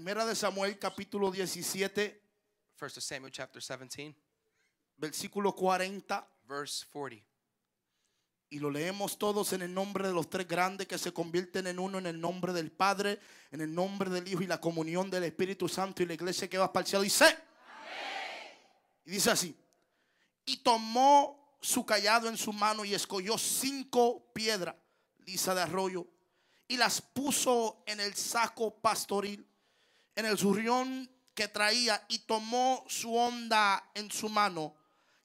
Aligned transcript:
Primera 0.00 0.24
de 0.24 0.34
Samuel 0.34 0.78
capítulo 0.78 1.30
17, 1.30 2.22
First 2.74 2.96
of 2.96 3.04
Samuel 3.04 3.30
chapter 3.30 3.60
17, 3.60 4.16
versículo 4.96 5.54
40. 5.54 6.26
verse 6.44 6.86
40. 6.90 7.22
Y 8.48 8.60
lo 8.60 8.70
leemos 8.70 9.18
todos 9.18 9.52
en 9.52 9.60
el 9.60 9.74
nombre 9.74 10.08
de 10.08 10.14
los 10.14 10.30
tres 10.30 10.48
grandes 10.48 10.86
que 10.86 10.96
se 10.96 11.12
convierten 11.12 11.66
en 11.66 11.78
uno, 11.78 11.98
en 11.98 12.06
el 12.06 12.18
nombre 12.18 12.54
del 12.54 12.72
Padre, 12.72 13.20
en 13.50 13.60
el 13.60 13.74
nombre 13.74 14.08
del 14.08 14.26
Hijo 14.26 14.40
y 14.40 14.46
la 14.46 14.58
comunión 14.58 15.10
del 15.10 15.24
Espíritu 15.24 15.68
Santo 15.68 16.02
y 16.02 16.06
la 16.06 16.14
iglesia 16.14 16.48
que 16.48 16.56
va 16.56 16.72
cielo. 16.82 17.02
Dice, 17.02 17.36
y 19.04 19.10
dice 19.10 19.30
así, 19.30 19.54
y 20.46 20.62
tomó 20.62 21.58
su 21.60 21.84
callado 21.84 22.26
en 22.30 22.38
su 22.38 22.54
mano 22.54 22.86
y 22.86 22.94
escogió 22.94 23.36
cinco 23.36 24.32
piedras 24.32 24.76
lisas 25.26 25.54
de 25.54 25.60
arroyo 25.60 26.06
y 26.66 26.78
las 26.78 27.02
puso 27.02 27.82
en 27.84 28.00
el 28.00 28.14
saco 28.14 28.74
pastoril, 28.80 29.44
en 30.14 30.26
el 30.26 30.38
zurrión 30.38 31.10
que 31.34 31.48
traía 31.48 32.04
y 32.08 32.20
tomó 32.20 32.84
su 32.88 33.14
onda 33.14 33.90
en 33.94 34.10
su 34.10 34.28
mano 34.28 34.74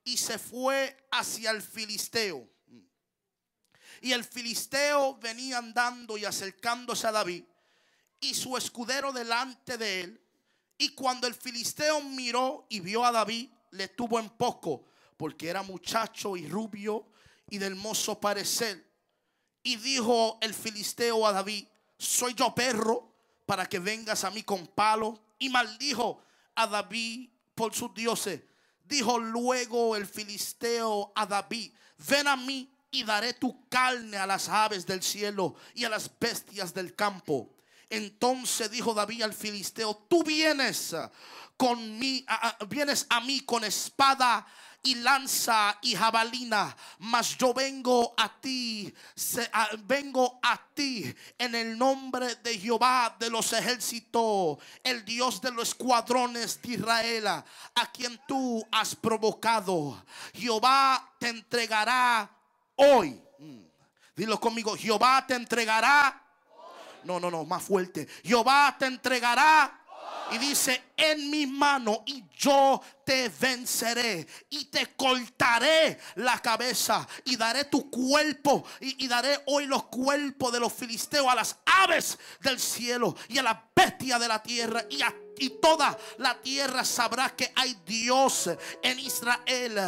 y 0.03 0.17
se 0.17 0.37
fue 0.37 1.07
hacia 1.11 1.51
el 1.51 1.61
filisteo. 1.61 2.47
Y 4.01 4.11
el 4.11 4.23
filisteo 4.23 5.17
venía 5.17 5.57
andando 5.57 6.17
y 6.17 6.25
acercándose 6.25 7.07
a 7.07 7.11
David 7.11 7.43
y 8.19 8.33
su 8.33 8.55
escudero 8.55 9.11
delante 9.11 9.77
de 9.77 10.01
él. 10.01 10.21
Y 10.77 10.89
cuando 10.89 11.27
el 11.27 11.33
filisteo 11.33 12.01
miró 12.01 12.67
y 12.69 12.81
vio 12.81 13.03
a 13.03 13.11
David, 13.11 13.49
le 13.71 13.87
tuvo 13.87 14.19
en 14.19 14.29
poco, 14.29 14.85
porque 15.17 15.47
era 15.47 15.63
muchacho 15.63 16.37
y 16.37 16.47
rubio 16.47 17.07
y 17.49 17.57
de 17.57 17.67
hermoso 17.67 18.19
parecer. 18.19 18.85
Y 19.63 19.77
dijo 19.77 20.37
el 20.41 20.53
filisteo 20.53 21.25
a 21.25 21.31
David, 21.31 21.65
soy 21.97 22.33
yo 22.35 22.53
perro 22.53 23.14
para 23.45 23.65
que 23.65 23.79
vengas 23.79 24.23
a 24.23 24.31
mí 24.31 24.43
con 24.43 24.67
palo. 24.67 25.21
Y 25.37 25.49
maldijo 25.49 26.21
a 26.55 26.65
David 26.65 27.29
por 27.53 27.73
sus 27.73 27.93
dioses. 27.93 28.41
Dijo 28.83 29.17
luego 29.17 29.95
el 29.95 30.05
filisteo 30.05 31.11
a 31.15 31.25
David, 31.25 31.73
ven 32.07 32.27
a 32.27 32.35
mí 32.35 32.71
y 32.91 33.03
daré 33.03 33.33
tu 33.33 33.67
carne 33.67 34.17
a 34.17 34.27
las 34.27 34.47
aves 34.47 34.85
del 34.85 35.01
cielo 35.01 35.55
y 35.73 35.83
a 35.85 35.89
las 35.89 36.09
bestias 36.19 36.73
del 36.73 36.95
campo. 36.95 37.55
Entonces 37.89 38.71
dijo 38.71 38.93
David 38.93 39.23
al 39.23 39.33
filisteo, 39.33 39.95
tú 40.07 40.23
vienes 40.23 40.95
con 41.57 41.99
mí, 41.99 42.25
vienes 42.67 43.05
a 43.09 43.21
mí 43.21 43.41
con 43.41 43.63
espada 43.63 44.45
y 44.85 44.95
lanza 44.95 45.77
y 45.81 45.95
jabalina, 45.95 46.75
mas 46.99 47.35
yo 47.37 47.53
vengo 47.53 48.13
a 48.15 48.29
ti, 48.39 48.93
se- 49.15 49.49
vengo 49.83 50.39
a 50.43 50.57
ti 50.73 51.13
en 51.37 51.55
el 51.55 51.77
nombre 51.77 52.35
de 52.35 52.57
Jehová 52.57 53.15
de 53.19 53.29
los 53.29 53.51
ejércitos, 53.51 54.57
el 54.83 55.03
Dios 55.03 55.41
de 55.41 55.51
los 55.51 55.69
escuadrones 55.69 56.61
de 56.61 56.73
Israel, 56.73 57.27
a 57.27 57.91
quien 57.91 58.19
tú 58.27 58.65
has 58.71 58.95
provocado. 58.95 60.05
Jehová 60.33 61.11
te 61.19 61.29
entregará 61.29 62.29
hoy. 62.75 63.19
Mm. 63.39 63.61
Dilo 64.15 64.39
conmigo, 64.39 64.77
Jehová 64.77 65.25
te 65.27 65.33
entregará. 65.33 66.21
No, 67.03 67.19
no, 67.19 67.29
no, 67.29 67.43
más 67.43 67.63
fuerte. 67.63 68.07
Jehová 68.23 68.75
te 68.79 68.85
entregará. 68.85 69.81
Y 70.31 70.37
dice, 70.37 70.81
en 70.97 71.29
mi 71.29 71.45
mano 71.45 72.03
y 72.05 72.23
yo 72.37 72.81
te 73.05 73.29
venceré 73.29 74.25
y 74.49 74.65
te 74.65 74.95
cortaré 74.95 75.99
la 76.15 76.39
cabeza 76.39 77.07
y 77.25 77.35
daré 77.35 77.65
tu 77.65 77.89
cuerpo 77.89 78.65
y, 78.79 79.07
daré 79.07 79.39
hoy 79.45 79.65
los 79.65 79.83
cuerpos 79.85 80.51
de 80.51 80.59
los 80.59 80.73
filisteos 80.73 81.27
a 81.27 81.35
las 81.35 81.57
aves 81.65 82.17
del 82.41 82.59
cielo 82.59 83.15
y 83.29 83.37
a 83.37 83.43
las 83.43 83.57
bestias 83.75 84.19
de 84.19 84.27
la 84.27 84.41
tierra 84.41 84.83
y 84.89 85.01
a 85.01 85.13
y 85.37 85.49
toda 85.49 85.97
la 86.17 86.39
tierra 86.41 86.83
sabrá 86.83 87.35
que 87.35 87.51
hay 87.55 87.77
Dios 87.85 88.49
en 88.81 88.99
Israel. 88.99 89.79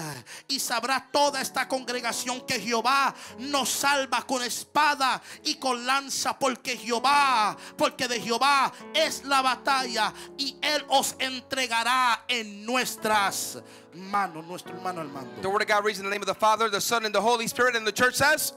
Y 0.47 0.59
sabrá 0.59 1.07
toda 1.11 1.41
esta 1.41 1.67
congregación 1.67 2.41
que 2.45 2.59
Jehová 2.59 3.13
nos 3.39 3.69
salva 3.69 4.25
con 4.25 4.43
espada 4.43 5.21
y 5.43 5.55
con 5.55 5.85
lanza. 5.85 6.37
Porque 6.37 6.77
Jehová, 6.77 7.55
porque 7.77 8.07
de 8.07 8.19
Jehová 8.19 8.71
es 8.93 9.23
la 9.23 9.41
batalla. 9.41 10.13
Y 10.37 10.57
Él 10.61 10.83
os 10.89 11.15
entregará 11.19 12.23
en 12.27 12.65
nuestras 12.65 13.59
manos. 13.93 14.45
Nuestro 14.45 14.73
hermano 14.75 15.01
al 15.01 15.07
The 15.07 15.13
mando. 15.13 15.49
word 15.49 15.61
of 15.61 15.67
God 15.67 15.85
reads 15.85 15.99
in 15.99 16.05
the 16.05 16.11
name 16.11 16.21
of 16.21 16.27
the 16.27 16.35
Father, 16.35 16.69
the 16.69 16.81
Son, 16.81 17.05
and 17.05 17.13
the 17.13 17.21
Holy 17.21 17.47
Spirit. 17.47 17.75
And 17.75 17.85
the 17.85 17.91
church 17.91 18.15
says, 18.15 18.53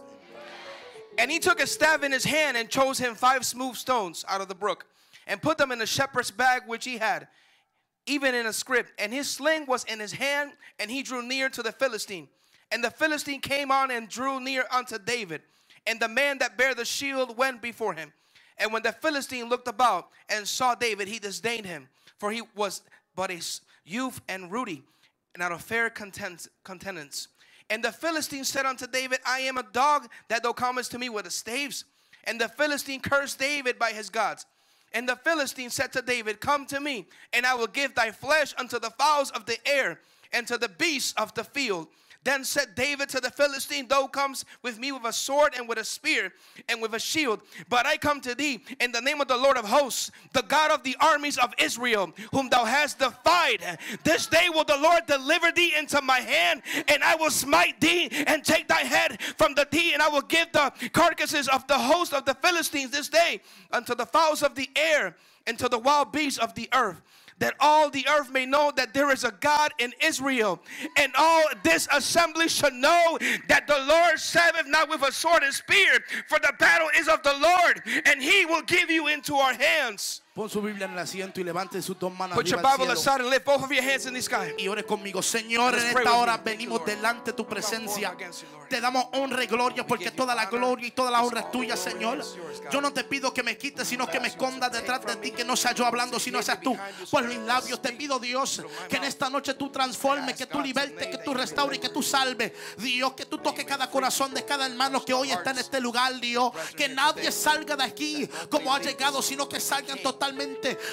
And 1.19 1.31
he 1.31 1.39
took 1.39 1.61
a 1.61 1.67
staff 1.67 2.03
in 2.03 2.13
his 2.13 2.25
hand 2.25 2.57
and 2.57 2.69
chose 2.69 2.99
him 2.99 3.15
five 3.15 3.45
smooth 3.45 3.77
stones 3.77 4.25
out 4.29 4.41
of 4.41 4.49
the 4.49 4.55
brook 4.55 4.87
and 5.31 5.41
put 5.41 5.57
them 5.57 5.71
in 5.71 5.81
a 5.81 5.87
shepherd's 5.87 6.33
bag 6.33 6.65
which 6.67 6.85
he 6.85 6.99
had, 6.99 7.29
even 8.05 8.35
in 8.35 8.47
a 8.47 8.53
scrip. 8.53 8.89
And 8.99 9.13
his 9.13 9.31
sling 9.31 9.65
was 9.65 9.85
in 9.85 10.01
his 10.01 10.13
hand, 10.13 10.53
and 10.81 10.91
he 10.91 11.05
drew 11.05 11.23
near 11.23 11.49
to 11.51 11.63
the 11.63 11.71
Philistine. 11.71 12.29
And 12.73 12.83
the 12.83 12.91
Philistine 12.91 13.41
came 13.41 13.71
on 13.71 13.93
and 13.93 14.09
drew 14.09 14.41
near 14.41 14.65
unto 14.73 14.99
David. 14.99 15.43
And 15.87 16.01
the 16.01 16.09
man 16.09 16.39
that 16.39 16.59
bare 16.59 16.75
the 16.75 16.85
shield 16.85 17.39
went 17.39 17.63
before 17.63 17.95
him. 17.95 18.13
And 18.59 18.73
when 18.73 18.83
the 18.83 18.91
Philistine 18.91 19.49
looked 19.49 19.69
about 19.69 20.09
and 20.29 20.47
saw 20.47 20.75
David, 20.75 21.07
he 21.07 21.21
disdained 21.21 21.65
him, 21.65 21.89
for 22.19 22.33
he 22.33 22.43
was 22.57 22.83
but 23.15 23.31
a 23.31 23.41
youth 23.85 24.21
and 24.29 24.51
ruddy, 24.51 24.83
and 25.35 25.43
out 25.45 25.53
of 25.53 25.63
fair 25.63 25.91
content- 25.91 26.49
countenance. 26.65 27.29
And 27.71 27.85
the 27.85 27.93
Philistine 27.93 28.45
said 28.45 28.67
unto 28.67 28.89
David, 28.89 29.21
I 29.25 29.41
am 29.41 29.59
a 29.59 29.63
dog 29.63 30.09
that 30.29 30.43
thou 30.43 30.53
comest 30.53 30.91
to 30.91 30.99
me 30.99 31.09
with 31.09 31.25
the 31.25 31.31
staves. 31.31 31.85
And 32.25 32.41
the 32.41 32.49
Philistine 32.49 33.01
cursed 33.01 33.39
David 33.39 33.79
by 33.79 33.93
his 33.93 34.11
gods. 34.11 34.45
And 34.93 35.09
the 35.09 35.17
Philistine 35.17 35.71
said 35.71 35.93
to 35.93 36.03
David, 36.03 36.41
Come 36.41 36.67
to 36.67 36.81
me, 36.81 37.07
and 37.33 37.47
I 37.47 37.55
will 37.55 37.67
give 37.67 37.95
thy 37.95 38.11
flesh 38.11 38.55
unto 38.59 38.79
the 38.79 38.91
fowls 38.91 39.31
of 39.31 39.47
the 39.47 39.59
air 39.67 40.01
and 40.33 40.47
to 40.49 40.59
the 40.59 40.69
beasts 40.69 41.15
of 41.17 41.33
the 41.35 41.45
field. 41.45 41.89
Then 42.23 42.45
said 42.45 42.75
David 42.75 43.09
to 43.11 43.21
the 43.21 43.31
Philistine, 43.31 43.89
Thou 43.89 44.07
comes 44.07 44.45
with 44.63 44.79
me 44.79 44.93
with 44.93 45.05
a 45.05 45.13
sword 45.13 45.55
and 45.57 45.67
with 45.67 45.79
a 45.79 45.85
spear 45.85 46.33
and 46.69 46.83
with 46.83 46.95
a 46.95 46.99
shield, 46.99 47.41
but 47.71 47.87
I 47.87 47.97
come 47.97 48.21
to 48.21 48.35
thee 48.35 48.63
in 48.79 48.93
the 48.93 49.01
name 49.01 49.23
of 49.23 49.29
the 49.29 49.39
Lord 49.39 49.57
of 49.57 49.65
hosts, 49.65 50.11
the 50.35 50.43
God 50.43 50.71
of 50.71 50.83
the 50.83 50.97
armies 51.01 51.39
of 51.39 51.55
Israel, 51.59 52.13
whom 52.33 52.51
thou 52.51 52.67
hast 52.67 52.99
defied. 52.99 53.79
This 54.05 54.27
day 54.27 54.49
will 54.51 54.65
the 54.65 54.77
Lord 54.77 55.07
deliver 55.07 55.51
thee 55.51 55.73
into 55.79 56.03
my 56.03 56.21
hand, 56.21 56.63
and 56.89 57.03
I 57.03 57.15
will 57.17 57.31
smite 57.31 57.81
thee 57.81 58.11
and 58.27 58.45
take 58.45 58.69
thy 58.69 58.81
head 58.81 59.23
from 59.39 59.55
the 59.55 59.67
thee, 59.71 59.95
and 59.95 60.03
I 60.03 60.09
will 60.09 60.21
give 60.21 60.53
the 60.53 60.73
carcasses 60.93 61.49
of 61.49 61.67
the 61.69 61.79
host 61.79 62.13
of 62.13 62.27
the 62.27 62.35
Philistines 62.35 62.91
this 62.91 63.09
day 63.09 63.41
unto 63.73 63.95
the 63.95 64.07
fowls 64.07 64.43
of 64.43 64.55
the 64.55 64.69
air 64.77 65.17
and 65.47 65.59
to 65.59 65.69
the 65.69 65.79
wild 65.79 66.13
beasts 66.13 66.39
of 66.39 66.55
the 66.55 66.69
earth 66.75 67.01
that 67.41 67.55
all 67.59 67.91
the 67.91 68.07
earth 68.09 68.31
may 68.31 68.47
know 68.47 68.73
that 68.77 68.95
there 68.95 69.11
is 69.11 69.25
a 69.25 69.33
God 69.41 69.73
in 69.79 69.93
Israel. 70.03 70.61
And 70.97 71.13
all 71.19 71.45
this 71.65 71.89
assembly 71.93 72.49
should 72.49 72.75
know 72.75 73.19
that 73.49 73.67
the 73.67 73.79
Lord 73.87 74.19
serveth 74.19 74.67
not 74.67 74.89
with 74.89 75.03
a 75.03 75.13
sword 75.13 75.43
and 75.43 75.53
spear, 75.53 76.05
for 76.29 76.39
the 76.39 76.53
battle 76.59 76.89
is 76.97 77.09
of 77.09 77.23
the 77.23 77.35
Lord, 77.35 77.83
and 78.07 78.23
he 78.23 78.47
will 78.47 78.63
give 78.63 78.91
you 78.91 79.09
into 79.09 79.35
our 79.35 79.55
hands. 79.55 80.23
Pon 80.41 80.49
su 80.49 80.63
Biblia 80.63 80.87
en 80.87 80.93
el 80.93 80.99
asiento 80.99 81.39
y 81.39 81.45
levante 81.45 81.83
sus 81.83 81.99
dos 81.99 82.11
manos 82.15 82.35
Put 82.35 82.47
your 82.47 82.63
Bible 82.63 82.91
aside 82.91 83.21
and 83.21 83.29
lift 83.29 83.45
both 83.45 83.63
of 83.63 83.71
your 83.71 83.85
hands 83.85 84.07
in 84.07 84.15
the 84.15 84.23
sky. 84.23 84.55
y 84.57 84.69
ore 84.69 84.87
conmigo. 84.87 85.21
Señor, 85.21 85.75
en 85.75 85.89
esta 85.89 86.15
hora 86.15 86.39
venimos 86.39 86.83
delante 86.87 87.33
de 87.33 87.37
tu 87.37 87.47
presencia. 87.47 88.17
Te 88.71 88.81
damos 88.81 89.05
honra 89.13 89.45
y 89.45 89.47
gloria 89.47 89.87
porque 89.87 90.11
toda 90.11 90.35
la 90.35 90.47
gloria 90.47 90.87
y 90.87 90.93
toda 90.93 91.11
la 91.11 91.21
honra 91.21 91.41
es 91.41 91.51
tuya, 91.51 91.77
Señor. 91.77 92.25
Yo 92.73 92.81
no 92.81 92.91
te 92.91 93.05
pido 93.05 93.35
que 93.35 93.43
me 93.43 93.59
quites, 93.59 93.87
sino 93.87 94.07
que 94.07 94.19
me 94.19 94.29
escondas 94.29 94.73
detrás 94.73 95.05
de 95.05 95.17
ti, 95.17 95.31
que 95.31 95.45
no 95.45 95.57
sea 95.57 95.73
yo 95.73 95.85
hablando, 95.85 96.19
sino 96.19 96.41
seas 96.41 96.63
tú. 96.63 96.75
Por 97.11 97.25
mis 97.25 97.39
labios 97.41 97.83
te 97.83 97.93
pido, 97.93 98.19
Dios, 98.19 98.63
que 98.89 98.97
en 98.97 99.05
esta 99.05 99.29
noche 99.29 99.53
tú 99.53 99.69
transformes, 99.69 100.37
que 100.37 100.47
tú 100.47 100.63
libertes, 100.63 101.07
que 101.09 101.19
tú 101.19 101.35
restaures, 101.35 101.79
que 101.79 101.91
tú 101.91 102.03
salves. 102.03 102.53
Dios, 102.79 103.13
que 103.13 103.27
tú 103.27 103.37
toques 103.37 103.67
cada 103.67 103.91
corazón 103.91 104.33
de 104.33 104.43
cada 104.43 104.65
hermano 104.65 105.05
que 105.05 105.13
hoy 105.13 105.33
está 105.33 105.51
en 105.51 105.59
este 105.59 105.83
lugar, 105.83 106.19
Dios. 106.19 106.51
Que 106.75 106.89
nadie 106.89 107.31
salga 107.31 107.77
de 107.77 107.85
aquí 107.85 108.27
como 108.49 108.75
ha 108.75 108.81
llegado, 108.81 109.21
sino 109.21 109.47
que 109.47 109.61
salgan 109.61 109.99
totalmente 110.03 110.30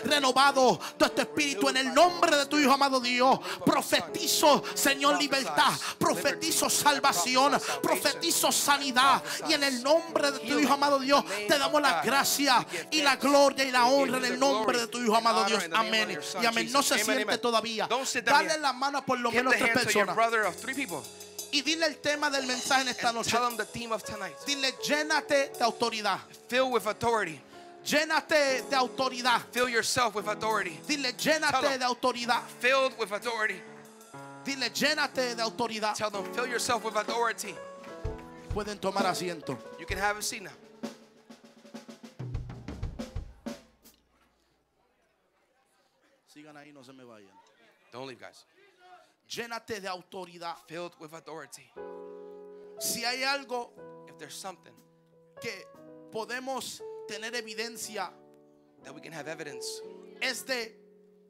renovados. 0.05 0.79
Todo 0.97 1.09
este 1.09 1.21
espíritu 1.21 1.69
en 1.69 1.77
el 1.77 1.93
nombre 1.93 2.35
de 2.35 2.45
tu 2.45 2.57
Hijo 2.57 2.71
amado 2.71 2.99
Dios. 2.99 3.39
Profetizo, 3.65 4.63
Señor, 4.73 5.19
libertad. 5.19 5.71
Profetizo 5.97 6.69
salvación. 6.69 7.59
Profetizo 7.81 8.51
sanidad. 8.51 9.23
Y 9.47 9.53
en 9.53 9.63
el 9.63 9.83
nombre 9.83 10.31
de 10.31 10.39
tu 10.39 10.59
Hijo 10.59 10.73
amado 10.73 10.99
Dios, 10.99 11.23
te 11.47 11.57
damos 11.57 11.81
la 11.81 12.01
gracia 12.01 12.65
y 12.91 13.01
la 13.01 13.15
gloria 13.17 13.63
y 13.65 13.71
la 13.71 13.85
honra 13.85 14.17
en 14.17 14.25
el 14.25 14.39
nombre 14.39 14.79
de 14.79 14.87
tu 14.87 14.99
Hijo 14.99 15.15
amado 15.15 15.43
Dios. 15.45 15.63
Amén. 15.73 16.19
Y 16.41 16.45
amén. 16.45 16.71
No 16.71 16.81
se 16.83 16.97
siente 17.03 17.37
todavía. 17.37 17.87
Dale 18.23 18.57
la 18.59 18.73
mano 18.73 19.05
por 19.05 19.19
lo 19.19 19.31
menos 19.31 19.53
tres 19.55 19.71
personas. 19.73 20.15
Y 21.51 21.61
dile 21.61 21.85
el 21.85 21.97
tema 21.99 22.29
del 22.29 22.45
mensaje 22.45 22.81
en 22.81 22.87
esta 22.89 23.11
noche. 23.13 23.37
Dile, 24.45 24.75
llénate 24.85 25.53
de 25.57 25.63
autoridad. 25.63 26.19
Llénate 27.87 28.63
de 28.69 28.75
autoridad. 28.75 29.41
Fill 29.53 29.69
yourself 29.69 30.13
with 30.13 30.27
authority. 30.27 30.77
Dile, 30.85 31.13
llénate 31.13 31.79
de 31.79 31.85
autoridad. 31.85 32.43
Filled 32.59 32.97
with 32.99 33.13
authority. 33.13 33.61
Dile, 34.43 34.69
llénate 34.69 35.35
de 35.35 35.41
autoridad. 35.41 35.95
Tell 35.95 36.11
them, 36.11 36.25
fill 36.33 36.47
yourself 36.47 36.83
with 36.83 36.97
authority. 36.97 37.55
Pueden 38.49 38.77
tomar 38.77 39.05
asiento. 39.05 39.57
You 39.79 39.85
can 39.85 39.97
have 39.97 40.17
a 40.17 40.21
seat 40.21 40.43
now. 40.43 40.51
Sigan 46.27 46.57
ahí, 46.57 46.73
no 46.73 46.83
se 46.83 46.91
me 46.91 47.05
vayan. 47.05 47.31
Don't 47.93 48.05
leave, 48.05 48.19
guys. 48.19 48.43
Llénate 49.29 49.79
de 49.79 49.87
autoridad. 49.87 50.57
Filled 50.67 50.93
with 50.99 51.13
authority. 51.13 51.71
Si 52.79 53.05
hay 53.05 53.23
algo 53.23 53.71
If 54.09 54.17
there's 54.17 54.35
something 54.35 54.73
que 55.39 55.51
podemos 56.11 56.81
tener 57.07 57.31
evidencia 57.33 58.09
that 58.83 58.93
we 58.93 59.01
can 59.01 59.11
have 59.11 59.27
evidence, 59.27 59.81
es 60.21 60.43
de 60.43 60.75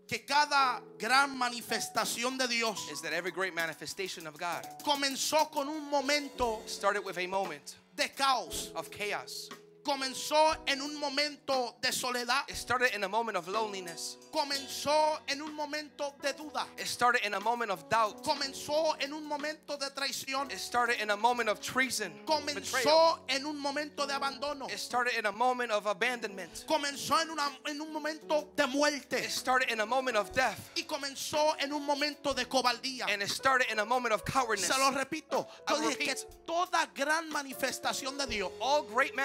que 0.07 0.25
cada 0.25 0.81
gran 0.97 1.37
manifestación 1.37 2.37
de 2.37 2.47
Dios 2.47 2.89
is 2.91 3.01
that 3.01 3.13
every 3.13 3.31
great 3.31 3.53
manifestation 3.53 4.25
of 4.25 4.37
God 4.37 4.65
comenzó 4.83 5.51
con 5.51 5.67
un 5.67 5.89
momento 5.89 6.61
started 6.65 7.03
with 7.03 7.17
a 7.17 7.27
moment 7.27 7.75
de 7.95 8.07
caos, 8.09 8.71
of 8.75 8.89
chaos. 8.89 9.49
Comenzó 9.91 10.57
en 10.67 10.81
un 10.81 10.95
momento 10.99 11.77
de 11.81 11.93
soledad, 11.93 12.43
It 12.49 12.57
started 12.57 12.93
in 12.93 13.05
a 13.05 13.07
moment 13.07 13.37
of 13.37 13.47
loneliness. 13.47 14.17
comenzó 14.33 15.17
en 15.29 15.41
un 15.41 15.53
momento 15.55 16.13
de 16.21 16.33
duda, 16.33 16.67
It 16.77 16.87
started 16.87 17.21
in 17.25 17.33
a 17.33 17.39
moment 17.39 17.71
of 17.71 17.87
doubt. 17.89 18.21
comenzó 18.21 18.95
en 19.01 19.13
un 19.13 19.23
momento 19.25 19.77
de 19.77 19.89
traición, 19.91 20.51
It 20.51 20.59
started 20.59 20.99
in 21.01 21.09
a 21.11 21.15
moment 21.15 21.47
of 21.47 21.61
treason, 21.61 22.11
betrayal. 22.25 22.83
comenzó 22.83 23.19
en 23.29 23.45
un 23.45 23.57
momento 23.57 24.05
de 24.05 24.13
abandono, 24.13 24.67
It 24.69 24.77
started 24.77 25.13
in 25.17 25.25
a 25.25 25.31
moment 25.31 25.71
of 25.71 25.85
abandonment. 25.87 26.65
comenzó 26.67 27.21
en, 27.21 27.29
una- 27.29 27.57
en 27.65 27.79
un 27.81 27.93
momento 27.93 28.49
de 28.57 28.67
muerte 28.67 29.23
It 29.23 29.31
started 29.31 29.71
in 29.71 29.79
a 29.79 29.85
moment 29.85 30.17
of 30.17 30.33
death. 30.33 30.59
y 30.75 30.83
comenzó 30.83 31.55
en 31.61 31.71
un 31.71 31.85
momento 31.85 32.33
de 32.33 32.43
cobardía. 32.45 33.05
And 33.07 33.21
it 33.21 33.29
started 33.29 33.71
in 33.71 33.79
a 33.79 33.85
moment 33.85 34.13
of 34.13 34.25
cowardness. 34.25 34.67
Se 34.67 34.77
lo 34.77 34.91
repito, 34.91 35.47
yo 35.69 35.77
dije 35.79 35.97
que 35.97 36.15
toda 36.45 36.85
gran 36.93 37.29
manifestación 37.31 38.17
de 38.17 38.25
Dios 38.27 38.51
All 38.59 38.83
great 38.83 39.15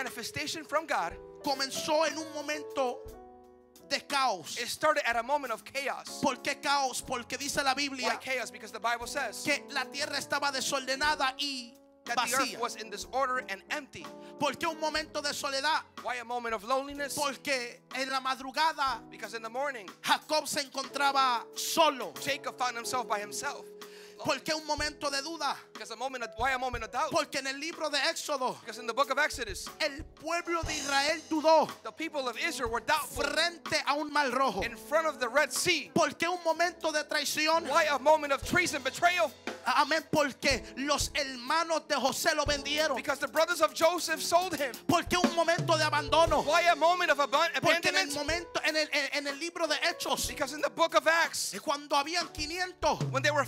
manifestation 0.52 0.64
from 0.64 0.87
God, 0.87 1.12
comenzó 1.43 2.06
en 2.06 2.19
un 2.19 2.32
momento 2.34 2.99
de 3.88 4.00
caos. 4.00 4.58
it 4.60 4.69
started 4.69 5.02
at 5.06 5.16
a 5.16 5.22
moment 5.22 5.52
of 5.52 5.64
chaos. 5.64 6.20
¿Por 6.22 6.37
qué 6.37 6.60
caos? 6.62 7.02
Porque 7.02 7.38
dice 7.38 7.62
la 7.62 7.75
Why 7.75 7.88
Biblia 7.88 8.19
chaos? 8.22 8.50
Because 8.50 8.72
the 8.72 8.81
Bible 8.81 9.06
says 9.06 9.43
que 9.44 9.64
la 9.70 9.84
tierra 9.84 10.16
estaba 10.16 10.52
desordenada 10.52 11.34
y 11.38 11.75
that 12.04 12.16
the 12.16 12.34
earth 12.34 12.49
vacía. 12.49 12.60
was 12.60 12.76
in 12.76 12.90
disorder 12.90 13.44
and 13.49 13.62
empty. 13.70 14.04
¿Por 14.38 14.52
qué 14.52 14.66
un 14.69 14.81
momento 14.81 15.20
de 15.20 15.32
soledad? 15.32 15.82
Why 16.02 16.16
a 16.16 16.25
moment 16.25 16.54
of 16.54 16.64
loneliness? 16.64 17.14
Porque 17.14 17.81
en 17.94 18.10
la 18.10 18.20
madrugada 18.20 19.08
Because 19.10 19.34
in 19.34 19.43
the 19.43 19.50
morning, 19.50 19.88
Jacob 20.02 20.49
se 20.49 20.62
encontraba 20.62 21.43
solo. 21.56 22.12
Jacob 22.20 22.58
found 22.58 22.76
himself 22.76 23.06
by 23.08 23.20
himself. 23.20 23.66
¿Por 24.24 24.38
qué 24.42 24.54
un 24.54 24.66
momento 24.66 25.10
de 25.10 25.20
duda? 25.22 25.56
Because 25.72 25.90
a 25.90 25.96
moment 25.96 26.24
of, 26.24 26.30
why 26.36 26.52
a 26.52 26.58
moment 26.58 26.84
of 26.84 26.90
doubt? 26.92 27.10
Porque 27.10 27.36
en 27.36 27.46
el 27.46 27.58
libro 27.58 27.88
de 27.90 27.98
Éxodo 27.98 28.58
Because 28.60 28.78
in 28.78 28.86
the 28.86 28.92
book 28.94 29.10
of 29.10 29.19
Exodus, 29.19 29.69
el 29.80 30.02
pueblo 30.20 30.62
de 30.62 30.72
Israel 30.74 31.20
dudó 31.28 31.69
the 31.82 31.90
people 31.92 32.28
of 32.28 32.36
Israel 32.38 32.70
were 32.70 32.80
doubtful 32.80 33.24
frente 33.24 33.76
a 33.86 33.94
un 33.94 34.12
mal 34.12 34.30
rojo. 34.32 34.60
in 34.62 34.76
front 34.76 35.06
of 35.06 35.19
the 35.19 35.28
Red 35.28 35.52
Sea. 35.52 35.90
¿Por 35.94 36.10
qué 36.10 36.28
un 36.28 36.42
momento 36.44 36.92
de 36.92 37.02
traición? 37.04 37.69
Why 37.69 37.84
a 37.90 37.98
moment 37.98 38.32
of 38.32 38.42
treason, 38.44 38.82
betrayal? 38.82 39.30
Amén, 39.64 40.04
porque 40.10 40.62
los 40.76 41.10
hermanos 41.14 41.86
de 41.88 41.94
José 41.94 42.34
lo 42.34 42.44
vendieron. 42.44 42.96
Because 42.96 43.18
the 43.20 43.28
brothers 43.28 43.60
of 43.60 43.72
Joseph 43.75 44.20
sold 44.20 44.54
him. 44.54 44.72
¿Por 44.88 45.02
qué 45.04 45.16
un 45.22 45.34
momento 45.36 45.76
de 45.78 45.84
abandono? 45.84 46.44
Why 46.44 46.62
a 46.70 46.75
moment 46.76 47.10
of 47.10 47.18
aban- 47.18 47.48
Porque 47.60 47.88
en 47.88 47.96
el 47.96 48.02
abandonment? 48.10 48.14
momento, 48.16 48.60
en 48.64 48.76
el, 48.76 48.88
en- 49.12 49.26
el 49.28 49.38
libro 49.38 49.66
de 49.68 49.76
Hechos, 49.82 50.26
Because 50.28 50.52
in 50.52 50.60
the 50.60 50.70
book 50.70 50.94
of 50.96 51.06
Acts, 51.06 51.54
cuando 51.62 51.94
habían 51.96 52.28
500, 52.34 53.12
when 53.12 53.22
there 53.22 53.32
were 53.34 53.44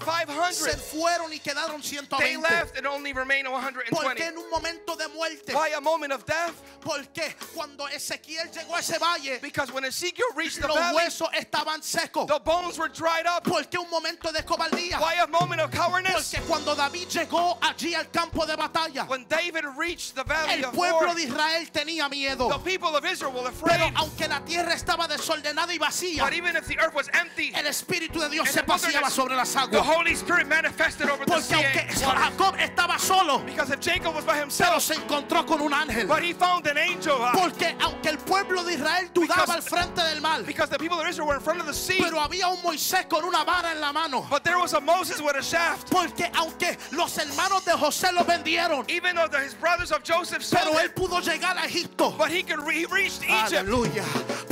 se 0.65 0.71
500, 0.77 0.83
fueron 0.91 1.33
y 1.33 1.39
quedaron 1.39 1.81
they 1.81 1.99
120. 1.99 2.37
left 2.43 2.77
and 2.79 2.87
only 2.87 3.13
remained 3.13 3.47
¿Por 3.47 3.61
120. 3.61 4.17
qué 4.17 4.29
en 4.29 4.39
un 4.39 4.49
momento 4.51 4.97
de 4.97 5.09
muerte? 5.09 5.53
Why 5.55 5.73
a 5.77 5.81
moment 5.81 6.13
of 6.13 6.25
death? 6.27 6.55
Porque 6.81 7.35
cuando 7.55 7.87
Ezequiel 7.89 8.51
llegó 8.53 8.75
a 8.75 8.79
ese 8.81 8.99
valle, 8.99 9.39
Because 9.41 9.73
when 9.73 9.85
Ezekiel 9.85 10.27
reached 10.37 10.61
the 10.61 10.69
los 10.69 10.77
valley, 10.77 10.97
huesos 10.97 11.29
estaban 11.35 11.83
secos. 11.83 12.27
the 12.27 12.41
bones 12.45 12.79
were 12.79 12.89
dried 12.89 13.27
up. 13.27 13.43
¿Por 13.45 13.63
qué 13.65 13.79
un 13.79 13.89
momento 13.91 14.31
de 14.33 14.43
cobardía? 14.43 14.99
Why 15.01 15.15
a 15.23 15.27
moment 15.27 15.61
of 15.61 15.71
cowardice? 15.71 16.13
Porque 16.37 16.47
cuando 16.47 16.75
David 16.75 17.09
llegó 17.09 17.59
allí 17.61 17.95
al 17.95 18.11
campo 18.11 18.45
de 18.47 18.57
batalla, 18.57 19.05
When 19.09 19.27
David 19.29 19.65
reached 19.77 20.15
the 20.15 20.25
valley 20.25 20.61
el 20.63 20.67
of 20.67 20.77
war, 20.77 20.93
pueblo 20.93 21.15
de 21.15 21.23
Israel 21.25 21.67
tenía 21.73 22.09
miedo. 22.11 22.49
the 22.51 22.59
people 22.59 22.95
of 22.97 23.05
Israel 23.05 23.33
were 23.33 23.51
Pero 23.51 23.87
afraid. 23.87 23.93
aunque 23.97 24.29
la 24.29 24.41
tierra 24.45 24.73
estaba 24.75 25.09
desordenada 25.09 25.73
y 25.73 25.79
vacía, 25.79 26.23
But 26.25 26.33
even 26.35 26.57
if 26.57 26.67
the 26.67 26.79
earth 26.79 26.95
was 26.95 27.09
empty, 27.15 27.53
el 27.55 27.65
Espíritu 27.67 28.21
de 28.21 28.29
Dios 28.29 28.49
se 28.51 28.61
the 28.61 28.67
paseaba 28.67 29.11
sobre 29.11 29.35
las 29.37 29.53
the 29.53 29.61
aguas. 29.61 29.87
Holy 29.87 30.13
Spirit 30.15 30.44
the 30.44 30.44
Porque 30.49 31.55
aunque. 31.55 31.87
Jacob 31.94 32.56
estaba 32.58 32.99
solo, 32.99 33.38
Because 33.38 33.70
if 33.70 33.81
Jacob 33.81 34.14
was 34.14 34.25
by 34.25 34.32
pero 34.35 34.43
himself, 34.44 34.82
se 34.82 34.94
encontró 34.94 35.46
con 35.46 35.61
un 35.61 35.73
ángel. 35.73 36.06
but 36.06 36.23
he 36.23 36.32
found 36.32 36.67
an 36.67 36.76
angel. 36.79 37.17
uh, 37.20 37.32
Porque 37.32 37.75
aunque 37.81 38.06
el 38.11 38.19
pueblo 38.19 38.62
de 38.64 38.75
Israel 38.75 39.08
dudaba 39.12 39.46
Because- 39.46 39.50
al 39.55 39.62
frente 39.62 40.02
del 40.02 40.20
mar, 40.20 40.43
Because 40.43 40.69
the 40.70 40.79
people 40.79 41.00
of 41.00 41.06
Israel 41.08 41.26
were 41.29 41.35
in 41.37 41.41
front 41.41 41.61
of 41.61 41.67
the 41.67 41.75
sea. 41.75 41.99
pero 42.02 42.19
había 42.20 42.49
un 42.49 42.58
Moisés 42.62 43.08
con 43.08 43.25
una 43.25 43.44
vara 43.44 43.73
en 43.73 43.81
la 43.81 43.93
mano. 43.93 44.26
But 44.31 44.44
there 44.44 44.58
was 44.58 44.73
a 44.75 44.81
Moses 44.81 45.20
with 45.20 45.37
a 45.37 45.43
shaft. 45.43 45.91
Porque 45.91 46.31
aunque 46.35 46.76
los 46.93 47.17
hermanos 47.17 47.64
de 47.64 47.73
José 47.73 48.12
lo 48.12 48.25
vendieron, 48.25 48.85
Even 48.91 49.17
though 49.17 49.29
the, 49.29 49.38
his 49.41 49.55
brothers 49.55 49.91
of 49.93 50.02
Joseph 50.05 50.43
sold 50.43 50.62
pero 50.64 50.79
él 50.79 50.93
pudo 50.94 51.20
llegar 51.20 51.56
a 51.56 51.64
Egipto. 51.67 52.11
but 52.19 52.31
he 52.31 52.43
could 52.43 52.61
re- 52.67 52.75
he 52.81 52.87
reached 52.87 53.23
Egypt. 53.23 53.52
Aleluya. 53.67 54.05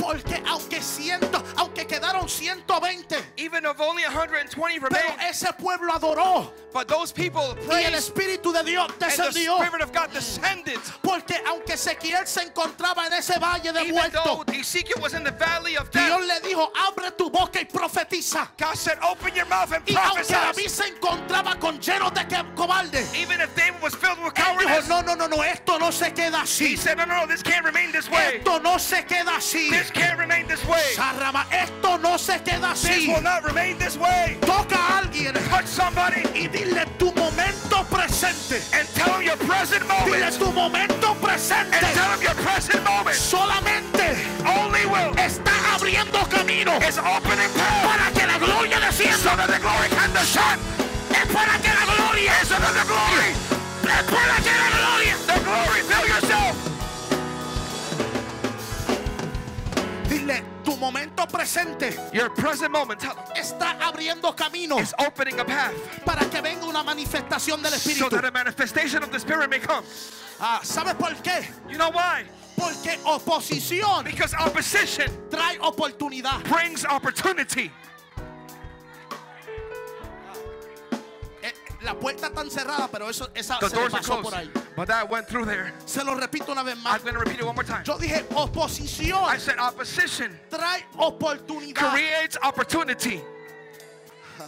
Porque 0.03 0.43
aunque 0.47 0.81
ciento, 0.81 1.41
aunque 1.57 1.85
quedaron 1.87 2.27
120, 2.27 3.15
Even 3.37 3.65
if 3.65 3.79
only 3.79 4.03
120 4.03 4.79
pero 4.81 4.89
remained, 4.89 5.21
ese 5.29 5.51
pueblo 5.57 5.93
adoró 5.93 6.51
but 6.73 6.87
those 6.87 7.11
people 7.13 7.55
y 7.71 7.83
el 7.83 7.93
Espíritu 7.93 8.51
de 8.51 8.63
Dios 8.63 8.89
and 8.89 8.99
the 8.99 9.05
descendió. 9.05 9.61
Spirit 9.63 9.81
of 9.81 9.91
God 9.93 10.11
descended. 10.11 10.79
Porque 11.01 11.39
aunque 11.47 11.73
Ezequiel 11.73 12.25
se 12.27 12.41
encontraba 12.41 13.05
en 13.07 13.13
ese 13.13 13.37
valle 13.39 13.71
de 13.71 13.81
Even 13.81 13.93
muertos, 13.93 14.43
Ezekiel 14.53 14.99
was 15.01 15.13
in 15.13 15.23
the 15.23 15.31
valley 15.31 15.77
of 15.77 15.89
Dios 15.91 16.05
death, 16.27 16.27
le 16.43 16.49
dijo, 16.49 16.71
abre 16.75 17.11
tu 17.11 17.29
boca 17.29 17.59
y 17.61 17.65
profetiza. 17.65 18.49
God 18.57 18.75
said, 18.75 18.97
"Open 19.03 19.33
your 19.35 19.45
mouth 19.45 19.71
and 19.71 19.87
Y 19.87 19.95
aunque 19.95 20.23
David 20.23 20.53
prophesy." 20.53 20.69
se 20.69 20.87
encontraba 20.89 21.59
con 21.59 21.79
llenos 21.79 22.13
de 22.13 22.23
cobardes, 22.55 23.13
Even 23.15 23.39
if 23.39 23.55
David 23.55 23.81
was 23.81 23.95
filled 23.95 24.17
with 24.23 24.33
él 24.33 24.57
dijo, 24.57 24.65
cowardice, 24.65 24.89
no, 24.89 25.01
no, 25.01 25.15
no, 25.15 25.27
no, 25.27 25.43
esto 25.43 25.77
no 25.77 25.91
se 25.91 26.11
queda 26.11 26.39
he 26.39 26.43
así. 26.43 26.77
said, 26.77 26.97
"No, 26.97 27.05
no, 27.05 27.21
no, 27.21 27.27
this 27.27 27.43
can't 27.43 27.65
remain 27.65 27.91
this 27.91 28.09
way. 28.09 28.37
Esto 28.37 28.59
no 28.59 28.77
se 28.77 29.03
queda 29.03 29.35
así. 29.37 29.69
This 29.69 29.91
can't 29.93 30.17
remain 30.19 30.47
this 30.47 30.63
way. 30.65 30.81
Sarrama, 30.95 31.45
esto 31.51 31.97
no 31.97 32.17
se 32.17 32.39
queda 32.43 32.73
This 32.73 32.85
así. 32.85 33.07
will 33.07 33.21
not 33.21 33.43
remain 33.43 33.77
this 33.77 33.95
way." 33.97 34.37
Toca 34.41 34.75
a 34.75 34.97
alguien 34.99 35.33
Touch 35.49 35.67
somebody 35.67 36.21
y 36.33 36.47
dile 36.47 36.85
tu 36.97 37.11
momento 37.13 37.83
presente. 37.89 38.61
and 38.73 38.87
tell 38.95 39.13
them 39.13 39.21
your 39.23 39.37
present 39.37 39.83
Dile 40.05 40.19
moment. 40.19 40.39
tu 40.39 40.51
momento 40.51 41.11
And 41.11 41.21
presente. 41.21 41.79
tell 41.93 42.09
them 42.09 42.21
your 42.21 42.35
present 42.43 42.83
moment. 42.83 43.15
Solamente 43.15 44.15
Only 44.45 44.85
will 44.85 45.13
está 45.17 45.51
abriendo 45.75 46.19
camino 46.29 46.77
is 46.87 46.97
opening 46.97 47.49
path 47.53 47.83
para 47.85 48.11
que 48.13 48.27
la 48.27 48.37
gloria 48.39 48.79
descienda. 48.79 49.17
so 49.17 49.35
that 49.35 49.47
the 49.49 49.59
glory 49.59 49.89
can 49.89 50.11
descend. 50.13 50.59
Es 51.11 51.27
para 51.31 51.57
que 51.61 51.69
la 51.69 51.85
gloria, 51.85 52.33
So 52.45 52.55
that 52.59 52.73
the 52.73 52.85
glory, 52.85 53.29
es 53.29 54.03
para 54.09 54.35
que 54.41 54.51
la 54.51 54.69
gloria. 54.77 55.15
the 55.27 55.39
glory, 55.43 55.81
fill 55.87 56.07
yourself. 56.07 56.72
Dile 60.13 60.43
tu 60.63 60.75
momento 60.77 61.25
presente 61.27 61.97
Your 62.13 62.29
present 62.29 62.71
moment 62.71 63.01
está 63.35 63.77
abriendo 63.81 64.35
camino 64.35 64.77
is 64.79 64.93
opening 64.99 65.39
a 65.39 65.43
path 65.45 65.73
para 66.05 66.23
que 66.29 66.39
venga 66.41 66.65
una 66.67 66.83
manifestación 66.83 67.61
del 67.63 67.71
so 67.71 67.77
Espíritu. 67.89 68.09
that 68.11 68.25
a 68.25 68.31
manifestation 68.31 69.01
of 69.01 69.09
the 69.11 69.19
Spirit 69.19 69.49
may 69.49 69.59
come. 69.59 69.83
Ah, 70.39 70.59
¿Sabes 70.63 70.93
por 70.95 71.09
qué? 71.23 71.43
You 71.67 71.77
know 71.77 71.89
why? 71.89 72.25
Porque 72.55 72.99
oposición 73.05 74.03
Because 74.05 74.35
opposition 74.35 75.09
trae 75.31 75.57
oportunidad. 75.59 76.43
brings 76.47 76.85
opportunity. 76.85 77.71
La 81.83 81.93
puerta 81.95 82.27
está 82.27 82.49
cerrada, 82.49 82.87
pero 82.91 83.09
eso 83.09 83.29
esa 83.35 83.57
The 83.59 83.69
se 83.69 83.75
doors 83.75 83.93
pasó 83.93 84.21
closed, 84.21 84.23
por 84.23 84.33
ahí. 84.33 84.49
but 84.75 84.87
that 84.87 85.09
went 85.09 85.27
through 85.27 85.45
there. 85.45 85.73
Se 85.85 86.03
lo 86.03 86.15
repito 86.15 86.51
una 86.51 86.63
vez 86.63 86.75
más. 86.77 86.95
I'm 86.95 87.01
going 87.01 87.13
to 87.13 87.19
repeat 87.19 87.39
it 87.39 87.45
one 87.45 87.55
more 87.55 87.63
time. 87.65 87.83
Yo 87.85 87.97
dije 87.97 88.23
oposición 88.35 89.23
I 89.27 89.37
said 89.37 89.57
opposition 89.59 90.39
trae 90.49 90.83
oportunidad. 90.97 91.91
creates 91.91 92.37
opportunity. 92.43 93.21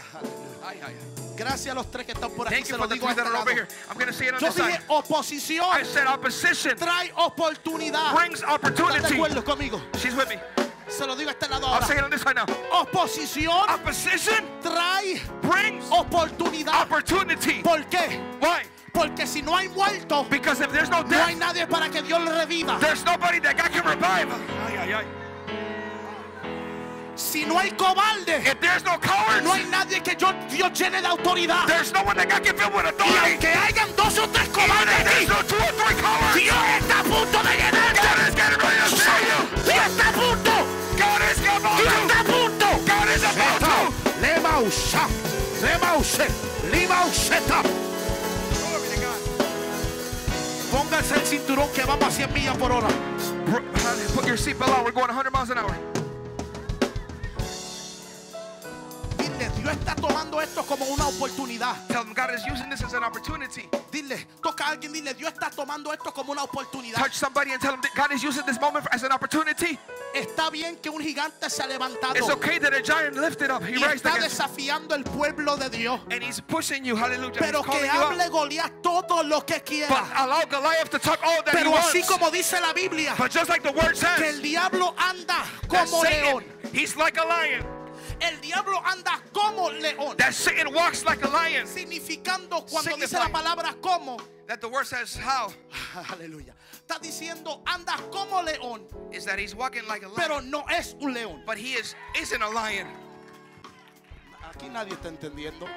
Ay, 0.68 0.80
ay, 0.82 0.82
ay. 0.88 0.96
Gracias 1.38 1.72
a 1.72 1.76
los 1.76 1.92
tres 1.92 2.06
que 2.06 2.14
están 2.14 2.32
por 2.32 2.48
aquí. 2.48 2.56
Thank 2.56 2.70
you 2.70 2.78
for 2.78 2.88
the 2.88 2.96
digo 2.96 3.08
a 3.10 3.14
three 3.14 3.24
that 3.24 3.28
are 3.30 3.36
over 3.38 3.52
lado. 3.52 3.56
here. 3.56 3.68
I'm 3.90 3.98
going 3.98 4.08
to 4.08 4.14
say 4.14 4.28
it 4.28 4.34
on 4.34 4.40
Yo 4.40 4.48
this 4.48 4.56
dije 4.56 4.72
side. 4.72 4.82
oposición 4.88 5.66
I 5.70 5.84
said 5.84 6.08
opposition 6.08 6.78
trae 6.78 7.12
oportunidad. 7.18 8.16
brings 8.16 8.42
¿Estás 8.42 8.48
de 8.48 8.54
opportunity. 8.56 9.14
acuerdo 9.16 9.44
conmigo? 9.44 9.82
She's 9.98 10.16
with 10.16 10.30
me. 10.30 10.40
Se 10.88 11.06
lo 11.06 11.16
digo 11.16 11.30
a 11.30 11.34
este 11.34 11.48
lado 11.50 11.68
ahora. 11.68 11.86
it 11.94 12.04
on 12.04 12.10
this 12.12 12.22
side 12.22 12.36
now. 12.36 12.46
Oposición 12.72 13.70
Opposition 13.70 14.46
trae 14.62 15.20
brings 15.42 15.86
oportunidad. 15.90 16.82
opportunity. 16.84 17.62
¿Por 17.64 17.84
qué? 17.90 18.20
Why? 18.40 18.62
Porque 18.94 19.28
si 19.28 19.42
no 19.42 19.56
hay 19.58 19.68
muertos, 19.70 20.30
Because 20.30 20.62
if 20.62 20.72
there's 20.72 20.90
no 20.90 21.02
no 21.04 21.18
hay 21.26 21.36
death, 21.36 21.56
nadie 21.56 21.68
para 21.68 21.90
que 21.90 22.02
Dios 22.02 22.22
le 22.24 22.32
reviva. 22.32 22.80
there's 22.80 23.04
nobody 23.04 23.40
that 23.40 23.58
God 23.58 23.72
can 23.72 23.84
revive. 23.84 24.30
Ay, 24.68 24.78
ay, 24.78 24.94
ay. 24.94 25.06
Si 27.18 27.46
no 27.46 27.58
hay 27.58 27.72
cobarde, 27.72 28.40
If 28.46 28.60
there's 28.60 28.84
no 28.84 28.98
cowards, 29.00 29.44
no 29.44 29.54
hay 29.54 29.64
nadie 29.66 30.02
que 30.04 30.16
yo- 30.16 30.34
Dios 30.50 30.72
llene 30.78 31.02
de 31.02 31.08
autoridad. 31.08 31.66
there's 31.66 31.92
no 31.94 32.04
one 32.04 32.16
that 32.18 32.30
God 32.30 32.44
can 32.44 32.56
fill 32.58 32.70
with 32.72 32.86
Y 32.86 32.90
authority. 32.90 33.32
aunque 33.32 33.48
hayan 33.54 33.96
dos 33.96 34.18
o 34.20 34.28
tres 34.30 34.48
cobardes 34.50 34.96
aquí, 35.08 35.26
no 35.28 35.42
two 35.44 35.56
or 35.56 35.72
three 35.80 35.96
cowards, 36.02 36.36
Dios 36.36 36.56
está 36.80 37.00
a 37.00 37.04
punto 37.04 37.38
de 37.40 37.56
God 37.56 37.58
llenarte. 37.58 38.30
is 38.30 38.36
getting 38.36 38.60
ready 38.60 38.80
to 38.80 38.96
save 38.96 39.28
you. 39.28 39.64
Dios 39.64 39.88
está 39.88 40.10
a 40.10 40.14
punto. 40.14 40.55
Póngase 50.72 51.16
el 51.16 51.22
cinturón 51.22 51.70
que 51.74 51.84
vamos 51.84 52.06
a 52.06 52.12
100 52.12 52.34
millas 52.34 52.58
por 52.58 52.72
hora. 52.72 52.88
Put 54.14 54.26
your 54.26 54.38
seatbelt 54.38 54.78
on. 54.78 54.84
We're 54.84 54.92
going 54.92 55.10
100 55.10 55.32
miles 55.32 55.50
an 55.50 55.58
hour. 55.58 56.05
Dios 59.66 59.78
está 59.78 59.96
tomando 59.96 60.40
esto 60.42 60.64
como 60.64 60.86
una 60.86 61.08
oportunidad. 61.08 61.76
Tell 61.88 62.04
them 62.04 62.14
God 62.14 62.36
is 62.36 62.46
using 62.46 62.70
this 62.70 62.84
as 62.84 62.94
an 62.94 63.04
opportunity. 63.04 63.68
Dile, 63.92 64.28
toca 64.40 64.66
a 64.66 64.70
alguien, 64.70 64.94
dile, 64.94 65.16
Dios 65.16 65.34
está 65.34 65.50
tomando 65.50 65.92
esto 65.92 66.14
como 66.14 66.34
una 66.34 66.44
oportunidad. 66.44 67.00
Touch 67.02 67.14
somebody 67.14 67.52
and 67.52 67.60
tell 67.60 67.72
them 67.72 67.82
that 67.82 67.96
God 67.96 68.14
is 68.16 68.24
using 68.24 68.46
this 68.46 68.62
moment 68.62 68.86
as 68.92 69.02
an 69.02 69.12
opportunity. 69.12 69.80
Está 70.14 70.52
bien 70.52 70.76
que 70.76 70.92
un 70.92 71.02
gigante 71.02 71.50
se 71.50 71.64
ha 71.64 71.68
levantado 71.68 72.16
It's 72.16 72.30
okay 72.30 72.60
that 72.60 72.76
a 72.76 72.82
giant 72.84 73.16
lifted 73.18 73.50
up. 73.50 73.64
He 73.64 73.72
y 73.76 73.82
raised 73.84 74.06
está 74.06 74.20
desafiando 74.20 74.94
el 74.94 75.04
pueblo 75.04 75.58
de 75.58 75.70
Dios. 75.72 76.00
and 76.12 76.22
he's 76.22 76.40
pushing 76.40 76.86
you. 76.86 76.96
Hallelujah. 76.96 77.40
Pero 77.40 77.64
he's 77.64 77.80
que 77.82 77.90
hable 77.90 78.30
Goliat 78.30 78.72
todo 78.84 79.24
lo 79.24 79.42
que 79.42 79.56
But 79.56 79.66
quiera. 79.66 80.12
allow 80.16 80.44
Goliath 80.46 80.92
to 80.92 81.00
talk 81.00 81.20
all 81.26 81.42
that 81.44 81.56
he 81.56 81.64
Pero 81.64 81.72
wants. 81.72 81.88
así 81.90 82.04
como 82.08 82.30
dice 82.30 82.62
la 82.62 82.72
Biblia, 82.72 83.16
But 83.18 83.32
just 83.32 83.50
like 83.50 83.64
the 83.64 83.72
word 83.72 83.94
que 83.94 83.96
says, 83.96 84.22
el 84.22 84.44
diablo 84.44 84.94
anda 84.96 85.44
como 85.68 86.04
Satan, 86.04 86.24
león. 86.24 86.44
he's 86.72 86.96
like 86.96 87.18
a 87.18 87.26
lion. 87.26 87.75
El 88.22 88.40
diablo 88.42 88.82
anda 88.86 89.22
como 89.34 89.70
león. 89.70 90.18
That 90.18 90.34
Satan 90.34 90.74
walks 90.74 91.04
like 91.06 91.24
a 91.24 91.30
lion. 91.30 91.68
Significando 91.68 92.66
cuando 92.70 92.96
dice 92.98 93.14
la 93.14 93.30
palabra 93.30 93.76
como. 93.82 94.18
That 94.48 94.62
the 94.62 94.68
word 94.70 94.86
says 94.86 95.16
how 95.16 95.52
Aleluya. 96.10 96.54
Está 96.88 97.00
diciendo 97.00 97.62
anda 97.66 97.98
como 98.12 98.42
león, 98.44 98.84
is 99.12 99.26
that 99.26 99.40
he's 99.40 99.56
walking 99.56 99.88
like 99.88 100.04
a 100.04 100.08
lion. 100.08 100.18
pero 100.18 100.40
no 100.40 100.64
es 100.70 100.96
un 101.02 101.14
león. 101.14 101.44
But 101.46 101.58
he 101.58 101.74
is 101.74 101.96
isn't 102.16 102.42
a 102.42 102.50
lion. 102.50 102.88
Aquí 104.44 104.70
nadie 104.70 104.94
está 104.94 105.10
entendiendo. 105.10 105.68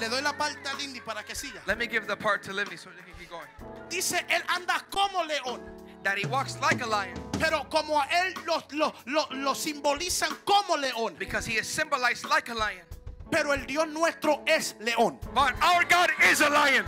Le 0.00 0.08
doy 0.08 0.20
la 0.22 0.32
parte 0.32 0.68
a 0.68 0.74
Lindy 0.74 1.00
para 1.00 1.22
que 1.22 1.34
siga. 1.34 1.60
Let 1.66 1.78
me 1.78 1.86
give 1.86 2.06
the 2.06 2.16
part 2.16 2.42
to 2.44 2.52
Livni 2.52 2.78
so 2.78 2.90
they 2.90 3.02
can 3.02 3.14
keep 3.18 3.30
going. 3.30 3.48
Dice, 3.88 4.24
él 4.28 4.42
anda 4.48 4.84
como 4.90 5.24
león, 5.24 5.60
That 6.04 6.18
he 6.18 6.26
walks 6.26 6.58
like 6.60 6.82
a 6.82 6.86
lion 6.86 7.18
pero 7.38 7.64
como 7.70 8.00
a 8.00 8.06
él 8.06 8.34
lo, 8.46 8.62
lo, 8.72 8.94
lo, 9.06 9.26
lo 9.30 9.54
simbolizan 9.54 10.30
como 10.44 10.76
león. 10.76 11.14
because 11.18 11.46
he 11.46 11.56
is 11.58 11.66
symbolized 11.66 12.24
like 12.28 12.48
a 12.48 12.54
lion. 12.54 12.84
Pero 13.30 13.52
el 13.52 13.66
Dios 13.66 13.86
nuestro 13.88 14.42
es 14.46 14.74
león. 14.80 15.18
But 15.34 15.54
our 15.62 15.84
God 15.84 16.10
is 16.30 16.40
a 16.40 16.48
lion. 16.48 16.84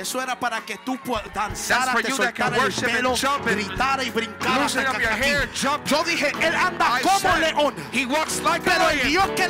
Eso 0.00 0.22
era 0.22 0.34
para 0.34 0.62
que 0.62 0.78
tú 0.78 0.98
danzaras, 1.34 1.94
te 2.02 2.10
soltaras 2.10 2.82
el 2.82 2.90
pelo, 2.90 3.10
jump 3.14 3.46
and 3.46 3.50
gritara 3.50 4.02
y 4.02 4.10
brincara. 4.10 4.62
loosen 4.62 4.86
up 4.86 4.98
your 4.98 5.10
hair, 5.10 5.46
jump. 5.52 5.84
Yo 5.86 6.02
dije, 6.04 6.32
él 6.40 6.54
anda 6.54 6.98
I 6.98 7.02
como 7.02 7.18
said, 7.18 7.40
león. 7.54 7.74
He 7.92 8.06
walks 8.06 8.40
like 8.40 8.64
Pero 8.64 8.86
a 8.86 8.94
el. 8.94 9.08
Dios 9.10 9.28
que 9.36 9.46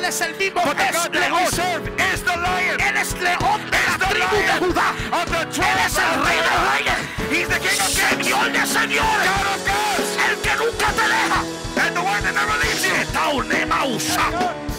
But 0.65 0.75
the 0.75 0.83
es 0.89 0.91
God 0.91 1.13
that 1.13 1.31
we 1.31 1.39
león. 1.39 1.51
serve 1.51 1.87
is 2.13 2.21
the 2.23 2.35
lion. 2.35 2.81
Él 2.81 2.97
es 2.97 3.13
león 3.13 3.61
de 3.71 3.79
la 3.87 3.97
tribu 4.09 4.35
de 4.35 4.59
lion 4.59 4.59
Judá. 4.59 4.93
Él 5.23 5.79
es 5.85 5.97
el 5.97 6.25
rey 6.25 6.39
de 6.43 6.55
reyes. 6.67 6.99
He's 7.31 7.47
the 7.47 7.59
king 7.59 7.79
of 7.79 7.87
kings. 7.87 8.27
Señor 8.27 8.51
de 8.51 8.65
señores. 8.67 9.27
God 9.31 9.47
of 9.55 9.61
gods. 9.65 10.17
El 10.27 10.35
que 10.41 10.55
nunca 10.59 10.87
te 10.91 11.07
deja. 11.07 11.39
And 11.79 11.95
the 11.95 12.01
one 12.03 12.21
that 12.23 12.33
never 12.35 12.57
leaves 12.59 12.83
you. 12.83 14.70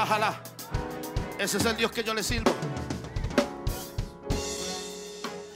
Usa. 0.00 0.06
Shamalajala. 0.06 0.40
Ese 1.38 1.58
es 1.58 1.64
el 1.64 1.76
Dios 1.76 1.90
que 1.90 2.02
yo 2.02 2.14
le 2.14 2.22
sirvo. 2.22 2.52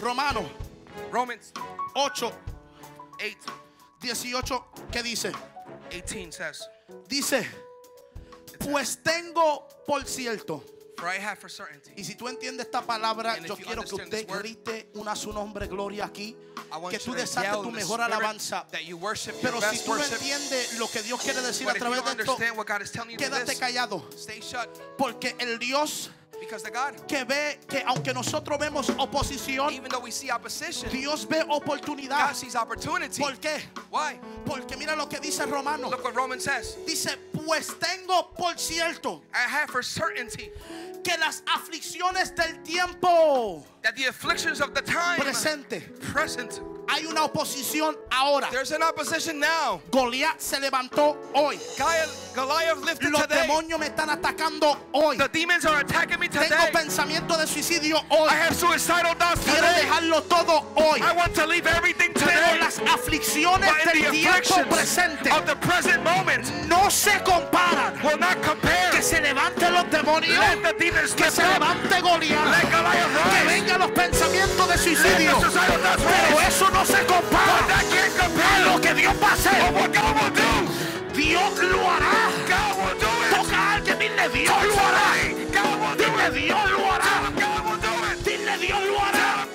Romano 0.01 0.43
Romans 1.11 1.53
8, 1.95 2.33
8, 3.17 3.37
18, 4.01 4.67
¿qué 4.91 5.03
dice? 5.03 5.33
18 5.91 6.33
says, 6.33 6.69
Dice, 7.09 7.49
pues 8.59 9.03
tengo 9.03 9.67
por 9.87 10.05
cierto. 10.05 10.63
For 10.97 11.09
I 11.09 11.19
have 11.19 11.39
for 11.39 11.51
certainty. 11.51 11.93
Y 11.97 12.05
si 12.05 12.15
tú 12.15 12.29
entiendes 12.29 12.67
esta 12.67 12.83
palabra, 12.83 13.39
yo 13.39 13.57
you 13.57 13.65
quiero 13.65 13.83
que 13.83 13.95
usted 13.95 14.27
grite 14.29 14.91
una 14.95 15.15
su 15.17 15.33
nombre 15.33 15.67
gloria 15.67 16.05
aquí. 16.07 16.37
Que 16.91 16.99
tú 16.99 17.13
desates 17.15 17.53
tu 17.63 17.71
mejor 17.71 18.01
alabanza. 18.01 18.67
that 18.71 18.85
you 18.85 18.97
worship 18.97 19.33
your 19.43 19.53
Pero 19.53 19.61
si 19.61 19.79
tú 19.79 19.91
no 19.95 19.99
worship. 19.99 20.15
entiendes 20.15 20.79
lo 20.79 20.87
que 20.89 21.03
Dios 21.03 21.21
quiere 21.21 21.43
decir 21.43 21.69
a 21.69 21.73
But 21.73 21.77
if 21.77 21.83
you 21.83 21.89
través 21.89 22.05
de 22.05 22.11
esto, 22.23 22.33
understand 22.33 22.57
what 22.57 22.67
God 22.67 22.83
is 22.83 22.91
telling 22.91 23.11
you 23.11 23.19
through 23.19 23.31
quédate 23.31 23.47
this, 23.47 23.61
callado. 23.61 24.03
stay 24.17 24.41
shut. 24.41 24.69
Porque 24.97 25.35
el 25.39 25.59
Dios 25.59 26.11
Because 26.41 26.63
the 26.63 26.71
God, 26.71 27.07
que 27.07 27.25
ve 27.25 27.59
que 27.67 27.83
aunque 27.87 28.13
nosotros 28.13 28.59
vemos 28.59 28.91
oposición, 28.99 29.73
even 29.73 29.89
though 29.89 30.01
we 30.01 30.11
see 30.11 30.31
opposition, 30.31 30.91
Dios 30.91 31.27
ve 31.27 31.43
oportunidad. 31.49 32.29
God 32.29 32.35
sees 32.35 32.55
opportunity. 32.55 33.23
¿Por 33.23 33.39
qué? 33.39 33.63
Why? 33.91 34.19
Porque 34.45 34.77
mira 34.77 34.95
lo 34.95 35.09
que 35.09 35.21
dice 35.21 35.47
Romano. 35.47 35.89
Look 35.89 36.05
what 36.05 36.15
Romans 36.15 36.45
says. 36.45 36.77
Dice, 36.87 37.17
pues 37.45 37.75
tengo 37.79 38.31
por 38.37 38.59
cierto 38.59 39.23
I 39.33 39.49
have 39.49 39.71
for 39.71 39.83
certainty 39.83 40.51
que 41.03 41.17
las 41.19 41.43
aflicciones 41.47 42.35
del 42.35 42.63
tiempo 42.63 43.65
that 43.83 43.95
the 43.97 44.07
afflictions 44.07 44.61
of 44.61 44.75
the 44.75 44.83
time 44.83 45.21
presente, 45.21 45.83
present, 46.13 46.61
hay 46.89 47.07
una 47.07 47.25
oposición 47.25 47.97
ahora. 48.11 48.49
there's 48.51 48.73
an 48.73 48.83
opposition 48.83 49.39
now. 49.41 49.81
Goliat 49.91 50.39
se 50.41 50.59
levantó 50.61 51.17
hoy. 51.35 51.59
Goliath, 52.35 52.85
lifted 52.85 53.11
Los 53.11 53.23
today. 53.23 53.43
demonios 53.47 53.79
me 53.79 53.87
están 53.87 54.11
atacando 54.11 54.77
hoy. 54.93 55.17
The 55.17 55.29
demons 55.29 55.65
are 55.65 55.81
attacking 55.81 56.19
me 56.19 56.29
Tengo 56.29 56.45
today. 56.47 56.73
pensamiento 56.73 57.37
de 57.37 57.47
suicidio 57.47 57.97
hoy. 58.11 58.29
I 58.29 58.35
have 58.35 58.55
suicidal 58.57 59.15
thoughts 59.17 59.45
Quiero 59.45 59.61
today. 59.67 59.83
dejarlo 59.87 60.23
todo 60.29 60.65
hoy. 60.77 61.01
I 61.01 61.13
want 61.13 61.35
to 61.35 61.47
leave 61.47 61.67
everything 61.67 62.11
Pero 62.13 62.27
today. 62.27 62.59
las 62.61 62.79
aflicciones 62.81 63.71
But 63.71 63.93
del 63.93 64.11
tiempo 64.11 64.65
presente 64.69 65.31
of 65.31 65.47
the 65.47 65.57
present 65.57 66.03
moment 66.03 66.45
no 66.69 66.89
se 66.91 67.13
comparan. 67.23 68.03
will 68.03 68.19
not 68.19 68.43
compare. 68.43 68.91
Que 68.91 69.03
se 69.03 69.21
levanten 69.21 69.73
los 69.73 69.85
demonios. 69.91 70.37
Let 70.39 70.63
the 70.63 70.73
demons 70.85 71.15
Que 71.15 71.31
se 71.31 71.43
levante 71.43 72.01
Goliat. 72.01 72.47
Let 72.47 72.71
Goliath 72.71 73.31
Que 73.31 73.43
rise. 73.43 73.47
vengan 73.47 73.79
los 73.81 73.91
pensamientos 73.93 74.69
de 74.69 74.79
suicidio. 74.79 75.39
Pero 75.41 76.41
eso 76.41 76.69
no 76.75 76.85
se 76.85 77.07
compara 77.07 77.79
a 77.79 78.59
lo 78.67 78.81
que 78.81 78.95
Dios 78.95 79.15
va 79.23 79.29
a 79.29 79.33
hacer. 79.35 79.55
Dios 81.15 81.59
lo 81.59 81.91
hará. 81.91 82.31
Toca 83.31 83.57
a 83.57 83.73
alguien, 83.75 83.99
dile 83.99 84.29
Dios 84.29 84.67
lo 84.67 84.81
hará. 84.87 85.07
Dile. 85.97 86.31
Dios 86.41 86.71
lo 86.71 86.93
hará. 86.93 87.15
Dile 88.25 88.59
Dios 88.59 88.85
lo 88.85 89.01
hará. 89.01 89.47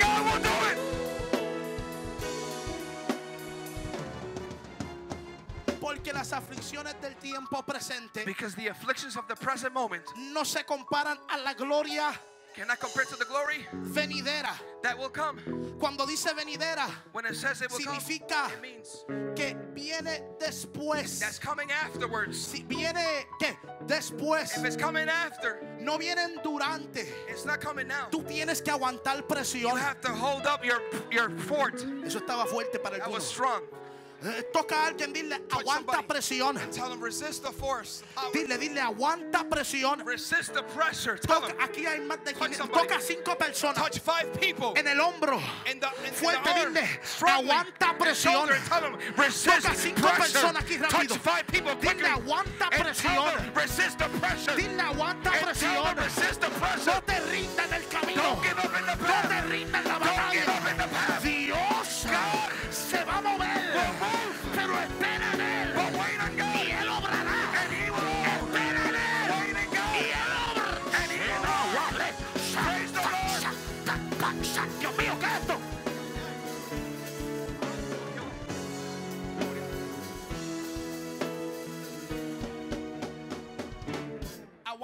Porque 5.81 6.13
las 6.13 6.33
aflicciones 6.33 7.01
del 7.01 7.15
tiempo 7.15 7.63
presente 7.65 8.23
Because 8.23 8.55
the 8.55 8.69
afflictions 8.69 9.17
of 9.17 9.25
the 9.27 9.35
present 9.35 9.73
moment 9.73 10.05
no 10.31 10.45
se 10.45 10.63
comparan 10.63 11.17
a 11.29 11.37
la 11.39 11.53
gloria 11.53 12.11
cannot 12.59 12.79
compare 12.79 13.05
to 13.05 13.15
the 13.15 13.23
glory 13.25 13.65
venidera. 13.85 14.51
that 14.83 14.97
will 14.97 15.09
come. 15.09 15.37
Cuando 15.79 16.05
dice 16.05 16.27
venidera, 16.33 16.89
When 17.13 17.25
it 17.25 17.35
says 17.35 17.61
it 17.61 17.71
will 17.71 17.79
come, 17.79 17.95
Significa- 17.99 18.51
it 18.53 18.61
means 18.61 19.05
que 19.35 19.55
viene 19.73 20.21
después. 20.39 21.19
that's 21.19 21.39
coming 21.39 21.71
afterwards. 21.71 22.37
Si 22.37 22.63
viene 22.63 23.25
que 23.39 23.57
después, 23.85 24.57
If 24.57 24.65
it's 24.65 24.75
coming 24.75 25.07
after, 25.07 25.61
no 25.79 25.97
vienen 25.97 26.41
durante. 26.43 27.07
it's 27.29 27.45
not 27.45 27.61
coming 27.61 27.87
now. 27.87 28.07
Tú 28.11 28.23
tienes 28.27 28.61
que 28.61 28.73
aguantar 28.73 29.17
You 29.17 29.23
presión. 29.23 29.77
have 29.79 30.01
to 30.01 30.09
hold 30.09 30.45
up 30.45 30.65
your 30.65 30.81
your 31.11 31.29
fort. 31.39 31.75
Eso 32.05 32.19
estaba 32.19 32.45
fuerte 32.45 32.81
para 32.81 32.95
el 32.95 33.01
That 33.01 33.11
was 33.11 33.25
strong. 33.25 33.61
Toca 34.51 34.75
a 34.75 34.87
alguien, 34.87 35.13
dile, 35.13 35.41
aguanta 35.49 36.01
presión. 36.01 36.59
Dile, 38.33 38.57
dile, 38.57 38.81
aguanta 38.81 39.47
presión. 39.49 40.03
Toca, 41.25 41.55
aquí 41.59 41.85
hay 41.85 42.01
más 42.01 42.23
de 42.25 42.33
Touch 42.33 42.49
500. 42.49 42.57
somebody. 42.57 42.87
Toca 42.87 43.01
cinco 43.01 43.37
personas 43.37 44.01
en 44.75 44.87
el 44.87 44.99
hombro. 44.99 45.39
Fuerte, 46.13 46.49
dile, 46.53 46.99
aguanta 47.27 47.97
presión. 47.97 48.49
Toca 48.49 49.75
cinco 49.75 50.09
personas 50.17 50.63
aquí 50.63 50.77
Touch 50.77 51.23
rápido. 51.23 51.75
Dile, 51.75 52.07
aguanta 52.07 52.69
presión. 52.69 53.53
Dile, 54.57 54.81
aguanta 54.81 55.31
presión. 55.31 55.95
No 56.85 57.01
te 57.03 57.19
rindas 57.21 57.67
en 57.67 57.73
el 57.73 57.87
camino. 57.87 58.23
No 58.23 59.29
te 59.29 59.41
rindas 59.43 59.81
en 59.81 59.87
la 59.87 59.99
batalla. 59.99 61.18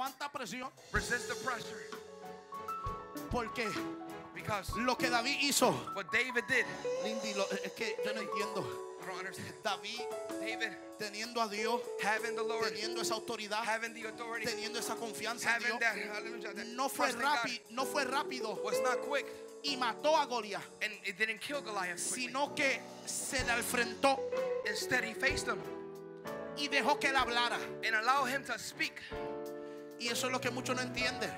Aguanta 0.06 0.30
presión. 0.30 0.70
Resist 0.92 1.28
the 1.28 1.34
pressure. 1.44 1.90
Porque 3.30 3.68
Because 4.34 4.70
lo 4.76 4.96
que 4.96 5.10
David 5.10 5.38
hizo, 5.40 5.72
what 5.94 6.06
David 6.12 6.44
did, 6.46 6.64
Lindy, 7.02 7.34
lo- 7.34 7.46
es 7.64 7.72
que 7.72 7.96
yo 8.04 8.12
no 8.12 8.20
entiendo. 8.20 8.86
David 9.62 10.00
David 10.40 10.70
teniendo 10.98 11.40
a 11.40 11.48
Dios, 11.48 11.80
the 12.00 12.42
Lord, 12.42 12.68
teniendo 12.72 13.00
esa 13.00 13.14
autoridad, 13.14 13.64
the 13.94 14.06
authority, 14.06 14.46
teniendo 14.46 14.78
esa 14.78 14.94
confianza 14.96 15.56
en 15.56 15.62
Dios, 15.62 15.78
that, 15.80 16.64
no 16.74 16.88
fue 16.88 17.10
rápido, 17.12 17.60
no 17.70 17.84
fue 17.84 18.04
rápido 18.04 18.60
was 18.64 18.80
not 18.82 19.00
quick 19.08 19.26
y 19.62 19.76
mató 19.76 20.16
a 20.16 20.26
Goliat, 20.26 20.62
sino 21.96 22.54
que 22.54 22.80
se 23.06 23.44
le 23.44 23.52
enfrentó 23.52 24.18
Instead, 24.68 25.04
he 25.04 25.14
faced 25.14 25.48
him 25.48 25.60
y 26.56 26.68
dejó 26.68 26.98
que 26.98 27.08
él 27.08 27.16
hablara. 27.16 27.58
and 27.84 27.94
allowed 27.94 28.26
him 28.28 28.42
to 28.44 28.58
speak. 28.58 29.00
Y 29.98 30.08
eso 30.08 30.26
es 30.26 30.32
lo 30.32 30.40
que 30.40 30.50
muchos 30.50 30.76
no 30.76 30.82
entienden. 30.82 31.32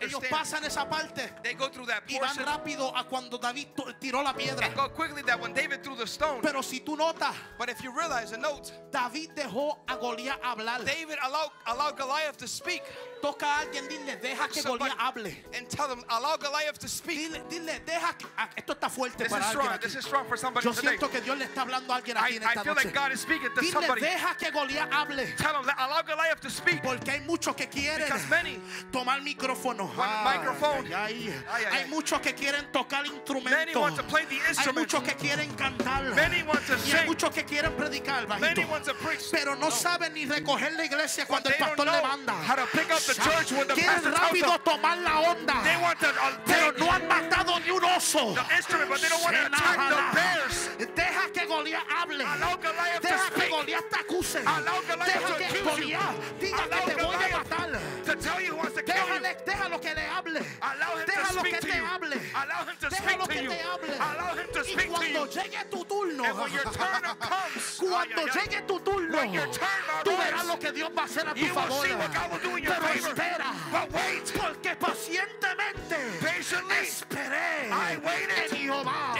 Ellos 0.00 0.22
pasan 0.30 0.64
esa 0.64 0.88
parte 0.88 1.30
They 1.42 1.54
go 1.54 1.68
through 1.68 1.86
that 1.86 2.02
y 2.08 2.18
van 2.18 2.36
rápido 2.36 2.96
a 2.96 3.04
cuando 3.04 3.38
David 3.38 3.68
tiró 4.00 4.22
la 4.22 4.32
piedra. 4.32 4.66
and 4.66 4.74
go 4.74 4.88
quickly 4.88 5.22
that 5.22 5.38
when 5.40 5.52
David 5.52 5.82
threw 5.82 5.96
the 5.96 6.06
stone. 6.06 6.40
Pero 6.40 6.62
si 6.62 6.80
tú 6.80 6.96
notas, 6.96 7.34
But 7.58 7.68
if 7.68 7.82
you 7.82 7.92
realize 7.92 8.36
note, 8.38 8.72
David 8.90 9.30
dejó 9.34 9.78
a 9.88 9.96
Goliat 9.96 10.40
hablar. 10.42 10.84
David 10.84 11.18
allowed, 11.22 11.50
allowed 11.66 11.96
Goliath 11.96 12.36
to 12.38 12.48
speak 12.48 12.82
Toca 13.26 13.46
a 13.46 13.58
alguien, 13.60 13.88
dile, 13.88 14.16
deja 14.22 14.46
que 14.48 14.62
Goliat 14.62 14.96
hable. 14.98 15.34
and 15.52 15.68
tell 15.68 15.90
him, 15.90 16.04
allow 16.08 16.36
Goliath 16.36 16.78
to 16.78 16.86
speak. 16.88 17.18
Dile, 17.18 17.42
dile, 17.50 17.80
deja 17.84 18.12
que. 18.16 18.26
ah, 18.38 18.48
Esto 18.56 18.72
está 18.74 18.88
fuerte 18.88 19.18
This 19.24 19.28
para 19.32 19.40
is 19.42 19.46
alguien. 19.48 19.62
strong. 19.66 19.78
This 19.80 19.94
is 19.96 20.04
strong 20.04 20.28
for 20.28 20.36
somebody 20.36 20.64
Yo 20.64 20.72
today. 20.72 20.90
siento 20.96 21.10
que 21.10 21.20
Dios 21.20 21.36
le 21.36 21.44
está 21.46 21.62
hablando 21.62 21.92
a 21.92 21.96
alguien 21.96 22.16
aquí 22.16 22.34
I, 22.34 22.36
en 22.36 22.42
I 22.42 22.46
esta 22.46 22.62
feel 22.62 22.74
noche. 22.74 22.84
like 22.84 22.94
God 22.94 23.12
is 23.12 23.20
speaking 23.20 23.50
to 23.52 23.60
Dile, 23.60 23.72
somebody. 23.72 24.00
deja 24.00 24.34
que 24.38 24.50
Goliat 24.52 24.92
hable. 24.92 25.26
Tell 25.36 25.56
him, 25.60 25.68
allow 25.76 26.02
Goliath 26.02 26.40
to 26.42 26.50
speak. 26.50 26.82
Porque 26.84 27.10
hay 27.10 27.20
muchos 27.26 27.56
que 27.56 27.66
quieren 27.66 28.08
many 28.30 28.60
tomar 28.92 29.20
micrófono. 29.22 29.90
microphone. 30.24 30.86
ay, 30.94 31.34
ay. 31.50 31.64
Hay 31.64 31.82
ay. 31.84 31.90
muchos 31.90 32.20
que 32.20 32.32
quieren 32.32 32.70
tocar 32.70 33.02
Many 33.02 33.16
instrumentos. 33.16 33.76
want 33.82 33.96
to 33.96 34.02
play 34.04 34.24
the 34.26 34.36
Hay 34.38 34.48
instrument. 34.50 34.78
muchos 34.86 35.02
que 35.02 35.14
quieren 35.16 35.50
cantar. 35.56 36.14
Many 36.14 36.42
want 36.44 36.64
to 36.66 36.74
y 36.86 36.92
hay 36.92 37.06
muchos 37.06 37.30
que 37.34 37.44
quieren 37.44 37.72
predicar. 37.76 38.26
bajito. 38.26 38.40
Many 38.40 38.64
want 38.66 38.84
to 38.84 38.94
preach. 38.94 39.30
Pero 39.32 39.56
no 39.56 39.70
saben 39.70 40.12
ni 40.14 40.26
recoger 40.26 40.72
la 40.76 40.84
iglesia 40.84 41.26
cuando 41.26 41.48
el 41.48 41.56
pastor 41.56 41.86
le 41.86 42.02
manda. 42.02 42.32
how 42.46 42.54
to 42.54 42.66
pick 42.72 42.90
up 42.90 43.00
the 43.00 43.14
church 43.16 43.52
when 43.52 43.66
the 43.68 43.74
Quieren 43.74 44.02
pastor 44.02 44.12
rápido 44.12 44.50
them. 44.52 44.60
tomar 44.64 44.96
la 45.02 45.14
onda. 45.32 45.56
They 45.64 45.76
want 45.82 45.98
to 46.00 46.08
uh, 46.08 46.38
Pero 46.46 46.72
no 46.78 46.86
han 46.90 47.02
matado 47.08 47.58
ni 47.64 47.70
un 47.70 47.84
oso. 47.84 48.34
the 48.34 48.44
instrument, 48.56 48.88
but 48.90 49.00
they 49.00 49.08
don't 49.08 49.22
want 49.22 49.36
to 49.36 49.46
attack 49.46 49.78
the 49.88 50.14
bears. 50.16 50.68
Deja 50.94 51.28
que 51.32 51.46
Goliat 51.46 51.86
hable. 51.88 52.20
Allow 52.20 52.56
Goliath 52.56 53.00
to 53.02 53.08
Deja 53.08 53.30
que. 53.34 53.48
Goliat 53.50 53.84
te 53.90 53.96
acuse. 54.00 54.36
Allow 54.40 54.80
Goliath 54.82 55.06
Deja 55.06 55.28
to 55.28 55.34
que. 55.36 55.62
Goliat 55.62 56.14
diga 56.40 56.64
Allow 56.64 56.84
que 56.86 56.94
te 56.94 57.02
voy 57.04 57.14
a 57.14 57.28
matar. 57.38 57.80
To 58.06 58.14
tell 58.16 58.40
you 58.40 58.50
who 58.52 58.56
wants 58.58 58.74
to 58.74 58.82
kill 58.82 58.94
you. 58.94 59.02
Déjale, 59.02 59.36
déjalo 59.46 59.80
que 59.80 59.94
le 59.94 60.02
hable. 60.06 60.40
Allow 60.62 60.96
him 60.96 61.06
to 61.06 61.12
Déjalo 61.12 61.40
speak 61.40 61.54
que 61.54 61.60
to 61.60 61.66
te 61.66 61.76
you. 61.76 61.84
hable. 61.84 62.12
Allow 62.36 62.60
him 62.66 62.76
to 62.80 62.86
Déjalo 62.88 63.24
speak 63.24 63.28
to 63.28 63.34
que 63.34 63.42
you. 63.42 63.50
te 63.50 63.58
hable. 63.62 63.94
Allow 63.96 64.34
him 64.36 64.46
to 64.52 64.60
Y 64.60 64.74
to 64.76 64.88
cuando 64.88 65.24
you. 65.24 65.30
llegue 65.32 65.70
tu 65.70 65.84
turno, 65.84 66.24
And 66.24 66.38
when 66.38 66.52
your 66.52 66.62
turn 66.64 67.02
comes, 67.02 67.78
cuando 67.78 67.96
ay, 67.96 68.08
ay, 68.16 68.24
ay. 68.26 68.36
llegue 68.36 68.66
tu 68.66 68.78
turno, 68.80 69.16
When 69.18 69.32
your 69.32 69.46
turn 69.46 69.82
tú 70.04 70.10
verás 70.16 70.44
lo 70.46 70.58
que 70.58 70.72
Dios 70.72 70.90
va 70.96 71.02
a 71.02 71.04
hacer 71.06 71.28
a 71.28 71.34
tu 71.34 71.46
favor. 71.46 71.86
Pero 71.86 72.00
favor. 72.00 72.95
Espera, 72.98 73.52
But 73.70 73.92
wait. 73.94 74.32
porque 74.32 74.76
pacientemente 74.76 75.96
Patiently, 76.20 76.76
esperé 76.86 77.68
I 77.70 77.96
waited 78.04 78.38
en 78.50 78.56
Jehová. 78.56 79.14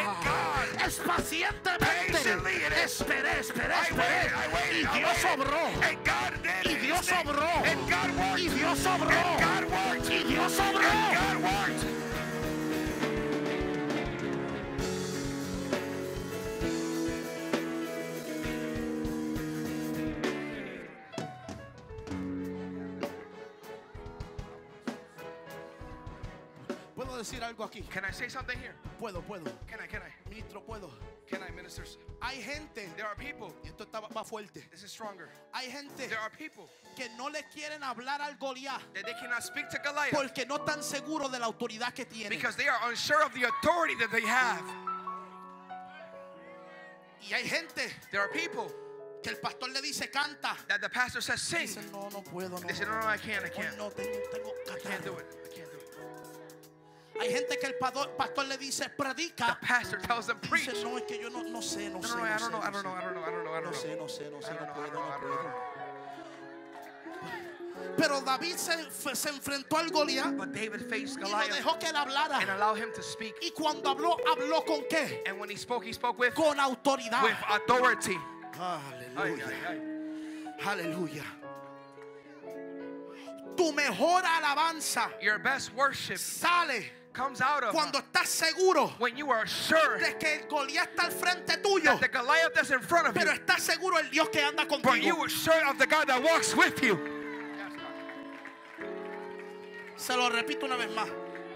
Es 0.84 0.96
pacientemente 0.98 2.18
esperé, 2.18 2.84
esperé, 2.84 3.30
I 3.30 3.40
esperé. 3.40 3.74
waited, 3.92 4.32
I 4.32 4.48
waited, 4.52 4.88
Y 4.94 4.98
Dios 5.00 5.24
obró. 5.24 5.64
Y 6.64 6.74
Dios 6.76 7.12
obró. 7.12 7.50
Y 8.36 8.48
Dios 8.48 8.86
obró. 8.86 9.20
Y 10.08 10.18
Dios 10.24 10.58
obró. 10.58 11.95
Puedo 27.16 27.24
decir 27.24 27.42
algo 27.42 27.64
aquí. 27.64 27.80
Can 27.88 28.04
I 28.04 28.10
say 28.12 28.28
something 28.28 28.58
here? 28.58 28.74
Puedo, 29.00 29.22
puedo. 29.22 29.50
Can 29.66 29.80
I? 29.80 29.86
Can 29.86 30.02
I? 30.02 30.28
Ministro, 30.28 30.60
puedo. 30.60 30.90
Can 31.26 31.42
I, 31.42 31.50
ministers? 31.50 31.96
Hay 32.20 32.42
gente, 32.42 32.90
There 32.94 33.06
are 33.06 33.14
people. 33.16 33.54
y 33.64 33.68
esto 33.68 33.84
está 33.84 34.02
más 34.12 34.28
fuerte. 34.28 34.60
This 34.70 34.82
is 34.82 34.92
stronger. 34.92 35.30
Hay 35.54 35.70
gente 35.70 36.08
There 36.08 36.18
are 36.18 36.28
people 36.28 36.68
que 36.94 37.08
no 37.16 37.28
le 37.28 37.40
quieren 37.54 37.82
hablar 37.82 38.20
al 38.20 38.34
Goliat 38.34 38.82
that 38.92 39.06
they 39.06 39.14
cannot 39.14 39.42
speak 39.42 39.70
to 39.70 39.78
Goliath 39.78 40.12
porque 40.12 40.44
no 40.46 40.58
están 40.58 40.82
seguros 40.82 41.32
de 41.32 41.38
la 41.38 41.46
autoridad 41.46 41.94
que 41.94 42.04
tiene. 42.04 42.28
because 42.28 42.54
they 42.54 42.68
are 42.68 42.78
unsure 42.90 43.22
of 43.24 43.32
the 43.32 43.44
authority 43.44 43.94
that 43.94 44.10
they 44.12 44.20
have. 44.26 44.62
Y 47.22 47.32
hay 47.34 47.48
gente 47.48 47.90
There 48.12 48.20
are 48.20 48.28
people 48.28 48.70
que 49.22 49.32
el 49.32 49.38
pastor 49.38 49.70
le 49.70 49.80
dice 49.80 50.10
canta. 50.12 50.54
that 50.68 50.82
the 50.82 50.90
pastor 50.90 51.22
says 51.22 51.40
sing. 51.40 51.60
Dice, 51.66 51.78
no, 51.90 52.10
no 52.10 52.20
puedo, 52.20 52.50
no. 52.50 52.58
They 52.58 52.74
say, 52.74 52.84
no, 52.84 53.00
no, 53.00 53.06
I 53.06 53.16
can't, 53.16 53.42
I 53.42 53.48
can't. 53.48 53.78
no 53.78 53.88
tengo, 53.88 54.18
tengo 54.30 54.52
I 54.70 54.78
can't 54.80 55.02
do 55.02 55.14
it. 55.16 55.45
Hay 57.20 57.30
gente 57.32 57.58
que 57.58 57.66
el 57.66 57.74
pastor 57.76 58.46
le 58.46 58.56
dice 58.58 58.84
The 58.84 58.90
predica. 58.90 59.58
pastor 59.60 59.98
tells 60.00 60.26
them 60.26 60.38
preach. 60.40 60.68
Dice, 60.70 60.84
no, 60.84 60.96
es 60.98 61.04
que 61.04 61.18
yo 61.20 61.30
no, 61.30 61.42
no 61.42 61.60
sé, 61.62 61.88
no 61.90 61.98
No, 62.00 62.02
sé. 62.08 62.16
no, 62.16 62.20
no, 62.20 62.26
I 62.26 62.30
no 62.30 62.38
don't 62.38 62.52
know, 62.52 62.60
I 62.62 62.70
don't 62.70 62.82
know, 62.82 62.92
I 62.92 63.00
don't 63.00 63.14
know, 63.14 63.22
I 63.22 63.30
don't 63.30 63.44
know, 63.44 63.52
I 63.54 63.60
No 63.60 63.70
don't 63.70 63.74
sé, 63.74 63.88
know. 63.96 64.02
no 64.02 64.08
sé, 64.08 64.30
no 64.30 64.40
sé, 64.40 64.50
no 64.52 64.72
puedo, 64.74 64.92
no 64.92 65.20
puedo. 65.20 65.76
Pero 67.96 68.20
David 68.20 68.56
se, 68.56 69.14
se 69.14 69.28
enfrentó 69.28 69.76
al 69.78 69.90
Goliat 69.90 70.34
But 70.36 70.48
David 70.52 70.88
faced 70.88 71.18
y 71.18 71.20
no 71.22 71.28
Goliath 71.30 71.52
dejó 71.54 71.78
que 71.78 71.86
él 71.88 71.96
hablara. 71.96 72.38
and 72.40 72.50
allowed 72.50 72.76
him 72.78 72.92
to 72.94 73.02
speak. 73.02 73.34
Y 73.42 73.50
cuando 73.50 73.90
habló, 73.90 74.16
habló 74.26 74.64
con 74.66 74.82
qué? 74.88 75.22
And 75.26 75.38
when 75.38 75.48
he 75.50 75.56
spoke, 75.56 75.84
he 75.84 75.92
spoke 75.92 76.18
with, 76.18 76.34
Con 76.34 76.58
autoridad. 76.58 77.22
with 77.22 77.36
authority. 77.48 78.18
Ay, 78.58 78.80
Aleluya. 79.16 79.46
ay, 79.46 79.54
ay. 79.68 80.66
Aleluya. 80.66 81.24
Tu 83.56 83.72
mejor 83.72 84.22
alabanza 84.24 85.10
Your 85.22 85.38
best 85.38 85.72
worship 85.74 86.18
sale 86.18 86.84
comes 87.16 87.40
out 87.40 87.64
of 87.64 87.72
cuando 87.72 87.98
estás 87.98 88.26
seguro 88.26 88.92
when 88.98 89.16
you 89.16 89.30
are 89.30 89.46
sure 89.46 89.98
de 89.98 90.12
que 90.18 90.28
el 90.28 90.48
Goliat 90.48 90.94
está 90.94 91.04
al 91.04 91.10
frente 91.10 91.56
tuyo, 91.62 91.84
that 91.84 92.00
the 92.00 92.08
Goliath 92.08 92.54
that's 92.54 92.70
in 92.70 92.80
front 92.80 93.08
of 93.08 93.14
pero 93.14 93.32
you, 93.32 93.38
estás 93.38 93.60
seguro 93.60 93.96
el 93.96 94.10
Dios 94.10 94.28
que 94.30 94.42
anda 94.42 94.66
but 94.82 95.02
you 95.02 95.16
are 95.16 95.28
sure 95.28 95.66
of 95.66 95.78
the 95.78 95.86
God 95.86 96.06
that 96.08 96.22
walks 96.22 96.54
with 96.54 96.82
you. 96.82 96.98
Se 99.96 100.14
lo 100.14 100.28
repito 100.28 100.64
una 100.64 100.76
vez 100.76 100.90
más. 100.94 101.08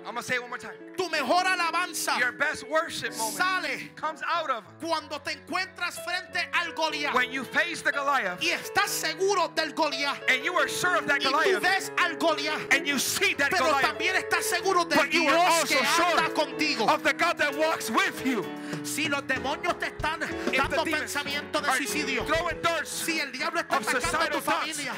I'm 0.07 0.15
gonna 0.15 0.23
say 0.23 0.37
it 0.37 0.41
one 0.41 0.49
more 0.49 0.59
time. 0.59 0.73
Tu 1.01 1.09
mejor 1.09 1.45
alabanza 1.45 2.19
Your 2.19 2.33
best 2.33 2.69
worship 2.69 3.17
moment 3.17 3.39
sale 3.39 3.89
comes 3.97 4.21
out 4.29 4.51
of 4.51 4.65
cuando 4.83 5.19
te 5.19 5.33
encuentras 5.33 5.99
frente 6.05 6.47
al 6.53 6.75
Goliat 6.75 7.15
when 7.15 7.33
you 7.33 7.43
face 7.43 7.81
the 7.81 7.91
Goliath 7.91 8.39
y 8.43 8.49
estás 8.49 8.89
seguro 8.89 9.49
del 9.55 9.73
Goliat 9.73 10.19
and 10.29 10.45
you 10.45 10.53
are 10.59 10.69
sure 10.69 10.97
of 10.97 11.07
that 11.07 11.23
y 11.23 11.25
tú 11.25 11.31
Goliath 11.33 11.63
ves 11.63 11.91
al 11.97 12.17
Goliat, 12.17 12.75
and 12.75 12.87
you 12.87 12.99
see 12.99 13.33
that 13.33 13.51
pero 13.51 13.65
Goliath 13.65 13.97
también 13.97 14.15
estás 14.15 14.45
seguro 14.45 14.85
del 14.85 15.09
Dios 15.09 15.65
que 15.65 15.79
anda 15.79 16.29
contigo. 16.35 16.87
of 16.87 17.03
the 17.03 17.15
God 17.15 17.39
that 17.39 17.57
walks 17.57 17.91
with 17.91 18.27
you. 18.27 18.45
Si 18.85 19.09
los 19.09 19.23
demonios 19.23 19.79
te 19.79 19.87
están 19.87 20.21
dando 20.21 20.85
pensamiento 20.85 21.61
de 21.61 21.73
suicidio, 21.77 22.27
si 22.85 23.21
el 23.21 23.33
diablo 23.33 23.61
está 23.61 23.77
atacando 23.77 24.19
a 24.19 24.31
tu 24.31 24.41
familia, 24.41 24.95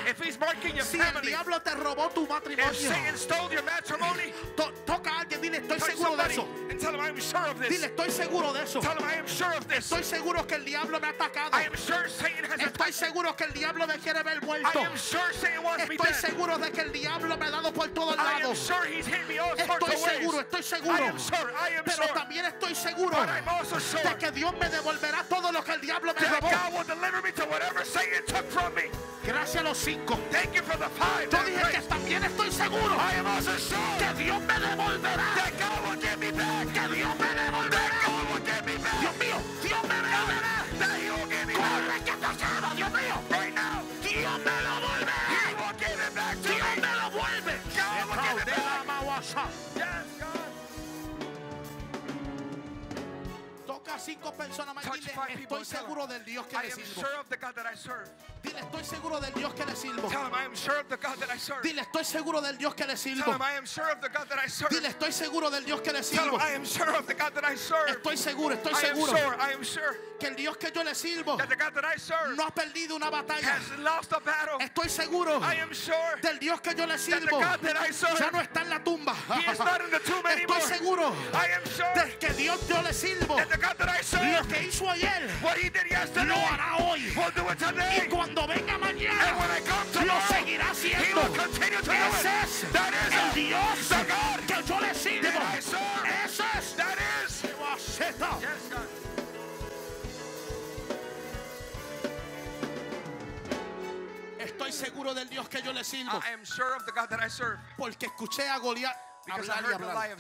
si 0.85 1.01
el 1.01 1.21
diablo 1.23 1.61
te 1.61 1.71
robó 1.75 2.09
tu 2.11 2.27
matrimonio, 2.27 2.73
toca 4.87 5.11
a 5.11 5.21
alguien, 5.21 5.41
dile, 5.41 5.59
estoy 5.59 5.81
seguro 5.93 6.17
de 6.17 6.23
somebody 6.23 6.35
eso. 6.35 6.63
and 6.71 6.81
tell 6.81 6.95
him 6.95 7.01
I 7.01 7.09
am 7.09 7.21
sure 7.21 7.47
of 7.47 7.61
this. 7.61 7.69
Dile, 7.69 7.87
estoy 7.87 8.11
seguro 8.11 8.53
de 8.53 8.63
eso. 8.63 8.81
Estoy 8.81 10.03
seguro 10.03 10.47
que 10.47 10.55
el 10.57 10.65
diablo 10.65 11.01
me 11.01 11.09
ha 11.09 11.11
atacado. 11.11 11.59
Estoy 11.59 12.93
seguro 12.93 13.37
que 13.37 13.45
el 13.45 13.53
diablo 13.53 13.87
me 13.87 13.99
quiere 13.99 14.23
ver 14.23 14.43
muerto. 14.43 14.81
Estoy 14.95 16.15
seguro 16.15 16.59
de 16.59 16.71
que 16.71 16.81
el 16.81 16.93
diablo 16.93 17.37
me 17.37 17.47
ha 17.47 17.51
dado 17.51 17.73
por 17.73 17.89
todos 17.89 18.17
lados. 18.17 18.71
Estoy 18.71 19.97
seguro, 19.97 20.41
estoy 20.41 20.63
seguro. 20.63 21.15
Pero 21.85 22.09
también 22.15 22.47
estoy 22.47 22.75
seguro 22.75 23.17
de 23.21 24.17
que 24.19 24.31
Dios 24.33 24.53
me 24.59 24.69
devolverá 24.69 25.25
todo 25.25 25.53
lo 25.53 25.63
que 25.63 25.73
el 25.73 25.81
diablo 25.81 26.15
me 26.15 26.27
robó. 26.29 26.51
Gracias 29.25 29.57
a 29.57 29.63
los 29.63 29.79
cinco. 29.79 30.19
Thank 30.33 30.53
you 30.53 30.63
for 30.63 30.77
the 30.77 30.89
five. 30.99 31.29
Yo 31.31 31.39
dije 31.45 31.71
que 31.71 31.81
también 31.83 32.25
estoy 32.25 32.51
seguro 32.51 32.97
I 32.97 33.19
am 33.19 33.27
also 33.27 33.57
sure 33.57 33.79
que 33.99 34.25
Dios 34.25 34.41
me 34.41 34.59
devolverá. 34.59 35.35
Toca 53.67 53.95
a 53.95 53.99
cinco 53.99 54.33
personas 54.33 54.75
más. 54.75 54.85
Estoy 54.85 55.65
seguro 55.65 56.07
them, 56.07 56.19
del 56.19 56.25
Dios 56.25 56.47
que 56.47 56.57
I 56.57 56.63
le 56.63 56.71
sirvo. 56.71 57.03
Dile, 58.43 58.59
estoy 58.59 58.85
seguro 58.85 59.21
del 59.21 59.33
Dios 59.35 59.55
que 59.55 59.65
le 59.65 59.77
sirvo. 59.77 60.09
Tell 60.09 60.27
him 60.27 60.35
I 60.35 60.45
am 60.45 60.55
sure 60.55 60.81
of 60.81 60.89
the 60.89 60.97
God 60.97 61.17
that 61.19 61.29
I 61.33 61.39
serve. 61.39 61.63
Dile, 61.63 61.83
estoy 61.83 62.05
seguro 62.05 62.41
del 62.41 62.57
Dios 62.59 62.75
que 62.75 62.87
le 62.87 62.97
sirvo. 62.97 63.39
Dile, 64.69 64.89
estoy 64.89 65.13
seguro 65.13 65.51
del 65.51 65.65
Dios 65.65 65.81
que 65.81 65.93
le 65.93 66.03
sirvo. 66.03 66.39
Estoy 67.89 68.17
seguro, 68.17 68.55
estoy 68.55 68.75
seguro 68.75 69.15
que 70.19 70.27
el 70.27 70.37
Dios 70.37 70.57
que 70.57 70.71
yo 70.73 70.85
le 70.85 70.95
sirvo 70.95 71.37
no 72.37 72.45
ha 72.45 72.51
perdido 72.55 72.97
una 72.97 73.11
batalla. 73.11 73.59
Estoy 74.61 74.89
seguro 74.89 75.41
del 76.21 76.39
Dios 76.39 76.61
que 76.61 76.75
yo 76.75 76.87
le 76.87 76.99
sirvo 76.99 77.41
ya 77.41 78.31
no 78.31 78.41
está 78.41 78.63
en 78.63 78.71
la 78.71 78.83
tumba. 78.83 79.15
Estoy 80.37 80.61
seguro 80.63 81.15
I 81.33 81.53
am 81.53 81.65
sure 81.67 81.93
de 81.95 82.19
que 82.19 82.33
Dios 82.35 82.67
yo 82.69 82.83
le 82.83 82.93
sirvo. 82.93 83.37
Lo 83.39 84.49
que 84.49 84.63
hizo 84.65 84.91
ayer 84.91 85.31
lo 86.27 86.37
hará 86.37 86.77
hoy. 86.79 87.03
Y 87.03 87.57
today. 87.57 88.32
Cuando 88.35 88.55
venga 88.55 88.79
mañana 88.79 89.37
lo 90.05 90.21
seguirá 90.35 90.71
haciendo. 90.71 91.21
Ese 91.21 92.43
es 92.43 92.65
el. 92.65 93.35
Dios 93.35 93.61
que 94.47 94.63
yo 94.67 94.81
le 94.81 94.95
sirvo. 94.95 95.41
Ese 95.57 96.45
es. 96.59 96.77
Estoy 104.39 104.73
seguro 104.73 105.15
del 105.15 105.29
Dios 105.29 105.49
que 105.49 105.63
yo 105.63 105.73
le 105.73 105.85
sirvo. 105.85 106.21
I 106.25 106.33
am 106.33 106.45
sure 106.45 106.75
of 106.77 106.85
the 106.87 106.93
God 106.93 107.09
that 107.11 107.21
I 107.21 107.29
serve 107.29 107.59
Porque 107.77 108.07
escuché 108.07 108.49
a 108.49 108.59
Goliat 108.59 108.97
hablar 109.29 109.65
y 109.69 109.73
hablar. 109.73 110.17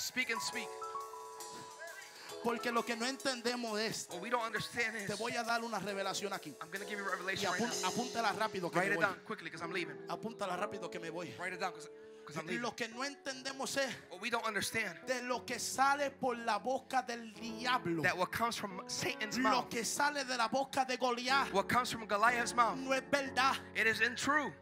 Porque 2.42 2.72
lo 2.72 2.84
que 2.84 2.96
no 2.96 3.06
entendemos 3.06 3.78
es, 3.78 4.08
we 4.20 4.28
don't 4.30 4.44
understand 4.44 4.96
te 5.06 5.12
is, 5.12 5.18
voy 5.18 5.32
a 5.36 5.44
dar 5.44 5.62
una 5.62 5.78
revelación 5.78 6.32
aquí. 6.32 6.54
I'm 6.60 6.70
give 6.72 6.90
you 6.98 7.04
a 7.04 7.08
Y 7.08 7.10
revelation 7.16 7.52
apún- 7.54 7.82
now. 7.82 7.88
apúntala 7.88 8.32
rápido 8.32 8.70
que 8.70 8.80
me 8.80 8.96
voy. 8.96 9.04
down 9.04 9.16
quickly 9.26 9.44
because 9.50 9.62
I'm 9.62 9.72
leaving. 9.72 9.96
Apúntala 10.08 10.56
rápido 10.56 10.90
que 10.90 10.98
me 10.98 11.10
voy. 11.10 11.32
Write 11.38 11.54
it 11.54 11.60
down 11.60 11.72
because 11.72 12.36
I'm 12.36 12.46
leaving. 12.46 12.62
Lo 12.62 12.72
que 12.74 12.88
no 12.88 13.04
entendemos 13.04 13.76
es 13.76 13.94
What 14.10 14.20
we 14.20 14.30
don't 14.30 14.44
understand 14.46 14.98
de 15.06 15.22
lo 15.22 15.44
que 15.44 15.58
sale 15.60 16.10
por 16.10 16.36
la 16.36 16.58
boca 16.58 17.02
del 17.02 17.32
diablo. 17.34 18.02
that 18.02 18.16
what 18.16 18.30
comes 18.32 18.56
from 18.56 18.82
Satan's 18.88 19.36
Lo 19.38 19.42
mouth, 19.44 19.68
que 19.70 19.84
sale 19.84 20.24
de 20.24 20.36
la 20.36 20.48
boca 20.48 20.84
de 20.84 20.96
Goliat 20.96 21.52
what 21.52 21.68
comes 21.68 21.90
from 21.92 22.06
Goliath's 22.06 22.54
mouth, 22.54 22.76
no 22.76 22.92
es 22.92 23.02
verdad. 23.10 23.56
it 23.74 23.86
isn't 23.86 24.16
true. 24.16 24.52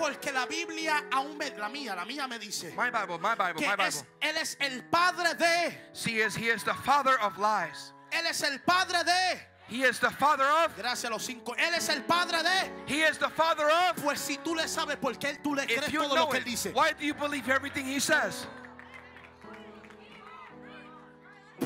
Porque 0.00 0.32
la 0.32 0.46
Biblia 0.46 1.04
aún 1.12 1.36
me, 1.36 1.50
la 1.50 1.68
mía, 1.68 1.94
la 1.94 2.04
mía 2.04 2.26
me 2.26 2.38
dice 2.38 2.72
My 2.76 2.90
Bible, 2.90 3.18
my 3.18 3.34
Bible, 3.34 3.60
que 3.60 3.66
my 3.66 3.84
es, 3.86 4.02
Bible. 4.02 4.08
él 4.22 4.36
es 4.38 4.56
el 4.60 4.82
padre 4.84 5.34
de, 5.34 5.78
See, 5.92 6.20
is 6.20 6.34
he 6.34 6.48
is 6.48 6.64
the 6.64 6.74
father 6.74 7.18
of 7.20 7.38
lies. 7.38 7.92
él 8.10 8.26
es 8.26 8.42
el 8.42 8.58
padre 8.60 9.04
de. 9.04 9.40
He 9.68 9.82
is 9.84 10.00
the 10.00 10.10
father 10.10 10.46
of. 10.64 10.76
Gracias 10.76 11.04
a 11.04 11.10
los 11.10 11.22
cinco. 11.24 11.54
Él 11.56 11.74
es 11.76 11.88
el 11.90 12.00
padre 12.02 12.42
de. 12.42 12.70
He 12.86 13.02
is 13.02 13.18
the 13.18 13.28
father 13.28 13.70
of. 13.70 14.02
Pues 14.02 14.18
si 14.20 14.36
tú 14.38 14.56
le 14.56 14.64
sabes 14.66 14.96
por 14.96 15.12
qué 15.14 15.38
tú 15.40 15.54
le 15.54 15.64
crees 15.64 15.92
todo 15.92 16.16
lo 16.16 16.26
que 16.28 16.38
él 16.38 16.44
dice. 16.44 16.72
why 16.74 16.92
do 16.92 17.04
you 17.04 17.14
believe 17.14 17.48
everything 17.48 17.84
he 17.84 18.00
says? 18.00 18.46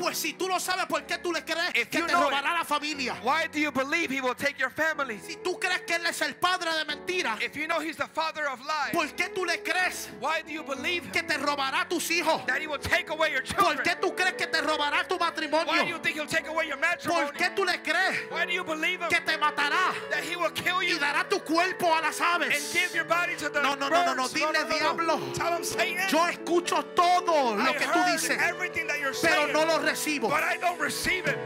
Pues 0.05 0.19
si 0.19 0.33
tú 0.33 0.47
lo 0.47 0.59
sabes 0.59 0.85
por 0.85 1.03
qué 1.07 1.17
tú 1.17 1.33
le 1.33 1.43
crees 1.43 1.71
If 1.73 1.89
que 1.89 2.03
te 2.03 2.13
robará 2.13 2.53
la 2.53 2.63
familia. 2.63 3.15
Why 3.23 3.47
do 3.51 3.57
you 3.59 3.71
believe 3.71 4.11
he 4.11 4.21
will 4.21 4.35
take 4.35 4.55
your 4.59 4.69
family? 4.69 5.19
Si 5.19 5.35
tú 5.37 5.59
crees 5.59 5.81
que 5.81 5.95
él 5.95 6.05
es 6.05 6.21
el 6.21 6.35
padre 6.35 6.69
de 6.77 6.85
mentiras. 6.85 7.41
If 7.41 7.55
you 7.55 7.65
know 7.67 7.79
he's 7.79 7.97
the 7.97 8.07
father 8.13 8.45
of 8.47 8.59
lies, 8.59 8.93
¿Por 8.93 9.07
qué 9.15 9.29
tú 9.33 9.45
le 9.47 9.57
crees 9.63 10.09
why 10.21 10.43
do 10.45 10.51
you 10.51 10.61
believe 10.61 11.11
que 11.11 11.23
te 11.23 11.37
robará 11.39 11.89
tus 11.89 12.07
hijos? 12.11 12.45
that 12.45 12.61
he 12.61 12.67
will 12.67 12.77
take 12.77 13.09
away 13.09 13.31
your 13.31 13.41
¿Por 13.41 13.73
children? 13.73 13.83
qué 13.83 13.95
tú 13.99 14.15
crees 14.15 14.35
que 14.37 14.45
te 14.45 14.61
robará 14.61 15.07
tu 15.07 15.15
Why 15.17 15.31
do 15.31 15.41
you 15.41 15.49
matrimonio? 15.49 15.99
think 16.03 16.15
he'll 16.17 16.27
take 16.27 16.47
away 16.47 16.67
your 16.67 16.77
¿Por 16.77 16.87
matrimony? 16.87 17.31
qué 17.39 17.49
tú 17.55 17.65
le 17.65 17.79
crees 17.81 18.29
Why 18.29 18.45
do 18.45 18.51
you 18.51 18.63
believe 18.63 19.01
him 19.01 19.09
que 19.09 19.21
te 19.21 19.37
matará 19.39 19.91
that 20.11 20.23
he 20.23 20.35
will 20.35 20.51
kill 20.51 20.83
y 20.83 20.89
you 20.89 20.99
dará 20.99 21.27
tu 21.27 21.39
cuerpo 21.39 21.87
a 21.87 22.01
las 22.01 22.21
and 22.21 22.43
aves? 22.43 22.71
give 22.71 22.93
your 22.93 23.05
body 23.05 23.35
to 23.37 23.49
the 23.49 23.59
No, 23.59 23.73
no, 23.73 23.89
no, 23.89 24.05
no, 24.05 24.13
no, 24.13 24.27
dile, 24.27 24.65
diablo. 24.69 25.17
Tell 25.33 25.55
him 25.57 25.63
Satan. 25.63 26.07
Yo 26.09 26.27
escucho 26.27 26.83
todo 26.93 27.55
I 27.57 27.65
lo 27.65 27.73
que 27.73 27.87
tú 27.87 28.03
dices, 28.11 28.37
everything 28.39 28.85
that 28.85 28.99
you're 28.99 29.15
pero 29.19 29.47
saying, 29.47 29.53
no 29.53 29.65
lo 29.65 29.79
recibo. 29.95 30.29
but 30.29 30.43
I 30.43 30.57
don't 30.57 30.79
receive 30.79 31.25
it. 31.27 31.37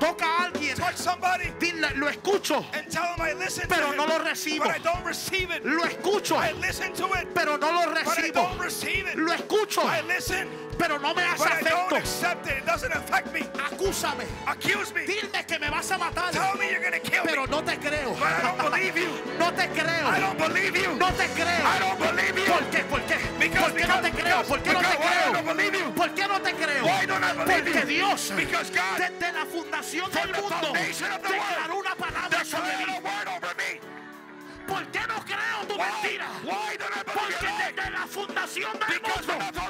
Toca 0.00 0.24
a 0.24 0.44
alguien, 0.50 0.76
Touch 0.76 0.96
somebody 0.96 1.50
dile, 1.58 1.88
lo 1.96 2.08
escucho, 2.10 2.64
and 2.74 2.90
tell 2.90 3.04
him 3.14 3.20
I 3.22 3.32
listen 3.34 3.66
pero 3.68 3.92
to 3.92 3.96
no 3.96 4.04
lo 4.06 4.18
recibo. 4.18 4.58
but 4.58 4.68
I 4.74 4.78
don't 4.78 5.04
receive 5.04 5.50
it. 5.50 5.64
Lo 5.64 5.82
escucho, 5.84 6.36
I 6.36 6.52
listen 6.60 6.92
to 6.94 7.06
it, 7.14 7.28
pero 7.34 7.56
no 7.56 7.70
lo 7.72 7.86
but 7.86 8.06
I 8.08 8.22
recibo. 8.22 8.34
don't 8.34 8.58
receive 8.58 9.06
it. 9.06 9.16
Lo 9.16 9.32
escucho, 9.34 9.82
I 9.84 10.02
listen, 10.02 10.48
pero 10.78 10.98
no 10.98 11.14
me 11.14 11.22
hace 11.24 11.44
afecto. 11.44 11.96
Acúsame, 13.72 14.24
dime 15.06 15.46
que 15.46 15.58
me 15.58 15.70
vas 15.70 15.90
a 15.90 15.98
matar, 15.98 16.32
pero 17.24 17.46
no 17.46 17.62
te 17.64 17.78
creo. 17.78 18.14
No 19.38 19.52
te 19.52 19.68
creo. 19.68 20.10
No 20.96 21.12
te 21.12 21.26
creo. 21.28 21.64
¿Por 22.54 22.64
qué? 22.70 22.78
¿Por 22.84 23.02
qué? 23.02 23.14
¿Por 23.60 23.74
qué 23.74 23.86
no 23.86 24.00
te 24.00 24.10
creo? 24.12 24.42
¿Por 24.44 24.62
qué 24.62 24.72
no 24.72 24.80
te 24.80 24.96
creo? 24.96 25.32
¿Por 25.94 26.10
qué 26.14 26.28
no 26.28 26.40
te 26.40 26.52
creo? 26.54 26.84
Porque? 27.36 27.84
Dios, 27.86 28.32
desde 28.98 29.32
la 29.32 29.44
fundación 29.46 30.10
del 30.12 30.28
mundo, 30.40 30.72
declaró 31.28 31.76
una 31.78 31.94
palabra 31.96 32.44
sobre 32.44 32.76
mí. 32.78 32.84
¿Por 34.66 34.86
qué 34.86 35.00
no 35.06 35.22
creo 35.24 35.66
tu 35.68 35.76
mentira? 35.78 36.26
Porque 37.04 37.46
desde 37.74 37.90
la 37.90 38.06
fundación 38.06 38.72
del 38.72 39.00
mundo, 39.02 39.63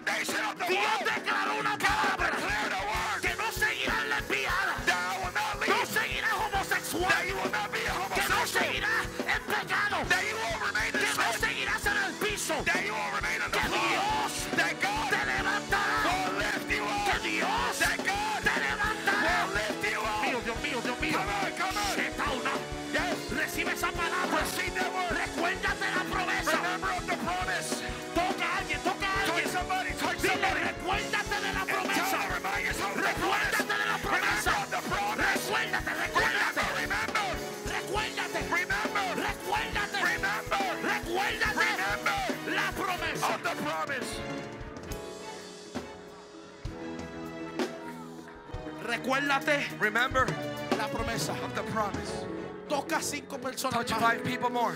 pecado, 9.94 10.08
that 10.08 10.22
you 10.26 10.36
will 10.36 10.58
remain 10.66 10.90
in 10.94 11.00
que 11.00 11.12
no 11.14 11.30
sin, 11.32 11.40
seguirás 11.44 11.86
en 11.86 11.96
el 12.04 12.12
piso, 12.18 12.54
that 12.64 12.82
you 12.84 12.92
will 12.94 13.12
remain 13.14 13.38
on 13.42 13.50
the 13.50 13.58
que 13.58 13.68
floor, 13.68 13.86
Dios 13.94 14.32
that 14.58 14.74
God 14.82 15.06
te 15.10 15.20
levantará, 15.24 15.98
will 16.04 16.32
lift 16.38 16.70
you 16.70 16.84
que 16.84 17.14
up, 17.14 17.22
Dios 17.22 17.78
that 17.78 17.98
God 18.04 18.38
te 18.42 18.54
levantará. 18.64 19.34
will 19.46 19.54
lift 19.54 19.82
you 19.86 20.00
up. 20.02 20.22
Mío, 20.24 20.38
Dios 20.44 20.58
mío, 20.62 20.78
Dios 20.82 20.98
mío. 21.00 21.18
Come 21.18 21.30
on, 21.30 21.52
come 21.54 21.76
on. 21.78 21.94
Zeta 21.94 22.26
una. 22.34 22.54
Yes, 22.94 23.18
Recibe 23.34 23.72
esa 23.72 23.90
palabra. 23.90 24.38
receive 24.40 24.74
that 24.74 24.90
word. 24.94 25.14
Recuérdate 25.18 25.86
la 25.94 26.02
promesa. 26.10 26.56
Remember 26.58 26.90
of 26.94 27.06
the 27.06 27.16
promise. 27.26 27.70
Toca 28.14 28.44
a 28.46 28.58
alguien, 28.58 28.80
toca 28.82 29.06
a 29.06 29.26
Touch 29.26 29.34
alguien. 29.34 29.50
somebody, 29.52 29.90
touch 29.98 30.18
Dile, 30.22 30.30
somebody. 30.34 30.60
recuérdate 30.62 31.36
de 31.42 31.50
la 31.54 31.64
promesa. 31.66 32.18
them, 32.18 32.30
remind 32.34 32.62
yourself 32.66 32.94
of 32.94 33.02
the 33.02 33.14
promise. 33.18 33.54
Recuérdate 33.54 33.66
de 33.66 33.86
la 33.90 33.98
promesa. 33.98 34.50
Remember 34.50 34.62
of 34.62 34.70
the 34.70 34.82
promise. 34.90 35.42
Recuérdate, 35.44 35.90
recuérdate. 36.04 36.33
The 43.56 43.62
promise. 43.62 44.20
Recuérdate 48.86 49.64
Remember 49.80 50.26
la 50.76 50.88
promesa. 50.88 51.30
of 51.42 51.54
the 51.54 51.62
promise. 51.72 52.26
Toca 52.68 52.96
a 52.96 53.02
cinco 53.02 53.36
personas 53.38 53.72
Touch 53.86 53.90
más. 53.90 54.00
five 54.00 54.24
people 54.24 54.48
more. 54.50 54.74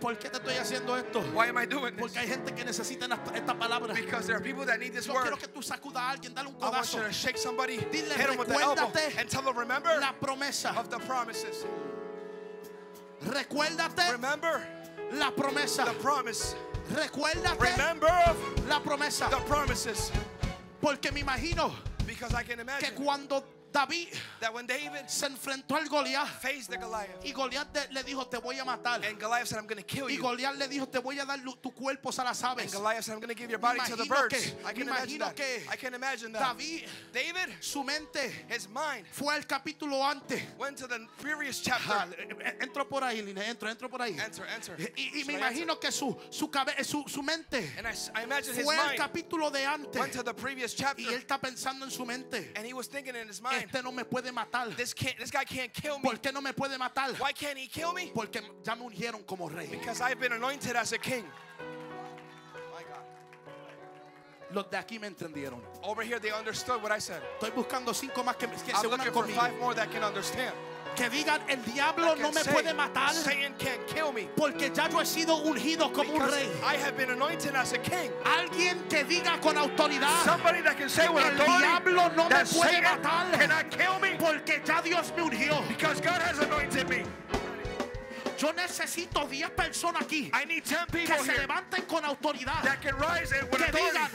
¿Por 0.00 0.14
qué 0.16 0.30
te 0.30 0.38
estoy 0.38 0.54
haciendo 0.56 0.96
esto? 0.98 1.20
Why 1.34 1.46
am 1.48 1.58
I 1.58 1.66
doing 1.66 1.94
this? 1.94 2.00
Porque 2.00 2.18
hay 2.18 2.26
gente 2.26 2.52
que 2.54 2.64
necesita 2.64 3.06
esta- 3.34 3.54
palabra. 3.54 3.94
Because 3.94 4.26
there 4.26 4.36
are 4.36 4.40
people 4.42 4.64
that 4.64 4.80
need 4.80 4.92
this 4.94 5.06
Yo 5.06 5.14
word. 5.14 5.22
quiero 5.24 5.36
que 5.36 5.48
tú 5.48 5.62
sacudas 5.62 5.96
a 6.02 6.10
alguien, 6.16 6.34
dale 6.34 6.48
un 6.48 6.54
I 6.56 6.68
want 6.70 6.74
codazo. 6.74 6.96
you 6.98 7.02
to 7.04 7.12
shake 7.12 7.36
somebody, 7.38 7.76
Dile, 7.78 8.14
hit 8.14 8.26
them 8.28 8.38
with 8.38 8.48
the 8.48 8.58
elbow, 8.58 8.90
and 9.18 9.28
tell 9.28 9.42
them, 9.42 9.56
remember 9.56 9.90
La 10.00 10.12
promesa. 10.12 10.74
of 10.78 10.88
the 10.90 10.98
promises. 11.00 11.64
Recuérdate 13.24 14.12
Remember 14.12 14.66
la 15.12 15.30
promesa. 15.30 15.84
the 15.84 15.92
promise. 16.02 16.54
Of 16.88 18.68
la 18.68 18.80
promesa. 18.80 19.28
the 19.30 19.36
promises. 19.46 20.10
Porque 20.80 21.12
me 21.12 21.22
imagino 21.22 21.72
Because 22.06 22.34
I 22.34 22.42
can 22.44 22.58
que 22.78 22.92
cuando 22.94 23.42
David 23.76 24.08
that 24.40 24.52
when 24.54 24.66
David 24.66 25.06
se 25.08 25.26
enfrentó 25.26 25.76
al 25.76 25.86
Goliat 25.88 26.26
y 27.24 27.32
Goliat 27.32 27.92
le 27.92 28.02
dijo 28.02 28.26
te 28.30 28.38
voy 28.38 28.58
a 28.58 28.64
matar 28.64 29.04
and 29.06 29.18
Goliath 29.20 29.48
said, 29.48 29.58
I'm 29.58 29.66
to 29.68 29.82
kill 29.82 30.06
y 30.08 30.14
you. 30.14 30.22
Goliat 30.22 30.56
le 30.56 30.66
dijo 30.68 30.90
te 30.90 30.98
voy 30.98 31.18
a 31.20 31.26
dar 31.26 31.38
tu 31.62 31.70
cuerpo 31.72 32.10
a 32.10 32.24
las 32.24 32.42
And 32.42 32.60
aves. 32.60 32.72
Goliath 32.72 33.04
said, 33.04 33.12
I'm 33.14 33.20
to 33.28 33.34
give 33.34 33.50
your 33.50 33.58
body 33.58 33.80
to 33.80 33.96
the 33.96 34.04
imagino 34.04 34.08
birds. 34.08 34.34
que- 34.34 34.52
I 34.64 34.72
can 34.72 34.82
imagine 34.82 35.18
imagino 35.18 35.26
that. 35.26 35.36
que 35.36 35.66
I 35.70 35.76
can 35.76 35.94
imagine 35.94 36.32
that. 36.32 36.56
David 36.56 36.88
David, 37.12 37.54
su 37.60 37.82
mente 37.84 38.32
his 38.48 38.68
mind 38.68 39.06
fue 39.10 39.34
al 39.34 39.42
capítulo 39.46 40.02
antes. 40.02 40.40
went 40.58 40.76
to 40.78 40.86
the 40.86 40.98
previous 41.20 41.60
chapter. 41.60 42.16
Entro 42.60 42.88
por 42.88 43.02
ahí, 43.02 43.22
Lina, 43.24 43.42
entro, 43.44 43.68
entro 43.68 43.88
por 43.90 44.00
ahí. 44.00 44.18
Enter, 44.18 44.46
enter. 44.54 44.76
Y, 44.96 45.20
y 45.20 45.24
me 45.24 45.34
answer? 45.34 45.38
imagino 45.40 45.78
que 45.80 45.90
su, 45.92 46.16
su, 46.30 46.48
cabe- 46.50 46.82
su, 46.84 47.04
su 47.08 47.22
mente 47.22 47.72
And 47.78 47.86
I, 47.86 48.22
imagine 48.22 48.54
his 48.54 48.64
fue 48.64 48.76
al 48.76 48.88
mind 48.88 48.98
capítulo 48.98 49.50
de 49.50 49.66
went 49.66 49.96
antes. 49.96 50.16
to 50.16 50.22
the 50.22 50.34
previous 50.34 50.72
Y 50.74 50.76
chapter. 50.78 51.04
él 51.08 51.14
está 51.26 51.38
pensando 51.40 51.84
en 51.84 51.90
su 51.90 52.04
mente. 52.04 52.52
And 52.56 52.66
he 52.66 52.72
was 52.72 52.86
thinking 52.88 53.14
in 53.16 53.28
his 53.28 53.40
mind, 53.42 53.65
No 53.82 53.92
me 53.92 54.04
puede 54.04 54.32
matar. 54.32 54.74
this 54.76 54.94
can't, 54.94 55.16
this 55.18 55.30
guy 55.30 55.44
can't 55.44 55.72
kill 55.72 55.98
me. 55.98 56.08
¿Por 56.08 56.18
qué 56.18 56.32
no 56.32 56.40
me 56.40 56.52
puede 56.52 56.78
matar? 56.78 57.10
Why 57.18 57.32
can't 57.32 57.58
he 57.58 57.68
kill 57.68 57.92
me? 57.92 58.10
Porque 58.14 58.40
ya 58.64 58.74
me 58.74 58.82
ungieron 58.82 59.24
como 59.26 59.48
rey. 59.48 59.68
Because 59.70 60.00
I've 60.00 60.18
been 60.18 60.32
anointed 60.32 60.76
as 60.76 60.92
a 60.92 60.98
king. 60.98 61.24
My 62.74 62.82
God. 62.82 63.04
Los 64.52 64.70
de 64.70 64.76
aquí 64.76 64.98
me 64.98 65.08
entendieron. 65.08 65.60
Over 65.82 66.02
here, 66.02 66.18
they 66.18 66.32
understood 66.32 66.82
what 66.82 66.92
I 66.92 66.98
said. 66.98 67.22
Estoy 67.40 67.50
buscando 67.50 67.94
cinco 67.94 68.22
más 68.22 68.36
que, 68.36 68.46
se 68.46 68.86
unan 68.86 69.12
conmigo. 69.12 69.40
five 69.40 69.58
more 69.60 69.74
that 69.74 69.90
can 69.90 70.02
understand. 70.02 70.54
Que 70.96 71.10
digan, 71.10 71.40
el 71.46 71.62
diablo 71.62 72.16
no 72.16 72.32
me 72.32 72.40
puede 72.52 72.72
matar 72.72 73.12
porque 74.34 74.70
ya 74.74 74.88
yo 74.88 75.00
he 75.02 75.06
sido 75.06 75.36
ungido 75.36 75.92
como 75.92 76.14
un 76.14 76.20
rey. 76.30 76.50
Alguien 78.24 78.82
que 78.88 79.04
diga 79.04 79.38
con 79.40 79.58
autoridad, 79.58 80.24
el 81.28 81.36
diablo 81.58 82.08
no 82.16 82.28
me 82.30 82.44
puede 82.46 82.80
matar 82.82 83.26
porque 84.18 84.62
ya 84.64 84.80
Dios 84.82 85.12
me 85.14 85.22
ungió. 85.22 85.62
Yo 88.38 88.52
necesito 88.52 89.26
10 89.26 89.50
personas 89.50 90.02
aquí 90.02 90.30
I 90.32 90.44
need 90.46 90.64
10 90.64 90.86
que 90.86 90.98
people 90.98 91.18
se 91.24 91.32
here 91.32 91.40
levanten 91.40 91.82
con 91.86 92.04
autoridad. 92.04 92.62
that 92.62 92.80
can 92.82 92.96
rise 92.98 93.32
and 93.32 93.50
Que 93.50 93.72
digan, 93.72 94.10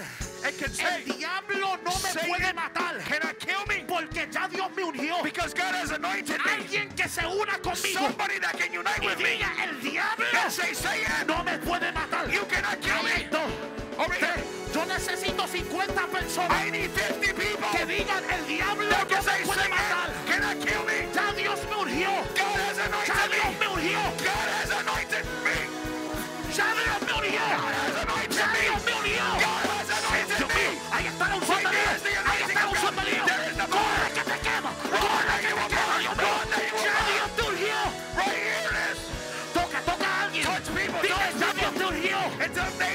and 0.46 0.58
can 0.58 0.70
say, 0.74 1.04
El 1.08 1.18
diablo 1.18 1.78
no 1.84 1.92
me 1.92 2.30
puede 2.30 2.54
matar 2.54 2.98
cannot 3.08 3.40
kill 3.40 3.66
me 3.68 3.84
porque 3.88 4.28
ya 4.32 4.48
Dios 4.48 4.70
me 4.76 4.84
ungió. 4.84 5.24
because 5.24 5.54
God 5.54 5.74
has 5.76 5.92
anointed 5.92 6.40
me. 6.46 6.52
Alguien 6.52 6.90
que 6.96 7.08
se 7.08 7.26
una 7.26 7.58
conmigo 7.60 8.00
Somebody 8.00 8.40
that 8.40 8.58
can 8.58 8.72
unite 8.74 9.02
y 9.02 9.08
with 9.08 9.18
me 9.18 9.38
diga, 9.38 9.50
el 9.64 9.82
diablo 9.82 10.50
say, 10.50 10.74
no 11.28 11.44
me 11.44 11.58
puede 11.60 11.92
matar. 11.92 12.32
you 12.32 12.46
cannot 12.46 12.80
kill 12.82 13.04
me. 13.04 13.28
No. 13.32 13.72
Yo 14.82 14.88
necesito 14.88 15.48
50 15.48 16.08
personas 16.08 16.66
I 16.66 16.72
need 16.72 16.90
50 16.90 17.36
people 17.36 17.68
que 17.72 17.86
digan, 17.86 18.24
el 18.32 18.48
diablo 18.48 18.90
no 18.90 19.06
me 19.06 19.46
puede 19.46 19.70
matar. 19.70 20.12
Kill 20.60 20.84
me. 20.86 21.08
Ya 21.14 21.32
Dios 21.34 21.60
me 21.70 21.76
ungió. 21.76 22.10
God 22.10 22.60
has 22.60 22.78
Ya 23.08 23.28
Dios 23.28 23.46
me. 23.46 23.60
me 23.60 23.68
ungió. 23.68 24.00
God 24.18 24.50
has 24.50 24.72
anointed 24.72 25.26
me. 25.44 25.81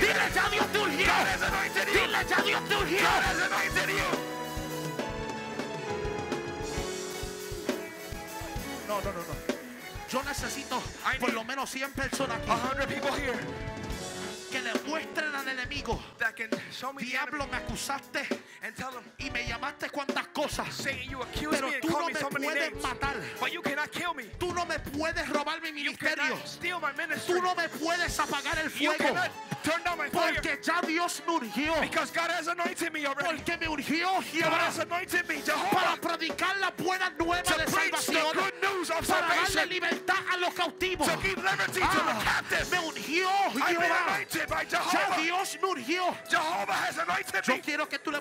Dile, 0.01 0.31
ya 0.35 0.49
Dios 0.49 0.67
te 0.73 0.79
you. 0.79 0.89
Dile, 1.93 2.27
ya 2.29 2.43
Dios 2.43 2.69
te. 2.69 2.75
No, 8.89 9.01
no, 9.01 9.13
no, 9.13 9.19
no. 9.21 9.57
Yo 10.09 10.23
necesito 10.23 10.81
I 11.13 11.19
por 11.19 11.33
lo 11.33 11.43
menos 11.45 11.69
100 11.71 11.93
personas 11.93 12.39
aquí 12.39 12.95
que 14.51 14.61
le 14.61 14.73
muestren 14.87 15.35
al 15.35 15.49
enemigo. 15.49 16.01
Diablo, 16.99 17.47
me 17.49 17.57
acusaste 17.57 18.27
and 18.62 18.75
tell 18.77 18.90
them, 18.90 19.03
y 19.19 19.31
me 19.31 19.45
llamaste 19.47 19.90
cuantas 19.90 20.27
cosas. 20.33 20.73
Satan, 20.73 21.09
you 21.11 21.21
accuse 21.23 21.51
Pero 21.57 21.69
me 21.69 21.75
and 21.75 21.83
tú 21.83 21.88
call 21.88 22.01
no 22.01 22.07
me 22.09 22.12
me 22.14 22.21
so 22.21 22.31
many 22.31 22.47
puedes 22.47 22.71
names, 22.73 22.83
matar. 22.85 23.14
but 23.40 23.53
you 23.53 23.62
cannot 23.62 23.92
kill 23.92 24.14
me. 24.14 24.25
Tú 24.38 24.53
no 24.55 24.64
me 24.66 24.79
puedes 24.79 25.29
robar 25.29 25.61
mi 25.62 25.69
You 25.69 25.90
ministerio. 25.92 26.16
cannot 26.16 26.49
steal 26.49 26.81
my 26.81 26.92
ministry. 26.92 27.35
Tú 27.35 27.42
no 27.42 27.55
me 27.55 27.69
puedes 27.69 28.19
apagar 28.19 28.59
el 28.59 28.71
You 28.71 28.92
fuego. 28.92 28.99
cannot 29.14 29.31
turn 29.62 29.83
down 29.85 29.99
my 29.99 30.09
fire 30.09 30.35
Porque 30.35 30.59
ya 30.62 30.81
Dios 30.83 31.23
me 31.27 31.35
ungió. 31.38 31.81
because 31.81 32.11
God 32.11 32.31
has 32.31 32.49
anointed 32.49 32.92
me 32.92 33.05
already. 33.07 33.37
Porque 33.42 33.57
me 33.61 33.66
ungió 33.69 34.23
Jehová 34.23 34.73
para 35.73 35.97
predicar 35.97 36.57
la 36.61 36.71
buena 36.71 37.11
nueva 37.19 37.42
to 37.42 37.55
de 37.59 37.64
the 37.64 37.71
salvación. 37.71 38.33
good 38.35 38.55
news 38.62 38.90
of 38.90 39.07
Para 39.07 39.27
darle 39.35 39.66
libertad 39.66 40.16
a 40.33 40.37
los 40.38 40.55
cautivos. 40.55 41.07
to 41.07 41.16
give 41.23 41.37
liberty 41.37 41.81
to 41.81 41.81
the 41.81 42.16
Ah, 42.27 42.42
me 42.71 42.79
ungió 42.79 43.29
Jehová. 43.53 44.64
Ya. 44.69 45.16
Dios 45.23 45.57
me 45.62 45.69
ungió. 45.69 46.14
Jehovah 46.29 46.73
has 46.73 46.99
anointed 46.99 47.45
Yo 47.45 47.55
me. 47.55 47.61
quiero 47.61 47.87
que 47.88 47.99
tú 47.99 48.11
le 48.11 48.21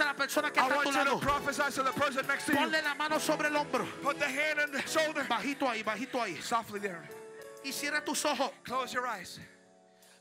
a 0.00 0.04
la 0.04 0.14
persona 0.14 0.50
que 0.50 0.60
I 0.60 0.64
está 0.64 0.72
a 0.72 0.76
want 0.76 0.88
tu 0.88 0.92
you 0.92 1.04
to 1.04 1.10
lado. 1.10 1.20
prophesy 1.20 1.72
to 1.76 1.82
the 1.82 1.92
person 1.92 2.26
next 2.26 2.46
to 2.46 2.52
you. 2.52 2.58
Ponle 2.58 2.82
la 2.82 2.94
mano 2.94 3.18
sobre 3.18 3.46
el 3.48 3.54
hombro. 3.56 3.86
Put 4.02 4.18
the 4.18 4.26
hand 4.26 4.60
on 4.60 4.70
the 4.72 4.82
shoulder. 4.82 5.24
Bajito 5.28 5.68
ahí, 5.68 5.82
bajito 5.82 6.20
ahí. 6.20 6.40
Softly 6.42 6.80
there. 6.80 7.08
Y 7.64 7.70
cierra 7.72 8.02
tus 8.04 8.24
ojos. 8.24 8.50
Close 8.64 8.92
your 8.92 9.06
eyes. 9.06 9.38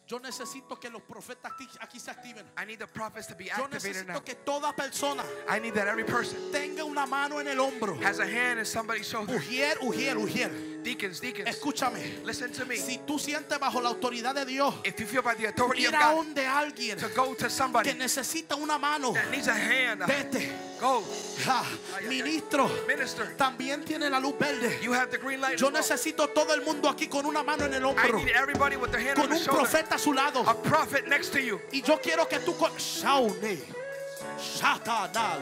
Yo 0.08 0.20
necesito 0.20 0.80
que 0.80 0.88
los 0.90 1.02
profetas 1.02 1.52
aquí, 1.82 2.00
se 2.00 2.12
activen. 2.12 2.46
I 2.62 2.66
need 2.66 2.78
the 2.78 2.86
prophets 2.86 3.26
to 3.28 3.36
be 3.36 3.46
Yo 3.46 3.54
activated 3.64 4.06
now. 4.08 4.20
necesito 4.20 4.24
que 4.24 4.36
toda 4.36 4.72
persona 4.76 5.24
I 5.50 5.60
need 5.60 5.74
that 5.74 5.88
every 5.88 6.04
person 6.04 6.38
tenga 6.52 6.84
una 6.86 7.08
mano 7.08 7.40
en 7.40 7.48
el 7.48 7.58
hombro. 7.60 7.98
has 8.04 8.20
a 8.20 8.26
hand 8.26 8.60
in 8.60 8.66
somebody's 8.66 9.08
shoulder. 9.10 9.36
Ujier, 9.40 9.78
ujier, 9.82 10.16
ujier. 10.16 10.52
Deacons, 10.84 11.20
deacons, 11.20 11.48
Escúchame. 11.50 12.24
listen 12.24 12.52
to 12.54 12.64
me. 12.68 12.76
Si 12.78 13.00
tú 13.00 13.18
sientes 13.18 13.58
bajo 13.60 13.82
la 13.82 13.90
autoridad 13.90 14.36
de 14.36 14.46
Dios, 14.46 14.76
If 14.84 15.00
you 15.00 15.08
feel 15.08 15.24
by 15.24 15.34
the 15.34 15.48
authority 15.48 15.82
ir 15.86 15.96
a 15.96 16.14
donde 16.14 16.46
alguien 16.46 17.00
to 17.00 17.08
go 17.16 17.34
to 17.34 17.46
que 17.46 17.50
somebody 17.50 17.92
necesita 17.96 18.56
una 18.56 18.78
mano, 18.78 19.12
that 19.14 19.32
needs 19.32 19.48
a 19.48 19.56
hand, 19.56 20.02
vete. 20.06 20.52
go. 20.80 21.04
Ja, 21.44 21.64
ministro, 22.08 22.70
Minister, 22.88 23.36
también 23.36 23.84
tiene 23.84 24.08
la 24.12 24.20
luz 24.20 24.38
verde. 24.38 24.80
you 24.84 24.94
have 24.94 25.10
the 25.10 25.18
green 25.18 25.42
light. 25.42 25.58
Yo 25.58 25.72
necesito 25.72 26.28
todo 26.30 26.54
el 26.54 26.62
mundo 26.62 26.88
aquí 26.88 27.08
con 27.08 27.26
una 27.26 27.42
mano 27.42 27.66
en 27.66 27.74
el 27.74 27.82
I 27.82 27.86
hombro, 27.86 28.18
need 28.24 28.36
everybody 28.36 28.76
with 28.76 28.92
their 28.92 29.02
hand 29.02 29.18
on 29.18 29.28
con 29.28 29.38
the 29.38 29.50
un 29.50 29.56
profeta 29.58 29.95
a 29.96 30.00
su 30.00 30.14
lado. 30.14 30.44
A 30.48 30.54
prophet 30.54 31.08
next 31.08 31.32
to 31.32 31.40
you. 31.40 31.60
Y 31.72 31.82
yo 31.82 31.98
quiero 32.02 32.28
que 32.28 32.40
tú 32.40 32.54
Shaune, 32.78 33.58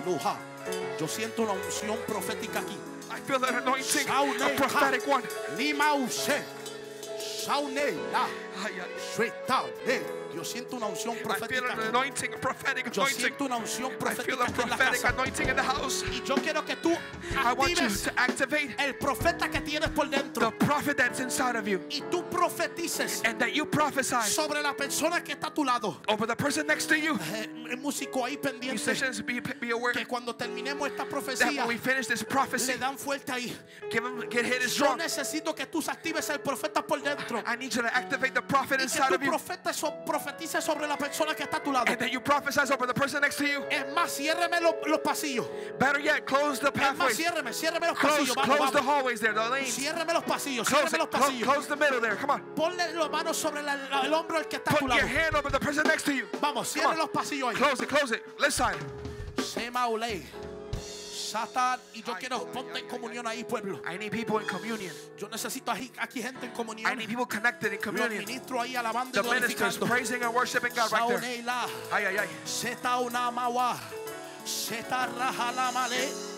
Luja. 0.06 0.38
Yo 1.00 1.08
siento 1.08 1.44
una 1.44 1.54
unción 1.54 1.98
profética 2.08 2.60
aquí. 2.60 2.78
I 3.12 3.20
feel 3.20 3.40
that 3.40 3.54
anointing, 3.56 4.08
Shaune, 4.08 4.42
a 4.42 4.56
prophetic 4.56 5.08
one. 5.08 5.24
Lima 5.58 5.96
Use. 5.96 6.42
Shaune, 7.20 7.98
la. 8.12 8.28
Shetane. 9.16 10.23
Yo 10.36 10.44
siento 10.44 10.76
una 10.78 10.88
unción 10.88 11.16
profética 11.18 11.76
Yo 12.92 13.06
siento 13.08 13.46
una 13.46 13.58
unción 13.58 13.92
profética 13.98 14.34
en 14.64 14.70
la 14.70 14.78
casa. 14.78 15.14
Y 16.12 16.22
yo 16.24 16.36
quiero 16.36 16.66
que 16.66 16.76
tú 16.78 16.92
I 16.92 17.54
want 17.54 17.72
you 17.72 17.84
actives 17.86 18.04
to 18.04 18.12
activate 18.18 18.76
el 18.80 18.96
profeta 18.96 19.50
que 19.50 19.62
tienes 19.62 19.90
por 19.92 20.10
the 20.10 20.18
dentro. 20.18 20.52
prophet 20.60 20.98
that's 20.98 21.20
inside 21.20 21.56
of 21.56 21.68
you 21.68 21.80
Y 21.90 22.02
tú 22.10 22.24
profetices 22.30 23.22
and 23.26 23.40
that 23.40 23.54
you 23.54 23.66
prophesy 23.66 24.16
sobre 24.24 24.62
la 24.62 24.74
persona 24.74 25.24
que 25.24 25.34
está 25.34 25.48
a 25.48 25.54
tu 25.54 25.64
lado. 25.64 25.98
over 26.08 26.26
the 26.28 26.36
person 26.36 26.66
next 26.68 26.88
to 26.88 26.98
you. 26.98 27.18
Eh, 27.34 27.48
El 27.70 27.78
músico 27.78 28.26
ahí 28.26 28.38
pendiente. 28.38 28.74
Musicians, 28.74 29.22
be, 29.26 29.40
be 29.40 29.72
aware 29.72 29.94
Que 29.94 30.06
cuando 30.06 30.36
terminemos 30.36 30.88
esta 30.90 31.04
that 31.04 31.10
profecía, 31.10 31.66
when 31.66 31.68
we 31.70 31.78
finish 31.78 32.08
this 32.08 32.24
prophecy, 32.24 32.74
le 32.74 32.78
dan 32.80 32.98
fuerte 32.98 33.32
ahí. 33.32 33.56
give 33.92 34.04
him, 34.06 34.30
get 34.30 34.46
hit 34.46 34.62
as 34.64 34.76
Yo 34.76 34.96
necesito 34.96 35.56
que 35.56 35.66
tú 35.66 35.80
actives 35.88 36.30
el 36.30 36.40
profeta 36.40 36.86
por 36.86 37.00
dentro. 37.02 37.42
I 37.46 37.56
need 37.56 37.74
you 37.74 37.82
to 37.82 37.88
activate 37.96 38.34
the 38.34 38.42
prophet 38.42 38.82
inside 38.82 39.14
of 39.14 39.22
you 39.24 39.32
profetices 40.24 40.64
sobre 40.64 40.88
la 40.88 40.98
persona 40.98 41.36
que 41.36 41.44
está 41.44 41.58
a 41.58 41.64
tu 41.64 41.72
lado. 41.72 41.86
and 41.88 42.00
that 42.00 42.12
you 42.12 42.20
prophesy 42.20 42.62
over 42.74 42.88
the 42.88 42.94
person 42.94 43.22
next 43.22 43.38
to 43.38 43.46
you. 43.46 43.64
Es 43.70 43.84
más, 43.94 44.10
ciérreme 44.12 44.62
los, 44.62 44.76
los 44.88 45.00
pasillos. 45.00 45.46
Better 45.78 46.00
yet, 46.00 46.26
close 46.26 46.60
the 46.60 46.68
Es 46.68 46.74
más, 46.74 46.98
pathways. 46.98 47.18
ciérreme, 47.18 47.54
ciérreme 47.54 47.88
los 47.88 47.98
Close, 48.00 48.20
pasillos. 48.20 48.36
Vamos, 48.36 48.56
close 48.58 48.72
the 48.72 48.78
vamos. 48.82 48.94
hallways 48.96 49.20
there, 49.20 49.34
the 49.34 49.50
lanes. 49.50 49.74
Ciérreme 49.76 50.14
los 50.14 50.24
pasillos, 50.24 50.68
Close 50.68 50.90
ciérreme 50.90 50.98
los 51.00 51.08
it. 51.08 51.12
Close, 51.12 51.32
pasillos. 51.32 51.44
close 51.54 51.68
the 51.68 51.76
middle 51.76 52.00
there. 52.02 52.16
Come 52.16 52.32
on. 52.32 52.42
Ponle 52.56 52.94
las 52.94 53.10
manos 53.10 53.36
sobre 53.38 53.62
la- 53.62 53.76
la- 53.76 54.02
el 54.06 54.14
hombro 54.14 54.38
al 54.38 54.46
que 54.48 54.58
está 54.58 54.72
a 54.72 54.74
tu 54.78 54.80
Put 54.86 54.90
lado. 54.90 55.02
your 55.02 55.08
hand 55.10 55.36
over 55.36 55.50
the 55.52 55.60
person 55.60 55.84
next 55.88 56.04
to 56.06 56.14
you. 56.14 56.28
Vamos, 56.42 56.68
cierre 56.72 56.96
los 56.96 57.10
pasillos 57.10 57.50
ahí. 57.50 57.56
Close 57.56 57.82
it, 57.82 57.90
close 57.90 58.12
it. 58.12 58.24
Left 58.40 58.54
side. 58.54 58.78
Sema 59.44 59.88
Olei. 59.88 60.24
Satan. 61.34 61.80
Y 61.96 62.04
yo 62.04 62.14
quiero, 62.20 62.46
ponte 62.52 62.80
en 62.80 62.88
comunión 62.88 63.26
ahí, 63.26 63.44
pueblo. 63.44 63.82
I 63.92 63.98
need 63.98 64.12
people 64.12 64.40
in 64.40 64.48
communion. 64.48 64.94
Yo 65.18 65.28
necesito 65.30 65.72
aquí, 65.72 65.92
aquí 65.98 66.22
gente 66.22 66.46
en 66.46 66.52
I 66.52 66.56
comunión. 66.56 66.96
need 66.98 67.08
people 67.08 67.26
connected 67.26 67.74
in 67.74 67.80
Los 67.80 67.84
communion. 67.86 68.24
ministros 68.24 68.62
ahí 68.62 68.76
alabando 68.76 69.20
y 69.20 69.24
The 69.24 69.34
ministers 69.34 69.78
praising 69.80 70.24
and 70.24 70.34
worshiping 70.34 70.72
God 70.76 70.92
right 70.92 71.08
there. 71.08 71.44
Ay, 71.92 72.06
ay, 72.06 72.18
ay. 72.18 72.30
Male. 75.74 76.33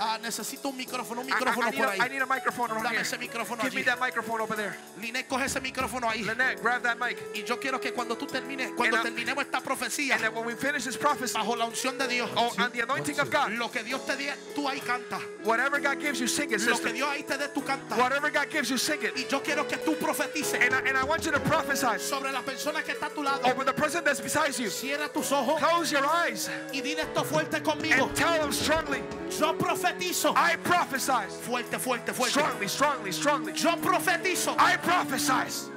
Ah, 0.00 0.18
necesito 0.20 0.68
un 0.70 0.76
micrófono, 0.76 1.20
un 1.20 1.28
I, 1.28 1.30
I- 1.30 1.34
micrófono 1.34 1.68
I 1.68 1.76
por 1.76 1.86
a, 1.88 1.96
I 1.96 2.00
ahí. 2.00 2.10
need 2.10 2.22
a 2.22 2.26
microphone 2.26 2.70
around 2.72 2.82
Dame 2.84 2.96
here. 2.96 3.02
ese 3.02 3.16
micrófono 3.18 3.62
Give 3.62 3.74
me 3.74 3.80
allí. 3.82 3.84
that 3.86 4.00
microphone 4.00 4.40
over 4.40 4.56
there. 4.56 4.76
Linet, 5.00 5.28
coge 5.28 5.44
ese 5.44 5.60
micrófono 5.60 6.08
ahí. 6.10 6.22
Lynette, 6.24 6.60
grab 6.60 6.82
that 6.82 6.98
mic. 6.98 7.16
Y 7.34 7.42
yo 7.44 7.58
quiero 7.60 7.78
que 7.80 7.92
cuando 7.92 8.16
tú 8.16 8.26
termines, 8.26 8.72
cuando 8.76 8.96
And 8.96 9.06
terminemos 9.06 9.44
esta 9.44 9.60
profecía, 9.60 10.16
And 10.16 10.34
when 10.34 10.44
we 10.46 10.54
finish 10.56 10.84
this 10.84 10.96
prophecy, 10.96 11.34
bajo 11.34 11.56
la 11.56 11.66
unción 11.66 11.96
de 11.96 12.08
Dios, 12.08 12.28
oh, 12.36 12.52
and 12.58 12.72
the 12.72 12.80
anointing 12.80 13.20
of 13.20 13.30
God, 13.30 13.52
lo 13.52 13.68
que 13.70 13.82
Dios 13.84 14.04
te 14.04 14.16
dé, 14.16 14.32
tú 14.54 14.68
ahí 14.68 14.80
canta. 14.80 15.20
whatever 15.44 15.78
God 15.80 16.00
gives 16.00 16.18
you, 16.18 16.26
sing 16.26 16.50
it, 16.52 16.60
Lo 16.60 16.66
que 16.66 16.74
sister. 16.74 16.92
Dios 16.92 17.08
ahí 17.08 17.22
te 17.24 17.36
dé, 17.38 17.48
tú 17.54 17.62
canta. 17.64 17.96
Whatever 17.96 18.30
God 18.30 18.50
gives 18.50 18.68
you, 18.70 18.78
sing 18.78 19.00
it. 19.02 19.16
Y 19.16 19.26
yo 19.30 19.40
quiero 19.42 19.66
que 19.68 19.76
tú 19.78 19.96
profetices 19.98 20.54
And 20.60 20.74
I, 20.74 20.88
and 20.88 20.98
I 20.98 21.04
want 21.04 21.24
you 21.24 21.30
to 21.32 21.40
prophesy 21.40 21.98
sobre 22.00 22.32
la 22.32 22.42
persona 22.42 22.82
que 22.82 22.92
está 22.94 23.06
a 23.06 23.10
tu 23.10 23.22
lado. 23.22 23.40
over 23.48 23.64
the 23.64 23.72
person 23.72 24.02
that's 24.04 24.20
beside 24.20 24.58
you. 24.58 24.68
Cierra 24.70 25.08
tus 25.08 25.30
ojos 25.30 25.60
Close 25.60 25.92
your 25.92 26.04
eyes 26.06 26.50
y 26.72 26.80
dile 26.80 27.02
esto 27.02 27.22
fuerte 27.24 27.62
conmigo. 27.62 28.06
and 28.08 28.16
tell 28.16 28.32
them 28.40 28.52
strongly, 28.52 29.02
Yo 29.38 29.43
profetizo. 29.52 30.32
I 30.36 30.56
prophesy. 30.56 31.28
Fuerte, 31.42 31.78
fuerte, 31.78 32.12
fuerte. 32.12 32.30
Strongly, 32.30 32.68
strongly, 32.68 33.12
strongly. 33.12 33.52
Yo 33.52 33.76
profetizo 33.76 34.54
I 34.58 34.76
prophesy 34.78 35.73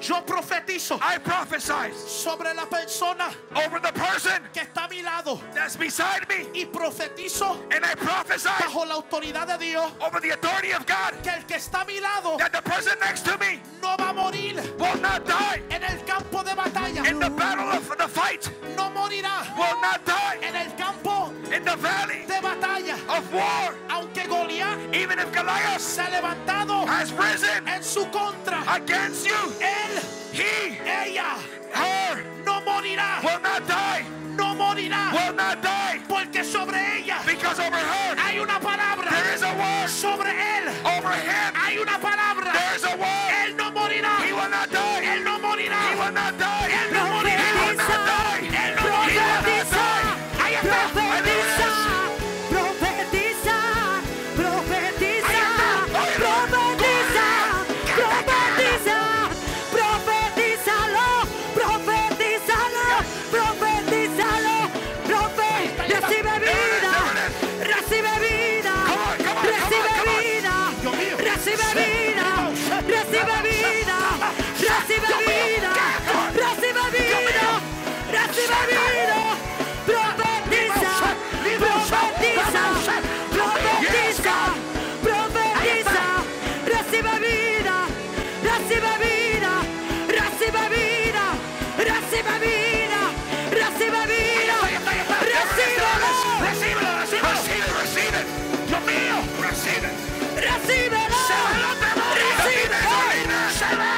Yo 0.00 0.20
profetizo 0.24 0.98
I 1.00 1.18
prophesy 1.18 1.92
sobre 2.06 2.52
la 2.54 2.66
persona 2.66 3.30
over 3.56 3.80
the 3.80 3.92
person 3.92 4.42
que 4.52 4.60
está 4.62 4.84
a 4.84 4.88
mi 4.88 5.02
lado 5.02 5.40
that's 5.54 5.74
beside 5.76 6.28
me, 6.28 6.46
y 6.54 6.64
profetizo 6.66 7.56
and 7.72 7.84
I 7.84 7.94
prophesy 7.94 8.48
bajo 8.60 8.84
la 8.86 8.94
autoridad 8.96 9.46
de 9.46 9.58
Dios 9.58 9.90
over 10.00 10.20
the 10.20 10.30
authority 10.30 10.72
of 10.72 10.84
God 10.86 11.14
que 11.22 11.30
el 11.30 11.42
que 11.46 11.56
está 11.56 11.82
a 11.82 11.84
mi 11.86 11.98
lado 11.98 12.36
that 12.38 12.52
the 12.52 12.62
person 12.62 12.92
next 13.00 13.24
to 13.24 13.36
me 13.38 13.58
no 13.82 13.96
va 13.96 14.10
a 14.10 14.12
morir 14.12 14.56
will 14.78 15.00
not 15.00 15.24
die 15.26 15.62
en 15.70 15.82
el 15.82 15.98
campo 16.04 16.42
de 16.42 16.54
batalla. 16.54 17.04
in 17.08 17.18
the 17.18 17.30
battle 17.30 17.68
of 17.70 17.88
the 17.96 18.06
fight, 18.08 18.50
No 18.76 18.90
morirá 18.90 19.56
will 19.56 19.80
not 19.80 20.04
die 20.04 20.38
en 20.42 20.54
el 20.54 20.70
campo 20.76 21.32
in 21.52 21.64
the 21.64 21.76
valley 21.76 22.24
de 22.26 22.34
batalla. 22.42 22.96
of 23.08 23.32
war, 23.32 23.74
Aunque 23.88 24.24
Goliat 24.28 24.94
even 24.94 25.18
if 25.18 25.32
Goliath 25.32 25.80
se 25.80 26.02
ha 26.02 26.10
levantado 26.10 26.86
has 26.86 27.10
risen 27.12 27.66
en 27.66 27.82
su 27.82 28.04
contra, 28.10 28.62
against 28.74 29.26
you, 29.26 29.34
él, 29.60 29.95
he, 30.32 30.78
ella, 30.84 31.38
her, 31.72 32.22
no 32.44 32.60
morirá. 32.62 33.22
will 33.22 33.40
not 33.40 33.66
die, 33.66 34.04
No 34.36 34.54
morirá. 34.54 35.12
will 35.12 35.34
not 35.34 35.62
die, 35.62 36.00
Porque 36.08 36.44
sobre 36.44 36.76
ella 37.00 37.22
because 37.24 37.58
over 37.58 37.76
her 37.76 38.16
hay 38.16 38.38
una 38.38 38.58
palabra. 38.60 39.08
there 39.10 39.34
is 39.34 39.42
a 39.42 39.52
word, 39.54 39.88
Sobre 39.88 40.30
él 40.30 40.68
over 40.84 41.12
him 41.14 41.54
hay 41.54 41.78
una 41.78 41.98
palabra. 41.98 42.52
there 42.52 42.76
is 42.76 42.84
a 42.84 42.96
word. 42.96 43.32
Él 43.46 43.56
no 43.56 43.70
morirá. 43.72 44.16
He 44.24 44.32
will 44.32 44.50
not 44.50 44.70
die. 44.70 45.02
Él 45.04 45.24
no 45.24 45.38
morirá. 45.38 45.80
He 45.90 45.94
will 45.96 46.12
not 46.12 46.38
die. 46.38 46.65
leaders, 102.68 102.82
leaders, 103.14 103.62
leaders. 103.62 103.95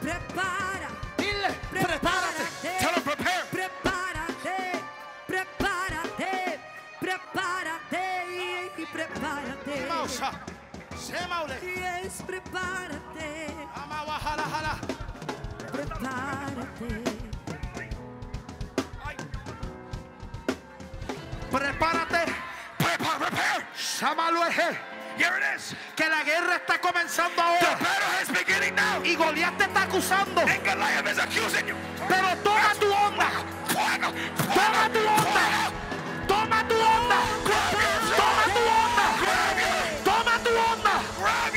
Prepara, 0.00 0.88
Dile, 1.16 1.50
prepárate. 1.70 2.44
Tell 2.80 2.94
him 2.94 3.02
prepare. 3.02 3.44
prepárate, 3.50 4.80
prepárate, 5.26 6.60
prepárate 7.00 8.02
y 8.76 8.86
prepárate. 8.86 9.86
Vamos 9.88 10.20
a. 10.22 10.32
Se 10.96 11.26
maule. 11.28 11.54
Yes, 11.62 12.22
prepárate, 12.26 13.46
Ama 13.74 14.04
bajala, 14.04 14.42
jala. 14.44 14.78
prepárate. 15.72 17.02
Prepárate. 21.50 22.24
Prepare, 22.78 23.18
prepare. 23.18 23.66
Here 25.16 25.36
it 25.36 25.56
is. 25.56 25.74
Que 25.96 26.08
la 26.08 26.22
guerra 26.22 26.56
está 26.56 26.78
comenzando 26.80 27.42
ahora. 27.42 27.76
Now. 28.78 29.02
Y 29.04 29.14
Goliat 29.16 29.56
te 29.58 29.64
está 29.64 29.82
acusando. 29.82 30.40
And 30.40 30.62
Goliath 30.64 31.08
is 31.12 31.18
accusing 31.18 31.66
you. 31.68 31.76
Pero 32.08 32.28
toma 32.46 32.72
tu 32.80 32.88
onda. 33.06 33.28
Toma 34.54 34.84
tu 34.94 35.00
onda. 35.18 35.44
Toma 36.26 36.58
tu 36.68 36.76
onda. 36.94 37.18
Toma 38.20 38.44
tu 38.54 38.62
onda. 38.84 39.06
Toma 40.08 40.34
tu 40.44 40.50
onda. 40.72 40.94
Grab. 41.18 41.54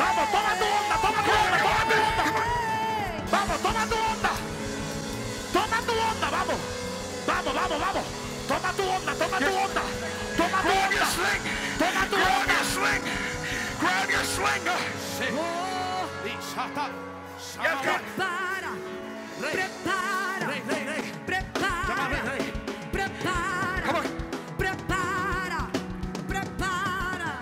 Vamos, 0.00 0.26
toma 0.32 0.52
tu 0.60 0.66
onda. 0.78 0.96
Toma 1.04 1.20
tu 1.26 1.32
onda. 1.40 1.60
Toma 1.64 1.88
tu 1.88 1.98
onda. 2.08 2.24
Vamos, 3.32 3.58
toma 3.64 3.84
tu 3.90 3.96
onda. 4.12 4.32
Toma 5.52 5.78
tu 5.86 5.94
onda. 6.08 6.26
Vamos. 6.36 6.60
Vamos, 7.26 7.54
vamos, 7.54 7.78
vamos. 7.84 8.06
Toma 8.48 8.70
tu 8.76 8.82
onda. 8.96 9.12
Toma 9.20 9.38
tu 9.38 9.52
onda. 9.64 9.82
Toma 10.36 10.58
tu 10.62 10.68
Grab 10.68 10.92
onda. 10.92 11.06
Toma 11.78 12.02
tu 12.10 12.16
Grab 12.16 12.40
onda. 12.40 12.54
your 12.54 12.64
sling. 12.74 13.04
Grab 13.80 14.10
your 14.10 14.24
sling. 14.24 15.63
Oh, 16.56 16.60
Yes, 17.36 17.56
God. 17.56 17.82
prepara, 17.82 18.72
prepara, 19.40 20.46
Rey, 20.46 20.62
rey, 20.68 20.84
rey. 20.86 21.02
prepara, 21.26 21.88
Llama, 21.88 22.08
rey, 22.08 22.22
rey. 22.30 22.52
prepara, 22.92 23.82
Come 23.84 23.96
on. 23.96 24.04
prepara, 24.56 25.60
prepara, 26.28 27.38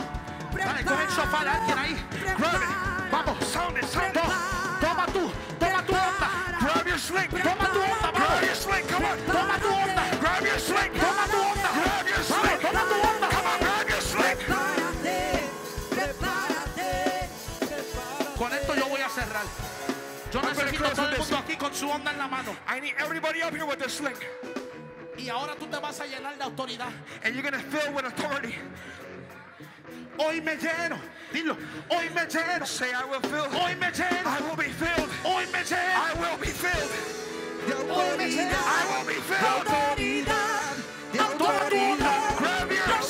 Dale, 0.65 0.85
coge 0.85 1.03
el 1.05 1.11
sofá 1.11 1.45
de 1.45 1.51
alguien 1.51 1.79
ahí. 1.79 1.95
Prepara. 2.11 2.69
Vamos. 3.11 3.37
Sound 3.47 3.77
it, 3.79 3.85
sound 3.85 4.07
it. 4.07 4.23
To- 4.23 4.33
Toma 4.81 5.07
tu, 5.13 5.31
toma 5.61 5.83
tu 5.87 5.93
onda. 5.93 6.29
Grab 6.61 6.87
your 6.87 6.99
sling. 6.99 7.29
Toma 7.29 7.67
tu 7.69 7.81
onda, 7.81 8.11
Grab 8.13 8.15
vamos. 8.15 8.43
your 8.47 8.55
sling. 8.57 8.87
Come 8.89 9.05
on. 9.05 9.19
Toma 9.27 9.59
tu 9.61 9.69
onda. 9.69 10.03
Grab 10.21 10.43
your 10.47 10.59
sling. 10.59 10.93
Toma 10.95 11.12
tu 11.12 11.12
cerrar. 19.25 19.47
Yo 20.33 20.41
I'm 20.41 20.55
gonna 20.55 20.71
necesito 20.71 20.95
todo 20.95 21.09
el 21.09 21.19
mundo 21.19 21.37
aquí 21.37 21.57
con 21.57 21.75
su 21.75 21.91
onda 21.91 22.11
en 22.11 22.19
la 22.19 22.29
mano. 22.29 22.57
I 22.67 22.81
need 22.81 22.95
everybody 22.99 23.43
up 23.43 23.55
here 23.55 23.67
with 23.67 23.79
the 23.79 23.89
sling. 23.89 24.17
Y 25.19 25.29
ahora 25.29 25.55
tú 25.57 25.67
te 25.67 25.79
vas 25.79 26.01
a 26.01 26.07
llenar 26.07 26.37
de 26.39 26.45
autoridad. 26.45 26.91
And 27.23 27.35
you're 27.35 27.51
to 27.51 27.59
fill 27.59 27.93
with 27.93 28.07
authority. 28.07 28.57
Hoy 30.19 30.41
me 30.41 30.57
lleno. 30.57 30.99
Dilo. 31.33 31.57
Hoy 31.91 32.09
me 32.15 32.23
lleno. 32.27 32.67
Say, 32.67 32.93
I 32.93 33.05
will 33.05 33.21
fill. 33.21 33.45
Hoy 33.51 33.75
me 33.77 33.91
lleno. 33.93 34.27
I 34.27 34.41
will 34.41 34.57
be 34.57 34.71
filled. 34.73 35.11
Hoy 35.23 35.47
me 35.53 35.61
lleno. 35.61 35.95
I 35.95 36.15
will 36.15 36.39
be 36.39 36.49
filled. 36.49 36.91
Me 38.19 38.29
lleno. 38.29 38.53
I 38.53 38.85
will 38.91 39.07
be 39.07 39.21
filled. 39.21 39.67
autoridad, 39.67 40.77
Toma 41.39 41.69
tu 41.69 41.77
onda. 41.77 42.35
Grab 42.39 42.71
your 42.71 43.03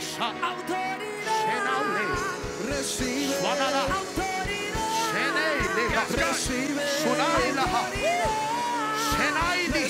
autoridad, 0.00 1.66
autoridad, 2.66 3.42
Wanala. 3.44 3.82
autoridad, 3.82 4.88
Sheneile. 5.12 6.26
recibe, 6.26 6.82
Sunaila. 7.02 7.64
Shenaili. 9.12 9.84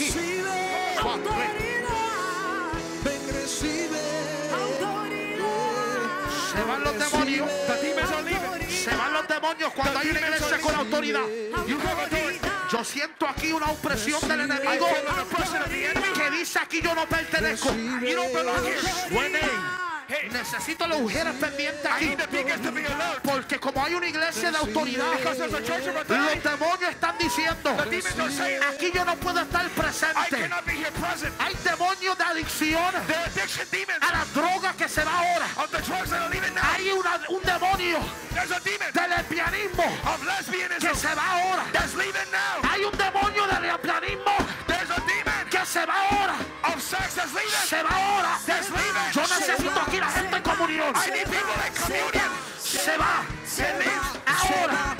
autoridad, 0.98 1.92
Ven, 3.04 3.22
recibe. 3.32 4.00
Se 6.52 6.62
van 6.64 6.80
los 6.82 6.94
demonios. 6.98 7.48
Se 8.84 8.96
van 8.96 9.12
los 9.12 9.28
demonios 9.28 9.72
cuando 9.74 9.98
hay 10.00 10.08
una 10.08 10.20
iglesia 10.20 10.58
con 10.60 10.74
autoridad. 10.74 11.26
Yo 12.72 12.84
siento 12.84 13.28
aquí 13.28 13.52
una 13.52 13.66
opresión 13.66 14.20
del 14.28 14.40
enemigo. 14.40 14.88
Que 16.14 16.30
dice 16.30 16.58
aquí 16.58 16.80
yo 16.82 16.94
no 16.94 17.06
pertenezco. 17.06 17.72
You 17.72 18.16
don't 18.16 18.32
belong 18.32 18.64
here. 18.64 19.79
Necesito 20.32 20.86
las 20.86 20.98
mujeres 20.98 21.34
pendientes 21.40 21.86
aquí. 21.86 22.06
Porque 23.22 23.58
como 23.58 23.84
hay 23.84 23.94
una 23.94 24.08
iglesia 24.08 24.50
de 24.50 24.56
autoridad, 24.58 25.12
los 26.34 26.42
demonios 26.42 26.90
están 26.90 27.18
diciendo, 27.18 27.76
aquí 28.68 28.90
yo 28.92 29.04
no 29.04 29.16
puedo 29.16 29.40
estar 29.40 29.68
presente. 29.70 30.18
Hay 31.38 31.54
demonios 31.64 32.18
de 32.18 32.24
adicción 32.24 32.94
a 34.00 34.12
la 34.12 34.24
droga 34.34 34.72
que 34.76 34.88
se 34.88 35.04
va 35.04 35.12
ahora. 35.18 35.46
Hay 36.74 36.90
una- 36.92 37.20
un 37.28 37.42
demonio 37.42 37.98
del 38.94 39.10
lesbianismo 39.10 39.84
que 40.78 40.94
se 40.96 41.14
va 41.14 41.26
ahora. 41.32 41.64
Hay 42.70 42.84
un 42.84 42.96
demonio 42.98 43.46
del 43.46 43.62
lesbianismo 43.62 44.36
Se 45.64 45.86
va 45.86 45.94
ahora. 46.10 46.34
Se 47.66 47.82
va 47.82 47.90
ahora. 47.90 48.38
Yo 49.12 49.22
necesito 49.22 49.80
aquí 49.80 50.00
la 50.00 50.08
gente 50.08 50.36
en 50.36 50.42
comunión. 50.42 50.94
I 50.96 51.10
need 51.10 51.28
people 51.28 51.54
in 51.66 51.74
communion. 51.74 52.30
Se 52.58 52.96
va. 52.96 53.24
Se. 53.44 53.64
Ahora. 54.26 54.90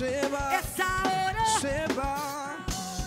Se 0.00 0.28
va, 0.28 0.58
es 0.58 0.80
ahora. 0.80 1.44
se 1.60 1.86
va. 1.94 2.56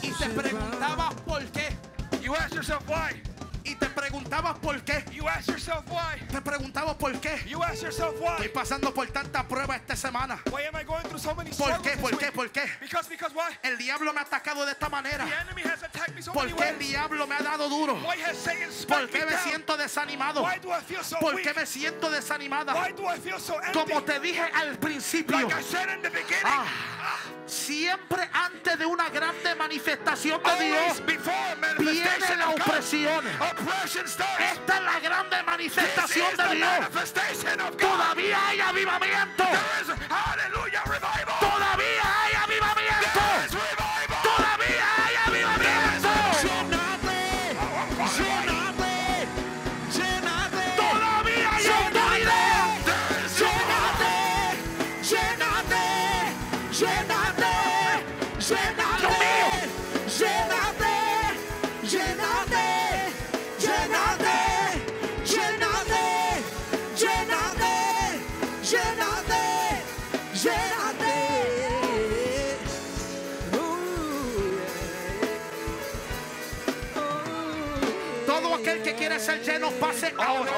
Y 0.04 0.12
te 0.12 0.30
preguntabas 0.30 1.16
por 1.26 1.44
qué. 1.46 1.76
You 2.22 2.36
ask 2.36 2.54
yourself 2.54 2.88
why. 2.88 3.20
Y 3.64 3.76
te 3.76 3.88
preguntabas 3.88 4.60
por 4.60 4.80
qué. 4.84 5.04
You 5.12 5.28
ask 5.28 5.48
yourself 5.48 5.84
why. 5.90 6.20
Te 6.28 6.40
preguntabas 6.40 6.96
por 6.98 7.12
qué. 7.20 7.44
You 7.48 7.64
ask 7.64 7.82
yourself 7.82 8.14
Estoy 8.14 8.48
why. 8.48 8.50
pasando 8.50 8.94
por 8.94 9.08
tanta 9.08 9.48
prueba 9.48 9.76
esta 9.76 9.96
semana. 9.96 10.40
Why 10.52 10.66
am 10.66 10.76
I 10.76 10.84
going 10.84 11.04
through 11.06 11.20
so 11.20 11.34
many 11.34 11.50
¿Por 11.50 11.68
struggles 11.68 11.96
qué? 11.96 11.98
¿Por 12.00 12.18
qué? 12.20 12.32
¿Por 12.32 12.52
qué? 12.52 12.70
Because, 12.80 13.10
because 13.10 13.34
why? 13.34 13.58
El 13.64 13.78
diablo 13.80 14.14
me 14.14 14.20
ha 14.20 14.24
atacado 14.24 14.64
de 14.64 14.74
esta 14.74 14.88
manera. 14.90 15.26
The 15.26 15.42
enemy 15.42 15.64
has 15.64 15.82
¿Por 16.34 16.56
qué 16.56 16.70
el 16.70 16.80
diablo 16.80 17.28
me 17.28 17.36
ha 17.36 17.40
dado 17.44 17.70
duro? 17.70 17.98
¿Por 18.88 19.10
qué 19.10 19.26
me 19.26 19.38
siento 19.38 19.78
desanimado? 19.78 20.46
¿Por 21.20 21.42
qué 21.42 21.54
me 21.54 21.66
siento 21.66 22.10
desanimada? 22.10 22.74
Como 23.74 24.04
te 24.04 24.20
dije 24.20 24.42
al 24.42 24.78
principio, 24.78 25.48
ah, 26.44 26.66
siempre 27.46 28.30
antes 28.34 28.80
de 28.80 28.86
una 28.86 29.10
grande 29.10 29.56
manifestación 29.56 30.42
de 30.44 30.66
Dios 30.66 31.04
viene 31.78 32.36
la 32.38 32.50
opresión. 32.50 33.26
Esta 33.28 34.78
es 34.78 34.84
la 34.84 35.00
grande 35.00 35.44
manifestación 35.44 36.38
de 36.38 36.56
Dios. 36.56 36.70
Todavía 37.78 38.48
hay 38.48 38.60
avivamiento. 38.60 39.44
Todavía 41.40 42.04
hay 42.24 42.34
avivamiento. 42.34 42.43
ser 79.24 79.42
llenos 79.44 79.74
pase 79.74 80.14
ahora. 80.18 80.52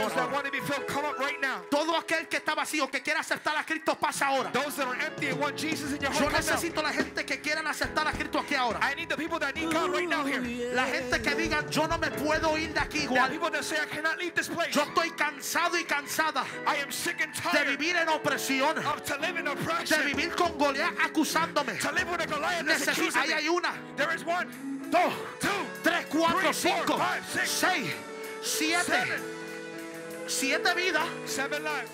Todo 1.70 1.98
aquel 1.98 2.28
que 2.28 2.38
está 2.38 2.56
vacío, 2.56 2.90
que 2.90 3.02
quiera 3.02 3.20
aceptar 3.20 3.56
a 3.58 3.66
Cristo, 3.66 3.96
pasa 3.96 4.28
ahora. 4.28 4.52
Yo 4.52 6.30
necesito 6.30 6.82
la 6.82 6.92
gente 6.92 7.26
que 7.26 7.40
quieran 7.42 7.68
aceptar 7.68 8.08
a 8.08 8.12
Cristo 8.12 8.40
aquí 8.40 8.56
ahora. 8.56 8.80
La 10.74 10.86
gente 10.86 11.22
que 11.22 11.36
diga, 11.36 11.66
yo 11.70 11.88
no 11.88 11.98
me 11.98 12.12
puedo 12.12 12.58
ir 12.58 12.74
de 12.74 12.80
aquí 12.80 13.00
igual. 13.00 13.32
Yo 14.72 14.84
estoy 14.84 15.12
cansado 15.12 15.78
y 15.78 15.84
cansada 15.84 16.44
de 17.54 17.64
vivir 17.66 17.96
en 17.96 18.10
opresión, 18.10 18.76
de 18.76 19.98
vivir 20.04 20.36
con 20.36 20.58
Goliat 20.58 20.94
acusándome. 21.04 21.74
Necesito, 22.64 23.20
ahí 23.20 23.32
hay 23.32 23.50
una. 23.50 23.74
Dos, 24.90 25.14
tres, 25.84 26.06
cuatro, 26.10 26.54
cinco, 26.54 27.00
seis 27.46 27.94
siete, 28.46 29.04
siete 30.28 30.74
vidas. 30.76 31.08
seven 31.26 31.64
lives. 31.64 31.90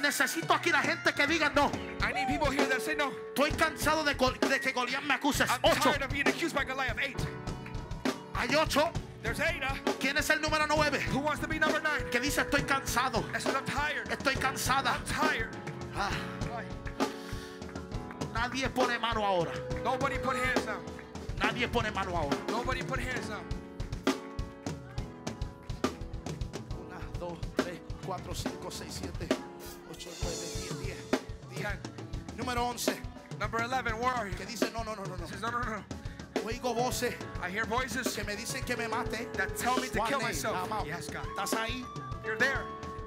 Necesito 0.00 0.52
aquí 0.52 0.70
la 0.70 0.82
gente 0.82 1.12
que 1.14 1.26
diga, 1.26 1.50
no, 1.54 1.70
I 2.02 2.12
need 2.12 2.28
people 2.28 2.50
here 2.50 2.66
that 2.66 2.80
say 2.82 2.94
no. 2.94 3.10
estoy 3.34 3.50
cansado 3.52 4.04
de, 4.04 4.14
de 4.14 4.60
que 4.60 4.72
Goliat 4.72 5.02
me 5.02 5.14
acuse. 5.14 5.42
I'm 5.48 5.60
Ocho, 5.62 5.90
tired 5.90 6.02
of 6.02 6.10
being 6.10 6.28
accused 6.28 6.54
by 6.54 6.64
Goliath. 6.64 6.98
Eight. 7.02 7.16
hay 8.34 8.54
ocho. 8.54 8.90
There's 9.22 9.40
eight. 9.40 9.62
uh, 9.62 9.74
¿Quién 9.98 10.18
es 10.18 10.28
el 10.30 10.40
número 10.40 10.66
nueve? 10.68 11.00
Who 11.10 11.18
wants 11.18 11.40
to 11.40 11.48
be 11.48 11.58
number 11.58 11.80
nine? 11.80 12.04
Que 12.10 12.20
dice, 12.20 12.42
estoy 12.42 12.62
cansado, 12.66 13.24
says 13.40 13.54
I'm 13.54 13.64
tired. 13.64 14.08
estoy 14.10 14.34
cansada. 14.36 14.94
I'm 14.94 15.04
tired. 15.06 15.48
Ah, 15.96 16.12
nadie 18.34 18.68
pone 18.68 18.98
mano 19.00 19.24
ahora. 19.24 19.50
Nobody 19.82 20.18
put 20.18 20.36
hands 20.36 20.66
down. 20.66 20.84
Nadie 21.40 21.66
pone 21.68 21.90
mano 21.94 22.14
ahora. 22.14 22.36
Nobody 22.48 22.82
put 22.82 23.00
hands 23.00 23.28
down. 23.28 23.42
4, 28.06 28.34
5, 28.34 28.70
6, 28.70 28.94
7, 28.94 29.12
8, 29.20 29.38
9, 29.90 29.98
10, 29.98 30.94
10. 31.56 31.62
10. 31.62 31.78
Número 32.36 32.70
11. 32.70 32.94
Number 33.40 33.62
11, 33.62 33.98
where 33.98 34.12
are 34.12 34.28
you? 34.28 34.34
Que 34.34 34.46
dice, 34.46 34.70
no, 34.72 34.84
no, 34.84 34.94
no, 34.94 35.02
no, 35.02 35.16
no. 35.16 35.26
Says, 35.26 35.42
no, 35.42 35.50
no, 35.50 35.58
no. 35.58 35.84
Oigo 36.44 36.72
voces. 36.74 37.14
I 37.42 37.50
hear 37.50 37.64
voices. 37.64 38.14
Que 38.14 38.22
me 38.22 38.36
dicen 38.36 38.64
que 38.64 38.76
me 38.76 38.86
mate. 38.86 39.32
That 39.32 39.56
tell 39.56 39.76
me 39.78 39.88
to 39.88 40.00
kill 40.06 40.20
myself. 40.20 40.56
Yes, 40.86 41.08
God. 41.08 41.26
Estás 41.36 41.54
ahí. 41.54 41.84
You're 42.24 42.36
there. 42.36 42.62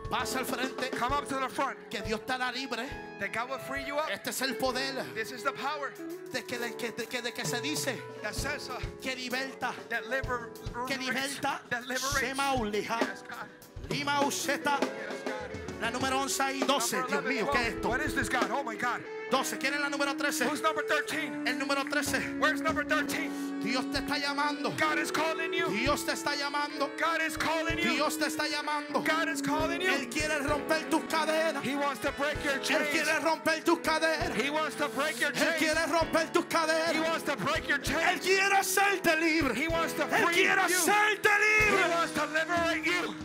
Pasa 0.10 0.40
al 0.40 0.46
frente. 0.46 0.90
Come 0.92 1.14
up 1.14 1.28
to 1.30 1.36
the 1.36 1.48
front. 1.48 1.78
Que 1.90 2.02
Dios 2.02 2.20
te 2.26 2.34
hará 2.34 2.54
libre. 2.54 2.86
That 3.20 3.32
God 3.32 3.50
will 3.52 3.60
free 3.60 3.86
you 3.86 3.96
up. 3.96 4.10
Este 4.12 4.28
es 4.30 4.42
el 4.42 4.56
poder. 4.56 5.06
This 5.14 5.32
is 5.32 5.44
the 5.44 5.52
power. 5.52 5.94
De 6.34 6.42
que, 6.42 6.58
de, 6.58 6.72
que, 6.72 6.92
de, 6.92 7.06
que, 7.06 7.22
de 7.22 7.32
que 7.32 7.46
se 7.46 7.62
dice. 7.62 7.96
That 8.24 8.36
says, 8.36 8.70
uh, 8.70 8.80
que 9.02 9.16
liberta. 9.16 9.74
That 9.90 10.10
liber, 10.10 10.50
que 10.88 10.98
liberta. 10.98 11.60
That 11.70 11.86
liberates. 11.88 12.20
Shema 12.20 12.56
yes, 12.74 13.24
God. 13.30 13.48
Yes, 13.90 15.24
God. 15.26 15.40
La 15.82 15.90
número 15.92 16.20
11 16.20 16.56
y 16.56 16.60
12. 16.66 16.98
Number 16.98 17.08
Dios 17.10 17.24
11, 17.24 17.30
mío, 17.30 17.50
¿qué 17.52 17.68
es 17.68 17.74
12. 17.74 17.78
esto? 17.78 17.90
What 17.90 18.02
is 18.02 18.14
this, 18.14 18.30
God? 18.30 18.52
Oh 18.52 18.64
my 18.64 18.76
God. 18.76 19.02
12. 19.32 19.58
¿Quién 19.60 19.74
es 19.76 19.80
la 19.80 19.90
número 19.90 20.14
13? 20.18 20.46
Who's 20.46 20.62
number 20.62 20.84
13? 20.84 21.32
El 21.48 21.58
número 21.58 21.86
13. 21.90 22.20
Where's 22.40 22.62
number 22.62 22.84
13? 22.84 23.30
Dios 23.64 23.86
te 23.92 24.00
está 24.00 24.18
llamando. 24.20 24.76
God 24.78 25.00
is 25.00 25.10
calling 25.12 25.54
you. 25.54 25.70
Dios 25.70 26.04
te 26.04 26.12
está 26.14 26.36
llamando. 26.36 26.90
God 27.00 27.22
is 27.26 27.38
calling 27.38 27.78
you. 27.78 27.92
Dios 27.96 28.18
te 28.18 28.26
está 28.26 28.46
llamando. 28.50 29.06
God 29.06 29.30
is 29.30 29.42
calling 29.42 29.80
you. 29.82 29.88
Él 29.90 30.10
quiere 30.12 30.40
romper 30.46 30.84
tus 30.90 31.04
cadenas. 31.04 31.64
He 31.64 31.76
wants 31.78 32.02
to 32.02 32.12
break 32.18 32.44
your 32.44 32.56
Él 32.56 32.64
chains. 32.64 32.90
quiere 32.92 33.20
romper 33.24 33.62
tus 33.64 33.80
cadenas. 33.80 34.36
He 34.36 34.50
wants 34.50 34.76
to 34.76 34.90
break 34.90 35.20
your 35.22 35.32
Él 35.32 35.40
chains. 35.40 35.60
quiere 35.60 35.88
romper 35.92 36.26
tus 36.34 36.44
He 36.44 36.50
cadenas. 36.50 37.08
wants 37.08 37.24
to 37.24 37.36
break 37.38 37.68
your 37.70 37.78
Él 37.80 37.84
chains. 37.86 38.26
quiere 38.26 38.52
hacerte 38.58 39.16
libre. 39.20 39.54
He 39.56 39.68
wants 39.70 39.94
to 39.94 40.04
Él 40.04 40.26
free 40.26 40.36
quiere 40.36 40.68
you. 40.68 40.76
hacerte 40.76 41.30
He 41.30 41.72
libre. 41.72 41.90
wants 41.92 42.14
to 42.14 42.26
liberate 42.34 42.86
you. 42.86 43.16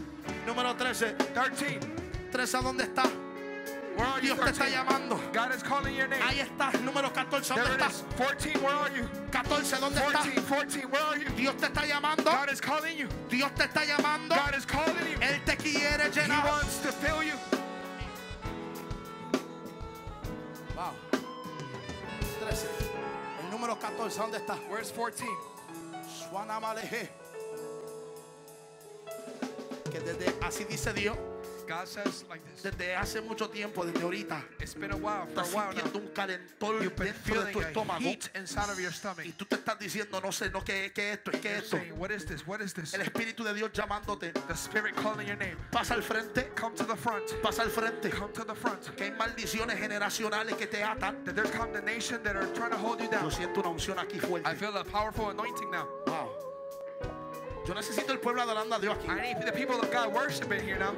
Número 0.47 0.75
13. 0.77 1.13
13. 1.35 1.81
13 2.33 2.57
¿a 2.57 2.61
dónde 2.61 2.85
está? 2.85 3.05
Where 3.97 4.09
are 4.09 4.21
you? 4.21 4.35
Dios 4.35 4.41
te 4.41 4.51
está 4.51 4.65
13? 4.65 4.77
llamando. 4.77 5.21
God 5.33 5.55
is 5.55 5.63
calling 5.63 5.95
your 5.95 6.09
name. 6.09 6.21
Ahí 6.23 6.41
está. 6.41 6.73
Número 6.81 7.13
14. 7.13 7.55
¿Dónde 7.55 7.71
está? 7.73 7.89
is. 7.91 8.05
14. 8.19 8.59
Where 8.59 8.75
are 8.75 8.91
you? 8.97 9.09
14. 9.31 9.77
¿Dónde 9.81 10.01
está? 10.01 10.13
14. 10.13 10.43
14. 10.43 10.87
Where 10.87 11.03
are 11.03 11.19
you? 11.19 11.29
Dios 11.37 11.55
te 11.57 11.67
está 11.67 11.87
llamando. 11.87 12.25
God 12.25 12.51
is 12.51 12.61
calling 12.61 12.97
you. 12.99 13.09
Dios 13.29 13.53
te 13.55 13.65
está 13.65 13.85
llamando. 13.85 14.35
God 14.35 14.55
is 14.57 14.67
calling 14.67 14.97
you. 15.13 15.19
Él 15.21 15.41
te 15.45 15.57
quiere 15.57 16.05
He 16.07 16.11
llenar. 16.11 16.45
wants 16.45 16.79
to 16.81 16.91
fill 16.93 17.23
you. 17.23 17.35
Wow. 20.75 20.93
13. 22.41 22.67
El 23.45 23.51
número 23.51 23.79
14, 23.79 24.19
¿dónde 24.19 24.39
está? 24.39 24.57
Where's 24.69 24.91
14? 24.91 25.25
Suanamaleje. 26.29 27.11
Que 29.95 30.01
desde, 30.01 30.35
así 30.43 30.65
dice 30.65 30.93
Dios, 30.93 31.17
God 31.69 31.87
says 31.87 32.25
like 32.29 32.43
this. 32.45 32.65
desde 32.65 32.97
hace 32.97 33.21
mucho 33.21 33.49
tiempo, 33.49 33.87
desde 33.87 34.03
ahorita, 34.03 34.45
It's 34.59 34.75
been 34.75 34.91
a 34.91 34.97
while, 34.97 35.25
for 35.33 35.39
a 35.41 35.45
estás 35.45 35.55
now. 35.55 35.71
sintiendo 35.71 35.99
un 35.99 36.09
You've 36.83 36.97
been 36.97 37.15
dentro 37.15 37.45
de 37.45 37.53
tu 37.53 37.61
estómago. 37.61 38.01
heat 38.01 38.29
inside 38.35 38.71
of 38.71 38.81
your 38.81 38.93
stomach. 38.93 39.25
Y 39.25 39.31
tú 39.33 39.45
te 39.45 39.55
estás 39.55 39.79
diciendo, 39.79 40.21
no 40.21 40.33
sé, 40.33 40.51
no, 40.51 40.65
¿qué, 40.65 40.87
es 40.87 40.99
esto? 40.99 41.31
¿Es 41.31 41.45
es 41.45 41.63
esto? 41.63 41.77
saying, 41.77 41.97
what 41.97 42.11
is 42.11 42.27
this? 42.27 42.45
What 42.45 42.61
is 42.61 42.75
this? 42.75 42.93
El 42.93 43.03
Espíritu 43.03 43.45
de 43.45 43.55
Dios 43.55 43.71
llamándote. 43.73 44.33
The 44.33 44.55
Spirit 44.55 44.97
calling 44.97 45.29
your 45.29 45.39
name. 45.39 45.57
Pasa 45.71 45.95
al 45.95 46.03
frente, 46.03 46.51
Come 46.57 46.75
to 46.75 46.85
the 46.85 46.97
front. 46.97 47.31
pasa 47.41 47.63
al 47.63 47.71
frente. 47.71 48.11
Come 48.11 48.33
to 48.33 48.45
the 48.45 48.55
front. 48.57 48.95
Que 48.97 49.05
hay 49.05 49.11
maldiciones 49.13 49.79
generacionales 49.79 50.57
que 50.57 50.67
te 50.67 50.83
atan. 50.83 51.25
That 51.25 51.37
there's 51.37 51.53
condemnation 51.53 52.21
that 52.25 52.35
are 52.35 52.53
trying 52.53 52.73
to 52.73 52.79
hold 52.79 53.01
you 53.01 53.09
down. 53.09 53.23
Yo 53.23 53.31
siento 53.31 53.61
una 53.61 53.71
unción 53.71 54.01
aquí 54.01 54.17
I 54.17 54.21
fuerte. 54.21 54.57
feel 54.57 54.77
a 54.77 54.85
powerful 54.85 55.31
anointing 55.31 55.71
now. 55.71 55.87
Wow. 56.07 56.34
Yo 57.67 57.75
necesito 57.75 58.13
el 58.13 58.19
pueblo 58.19 58.43
adorando 58.43 58.75
a 58.77 58.79
Dios 58.79 58.97
aquí. 58.99 59.09
I 59.09 59.35
need 59.35 59.45
the 59.45 59.53
people 59.53 59.77
of 59.81 59.91
God 59.91 60.13
worshiping 60.13 60.61
here 60.61 60.79
now. 60.79 60.93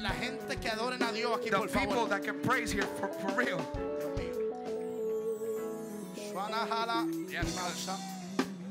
La 0.00 0.10
gente 0.10 0.56
que 0.56 0.70
adoren 0.70 1.02
a 1.02 1.12
Dios 1.12 1.36
aquí, 1.38 1.50
The 1.50 1.56
por 1.58 1.68
people 1.68 1.94
favor. 1.94 2.08
that 2.08 2.22
can 2.24 2.40
praise 2.40 2.70
here 2.72 2.86
for, 2.98 3.08
for 3.08 3.32
real. 3.36 3.60
Yes, 7.30 7.54
Mausa. 7.56 7.96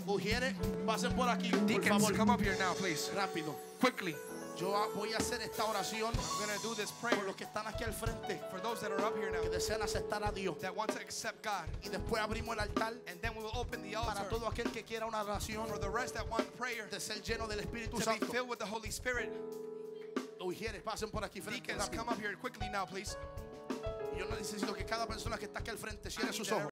Ujieres, 0.08 0.54
pasen 0.86 1.14
por 1.16 1.28
aquí, 1.28 1.52
por 1.52 1.60
Deacons, 1.68 2.04
favor. 2.06 2.14
come 2.18 2.30
up 2.32 2.42
here 2.42 2.56
now, 2.58 2.74
please. 2.74 3.12
Rápido. 3.14 3.54
Quickly. 3.80 4.16
Yo 4.60 4.92
voy 4.96 5.14
a 5.14 5.18
hacer 5.18 5.40
esta 5.42 5.64
oración 5.66 6.12
I'm 6.16 6.48
going 6.48 6.60
to 6.60 6.68
do 6.68 6.74
this 6.74 6.92
por 6.92 7.12
prayer 7.12 7.24
los 7.26 7.36
que 7.36 7.46
están 7.46 7.68
aquí 7.68 7.84
al 7.84 7.94
frente, 7.94 8.42
for 8.50 8.60
those 8.60 8.82
that 8.82 8.92
are 8.92 9.06
up 9.06 9.16
here 9.16 9.30
now 9.30 9.42
que 9.42 9.50
desean 9.50 9.82
aceptar 9.82 10.28
a 10.28 10.32
Dios. 10.34 10.58
that 10.62 10.76
want 10.76 10.92
to 10.92 11.00
accept 11.00 11.44
God. 11.44 11.66
Y 11.84 11.90
después 11.90 12.22
abrimos 12.22 12.56
el 12.56 12.62
altar 12.62 12.94
And 13.08 13.22
then 13.22 13.36
we 13.36 13.44
will 13.44 13.56
open 13.56 13.84
the 13.84 13.94
para 13.94 14.22
altar 14.22 14.30
todo 14.30 14.48
aquel 14.50 14.72
que 14.72 14.84
quiera 14.84 15.06
una 15.06 15.24
oración 15.24 15.68
for 15.68 15.78
the 15.78 15.90
rest 15.90 16.16
that 16.16 16.28
want 16.28 16.46
prayer 16.58 16.88
de 16.90 17.00
ser 17.00 17.22
lleno 17.22 17.48
del 17.48 17.60
Espíritu 17.60 17.92
to 17.92 17.98
be 17.98 18.04
Santo. 18.04 18.26
filled 18.28 18.50
with 18.50 18.58
the 18.58 18.66
Holy 18.66 18.90
Spirit. 18.90 19.32
Ujieres, 20.40 20.82
pasen 20.82 21.12
por 21.12 21.22
aquí 21.22 21.42
frente. 21.42 21.68
Deacons, 21.68 21.90
come 21.90 22.10
up 22.10 22.20
here 22.20 22.36
quickly 22.42 22.70
now, 22.70 22.86
please. 22.86 23.16
Yo 24.18 24.26
necesito 24.26 24.76
que 24.76 24.86
cada 24.86 25.06
persona 25.06 25.38
que 25.38 25.46
está 25.46 25.60
aquí 25.60 25.70
al 25.70 25.78
frente 25.78 26.10
cierre 26.10 26.34
sus 26.34 26.48
that 26.48 26.62
ojos. 26.62 26.72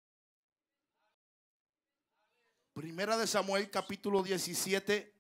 Primera 2.74 3.16
de 3.18 3.28
Samuel 3.28 3.70
capítulo 3.70 4.24
17, 4.24 5.14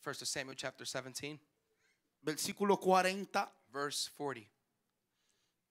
First 0.00 0.22
of 0.22 0.28
Samuel 0.28 0.56
chapter 0.56 0.84
17, 0.84 1.38
versículo 2.22 2.78
40. 2.78 3.52
verse 3.72 4.10
40. 4.16 4.50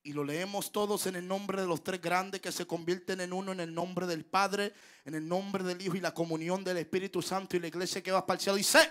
Y 0.03 0.13
lo 0.13 0.23
leemos 0.23 0.71
todos 0.71 1.05
en 1.07 1.17
el 1.17 1.27
nombre 1.27 1.59
de 1.59 1.67
los 1.67 1.83
tres 1.83 2.01
grandes 2.01 2.39
que 2.39 2.51
se 2.51 2.65
convierten 2.65 3.19
en 3.19 3.33
uno, 3.33 3.51
en 3.51 3.59
el 3.59 3.73
nombre 3.73 4.07
del 4.07 4.25
Padre, 4.25 4.73
en 5.03 5.15
el 5.15 5.27
nombre 5.27 5.63
del 5.63 5.81
Hijo 5.81 5.95
y 5.95 5.99
la 5.99 6.13
comunión 6.13 6.63
del 6.63 6.77
Espíritu 6.77 7.21
Santo 7.21 7.57
y 7.57 7.59
la 7.59 7.67
iglesia 7.67 8.01
que 8.01 8.11
va 8.11 8.25
para 8.25 8.37
el 8.37 8.41
cielo. 8.41 8.55
Dice, 8.55 8.89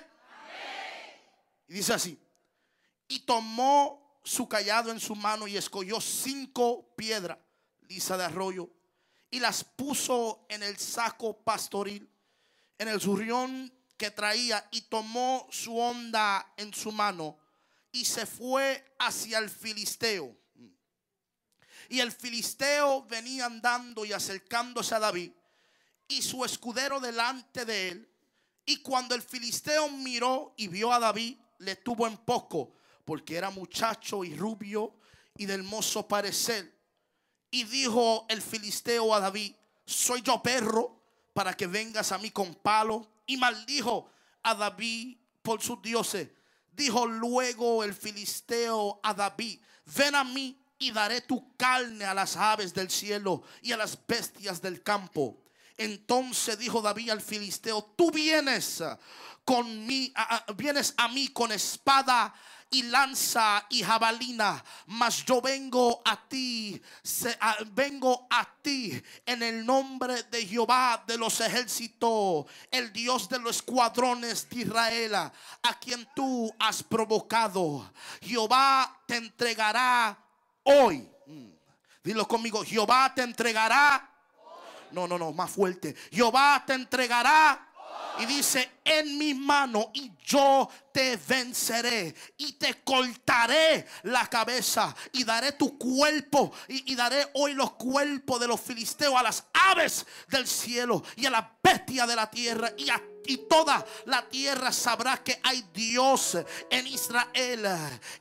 y 1.68 1.74
dice 1.74 1.94
así, 1.94 2.18
y 3.08 3.20
tomó 3.20 4.20
su 4.22 4.48
callado 4.48 4.90
en 4.90 5.00
su 5.00 5.14
mano 5.14 5.46
y 5.46 5.56
escogió 5.56 6.00
cinco 6.00 6.94
piedras 6.96 7.38
lisas 7.88 8.18
de 8.18 8.24
arroyo 8.24 8.68
y 9.30 9.40
las 9.40 9.64
puso 9.64 10.44
en 10.48 10.62
el 10.62 10.76
saco 10.76 11.38
pastoril, 11.42 12.08
en 12.78 12.88
el 12.88 13.00
zurrión 13.00 13.72
que 13.96 14.10
traía 14.10 14.66
y 14.70 14.82
tomó 14.82 15.46
su 15.50 15.78
onda 15.78 16.52
en 16.56 16.74
su 16.74 16.92
mano 16.92 17.38
y 17.92 18.04
se 18.04 18.26
fue 18.26 18.94
hacia 18.98 19.38
el 19.38 19.50
filisteo. 19.50 20.36
Y 21.88 22.00
el 22.00 22.12
filisteo 22.12 23.06
venía 23.06 23.46
andando 23.46 24.04
y 24.04 24.12
acercándose 24.12 24.94
a 24.94 24.98
David 24.98 25.30
y 26.08 26.22
su 26.22 26.44
escudero 26.44 27.00
delante 27.00 27.64
de 27.64 27.88
él. 27.88 28.08
Y 28.64 28.78
cuando 28.78 29.14
el 29.14 29.22
filisteo 29.22 29.88
miró 29.88 30.54
y 30.56 30.68
vio 30.68 30.92
a 30.92 30.98
David, 30.98 31.36
le 31.58 31.76
tuvo 31.76 32.06
en 32.06 32.16
poco, 32.16 32.74
porque 33.04 33.36
era 33.36 33.50
muchacho 33.50 34.24
y 34.24 34.34
rubio 34.34 34.94
y 35.36 35.46
de 35.46 35.54
hermoso 35.54 36.08
parecer. 36.08 36.74
Y 37.50 37.64
dijo 37.64 38.26
el 38.28 38.42
filisteo 38.42 39.14
a 39.14 39.20
David, 39.20 39.54
soy 39.84 40.22
yo 40.22 40.42
perro 40.42 41.00
para 41.32 41.54
que 41.56 41.66
vengas 41.66 42.12
a 42.12 42.18
mí 42.18 42.30
con 42.30 42.54
palo. 42.54 43.08
Y 43.28 43.36
maldijo 43.36 44.08
a 44.42 44.54
David 44.54 45.16
por 45.42 45.60
sus 45.60 45.82
dioses. 45.82 46.28
Dijo 46.76 47.06
luego 47.06 47.82
el 47.82 47.94
filisteo 47.94 49.00
a 49.02 49.14
David, 49.14 49.60
ven 49.96 50.14
a 50.14 50.24
mí 50.24 50.60
y 50.78 50.92
daré 50.92 51.22
tu 51.22 51.56
carne 51.56 52.04
a 52.04 52.12
las 52.12 52.36
aves 52.36 52.74
del 52.74 52.90
cielo 52.90 53.42
y 53.62 53.72
a 53.72 53.78
las 53.78 53.98
bestias 54.06 54.60
del 54.60 54.82
campo. 54.82 55.42
Entonces 55.78 56.58
dijo 56.58 56.82
David 56.82 57.10
al 57.10 57.22
filisteo, 57.22 57.82
tú 57.96 58.10
vienes 58.10 58.82
con 59.44 59.86
mí, 59.86 60.12
vienes 60.56 60.92
a 60.98 61.08
mí 61.08 61.28
con 61.28 61.50
espada 61.50 62.34
lanza 62.82 63.64
y 63.70 63.82
jabalina, 63.82 64.62
mas 64.86 65.24
yo 65.24 65.40
vengo 65.40 66.02
a 66.04 66.16
ti, 66.28 66.80
se- 67.02 67.36
vengo 67.72 68.26
a 68.30 68.44
ti 68.62 69.00
en 69.24 69.42
el 69.42 69.64
nombre 69.64 70.22
de 70.24 70.46
Jehová 70.46 71.02
de 71.06 71.16
los 71.18 71.40
ejércitos, 71.40 72.46
el 72.70 72.92
Dios 72.92 73.28
de 73.28 73.38
los 73.38 73.56
escuadrones 73.56 74.48
de 74.48 74.60
Israel, 74.62 75.14
a 75.14 75.32
quien 75.80 76.08
tú 76.14 76.52
has 76.58 76.82
provocado. 76.82 77.92
Jehová 78.20 79.00
te 79.06 79.16
entregará 79.16 80.16
hoy. 80.64 81.08
Mm. 81.26 81.50
Dilo 82.02 82.26
conmigo, 82.28 82.64
Jehová 82.64 83.12
te 83.14 83.22
entregará. 83.22 84.10
No, 84.92 85.08
no, 85.08 85.18
no, 85.18 85.32
más 85.32 85.50
fuerte. 85.50 85.94
Jehová 86.12 86.62
te 86.66 86.74
entregará. 86.74 87.65
Y 88.18 88.26
dice, 88.26 88.70
en 88.82 89.18
mi 89.18 89.34
mano 89.34 89.90
y 89.92 90.10
yo 90.24 90.68
te 90.92 91.18
venceré 91.28 92.14
y 92.38 92.52
te 92.52 92.82
cortaré 92.82 93.86
la 94.04 94.26
cabeza 94.26 94.94
y 95.12 95.24
daré 95.24 95.52
tu 95.52 95.76
cuerpo 95.76 96.52
y, 96.68 96.94
daré 96.94 97.28
hoy 97.34 97.52
los 97.52 97.72
cuerpos 97.72 98.40
de 98.40 98.48
los 98.48 98.60
filisteos 98.60 99.14
a 99.16 99.22
las 99.22 99.44
aves 99.52 100.06
del 100.28 100.46
cielo 100.46 101.02
y 101.16 101.26
a 101.26 101.30
las 101.30 101.44
bestias 101.62 102.08
de 102.08 102.16
la 102.16 102.30
tierra 102.30 102.72
y 102.78 102.88
a 102.88 103.02
y 103.26 103.38
toda 103.48 103.84
la 104.04 104.28
tierra 104.28 104.72
sabrá 104.72 105.22
que 105.22 105.38
hay 105.42 105.64
Dios 105.72 106.36
en 106.70 106.86
Israel. 106.86 107.66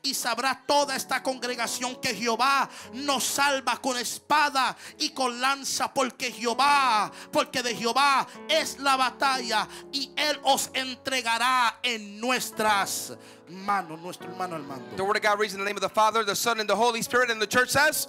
Y 0.01 0.13
sabrá 0.13 0.63
toda 0.65 0.95
esta 0.95 1.21
congregación 1.21 1.95
que 2.01 2.13
Jehová 2.13 2.69
nos 2.93 3.23
salva 3.23 3.77
con 3.81 3.97
espada 3.97 4.75
y 4.97 5.09
con 5.09 5.39
lanza. 5.39 5.93
Porque 5.93 6.31
Jehová, 6.31 7.11
porque 7.31 7.61
de 7.61 7.75
Jehová 7.75 8.27
es 8.49 8.79
la 8.79 8.95
batalla. 8.95 9.67
Y 9.91 10.11
Él 10.15 10.39
os 10.43 10.69
entregará 10.73 11.79
en 11.83 12.19
nuestras 12.19 13.13
manos. 13.47 13.99
Nuestro 13.99 14.29
hermano 14.29 14.55
Armando. 14.55 14.95
The 14.95 15.03
word 15.03 15.17
of 15.17 15.23
God 15.23 15.39
reads 15.39 15.53
in 15.53 15.59
the 15.59 15.65
name 15.65 15.77
of 15.77 15.81
the 15.81 15.89
Father, 15.89 16.23
the 16.23 16.35
Son, 16.35 16.59
and 16.59 16.69
the 16.69 16.75
Holy 16.75 17.01
Spirit. 17.01 17.29
And 17.29 17.41
the 17.41 17.47
church 17.47 17.69
says, 17.69 18.07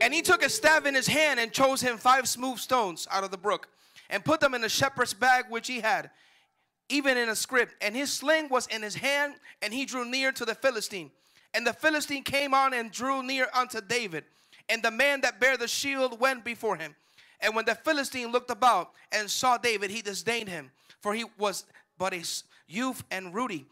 And 0.00 0.12
he 0.12 0.22
took 0.22 0.42
a 0.42 0.48
staff 0.48 0.86
in 0.86 0.94
his 0.94 1.06
hand 1.06 1.40
and 1.40 1.52
chose 1.52 1.80
him 1.80 1.96
five 1.96 2.28
smooth 2.28 2.58
stones 2.58 3.08
out 3.10 3.24
of 3.24 3.30
the 3.30 3.38
brook 3.38 3.68
and 4.10 4.24
put 4.24 4.40
them 4.40 4.54
in 4.54 4.64
a 4.64 4.68
shepherd's 4.68 5.14
bag 5.14 5.46
which 5.48 5.66
he 5.66 5.80
had, 5.80 6.10
even 6.88 7.16
in 7.16 7.28
a 7.28 7.36
scrip. 7.36 7.70
And 7.80 7.96
his 7.96 8.12
sling 8.12 8.48
was 8.48 8.66
in 8.68 8.82
his 8.82 8.94
hand, 8.94 9.34
and 9.62 9.72
he 9.72 9.84
drew 9.84 10.04
near 10.04 10.32
to 10.32 10.44
the 10.44 10.54
Philistine. 10.54 11.10
And 11.54 11.66
the 11.66 11.72
Philistine 11.72 12.22
came 12.22 12.54
on 12.54 12.74
and 12.74 12.90
drew 12.90 13.22
near 13.22 13.48
unto 13.54 13.80
David. 13.80 14.24
And 14.68 14.82
the 14.82 14.90
man 14.90 15.20
that 15.22 15.40
bare 15.40 15.56
the 15.56 15.68
shield 15.68 16.20
went 16.20 16.44
before 16.44 16.76
him. 16.76 16.94
And 17.40 17.54
when 17.54 17.64
the 17.64 17.74
Philistine 17.74 18.32
looked 18.32 18.50
about 18.50 18.90
and 19.12 19.30
saw 19.30 19.56
David, 19.56 19.90
he 19.90 20.02
disdained 20.02 20.48
him, 20.48 20.70
for 21.00 21.14
he 21.14 21.24
was 21.38 21.64
but 21.98 22.12
a 22.12 22.22
youth 22.66 23.04
and 23.10 23.34
ruddy, 23.34 23.66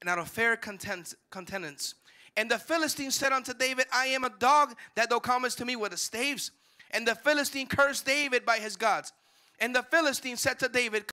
and 0.00 0.10
out 0.10 0.18
of 0.18 0.28
fair 0.28 0.56
content- 0.56 1.14
countenance. 1.30 1.94
And 2.36 2.50
the 2.50 2.58
Philistine 2.58 3.10
said 3.10 3.32
unto 3.32 3.52
David, 3.52 3.86
I 3.92 4.06
am 4.06 4.24
a 4.24 4.30
dog 4.30 4.74
that 4.94 5.10
thou 5.10 5.18
comest 5.18 5.58
to 5.58 5.64
me 5.64 5.76
with 5.76 5.92
the 5.92 5.96
staves. 5.96 6.50
And 6.90 7.06
the 7.06 7.14
Philistine 7.14 7.66
cursed 7.66 8.06
David 8.06 8.44
by 8.44 8.58
his 8.58 8.76
gods. 8.76 9.12
And 9.60 9.74
the 9.74 9.82
Philistine 9.82 10.36
said 10.36 10.58
to 10.60 10.68
David, 10.68 11.06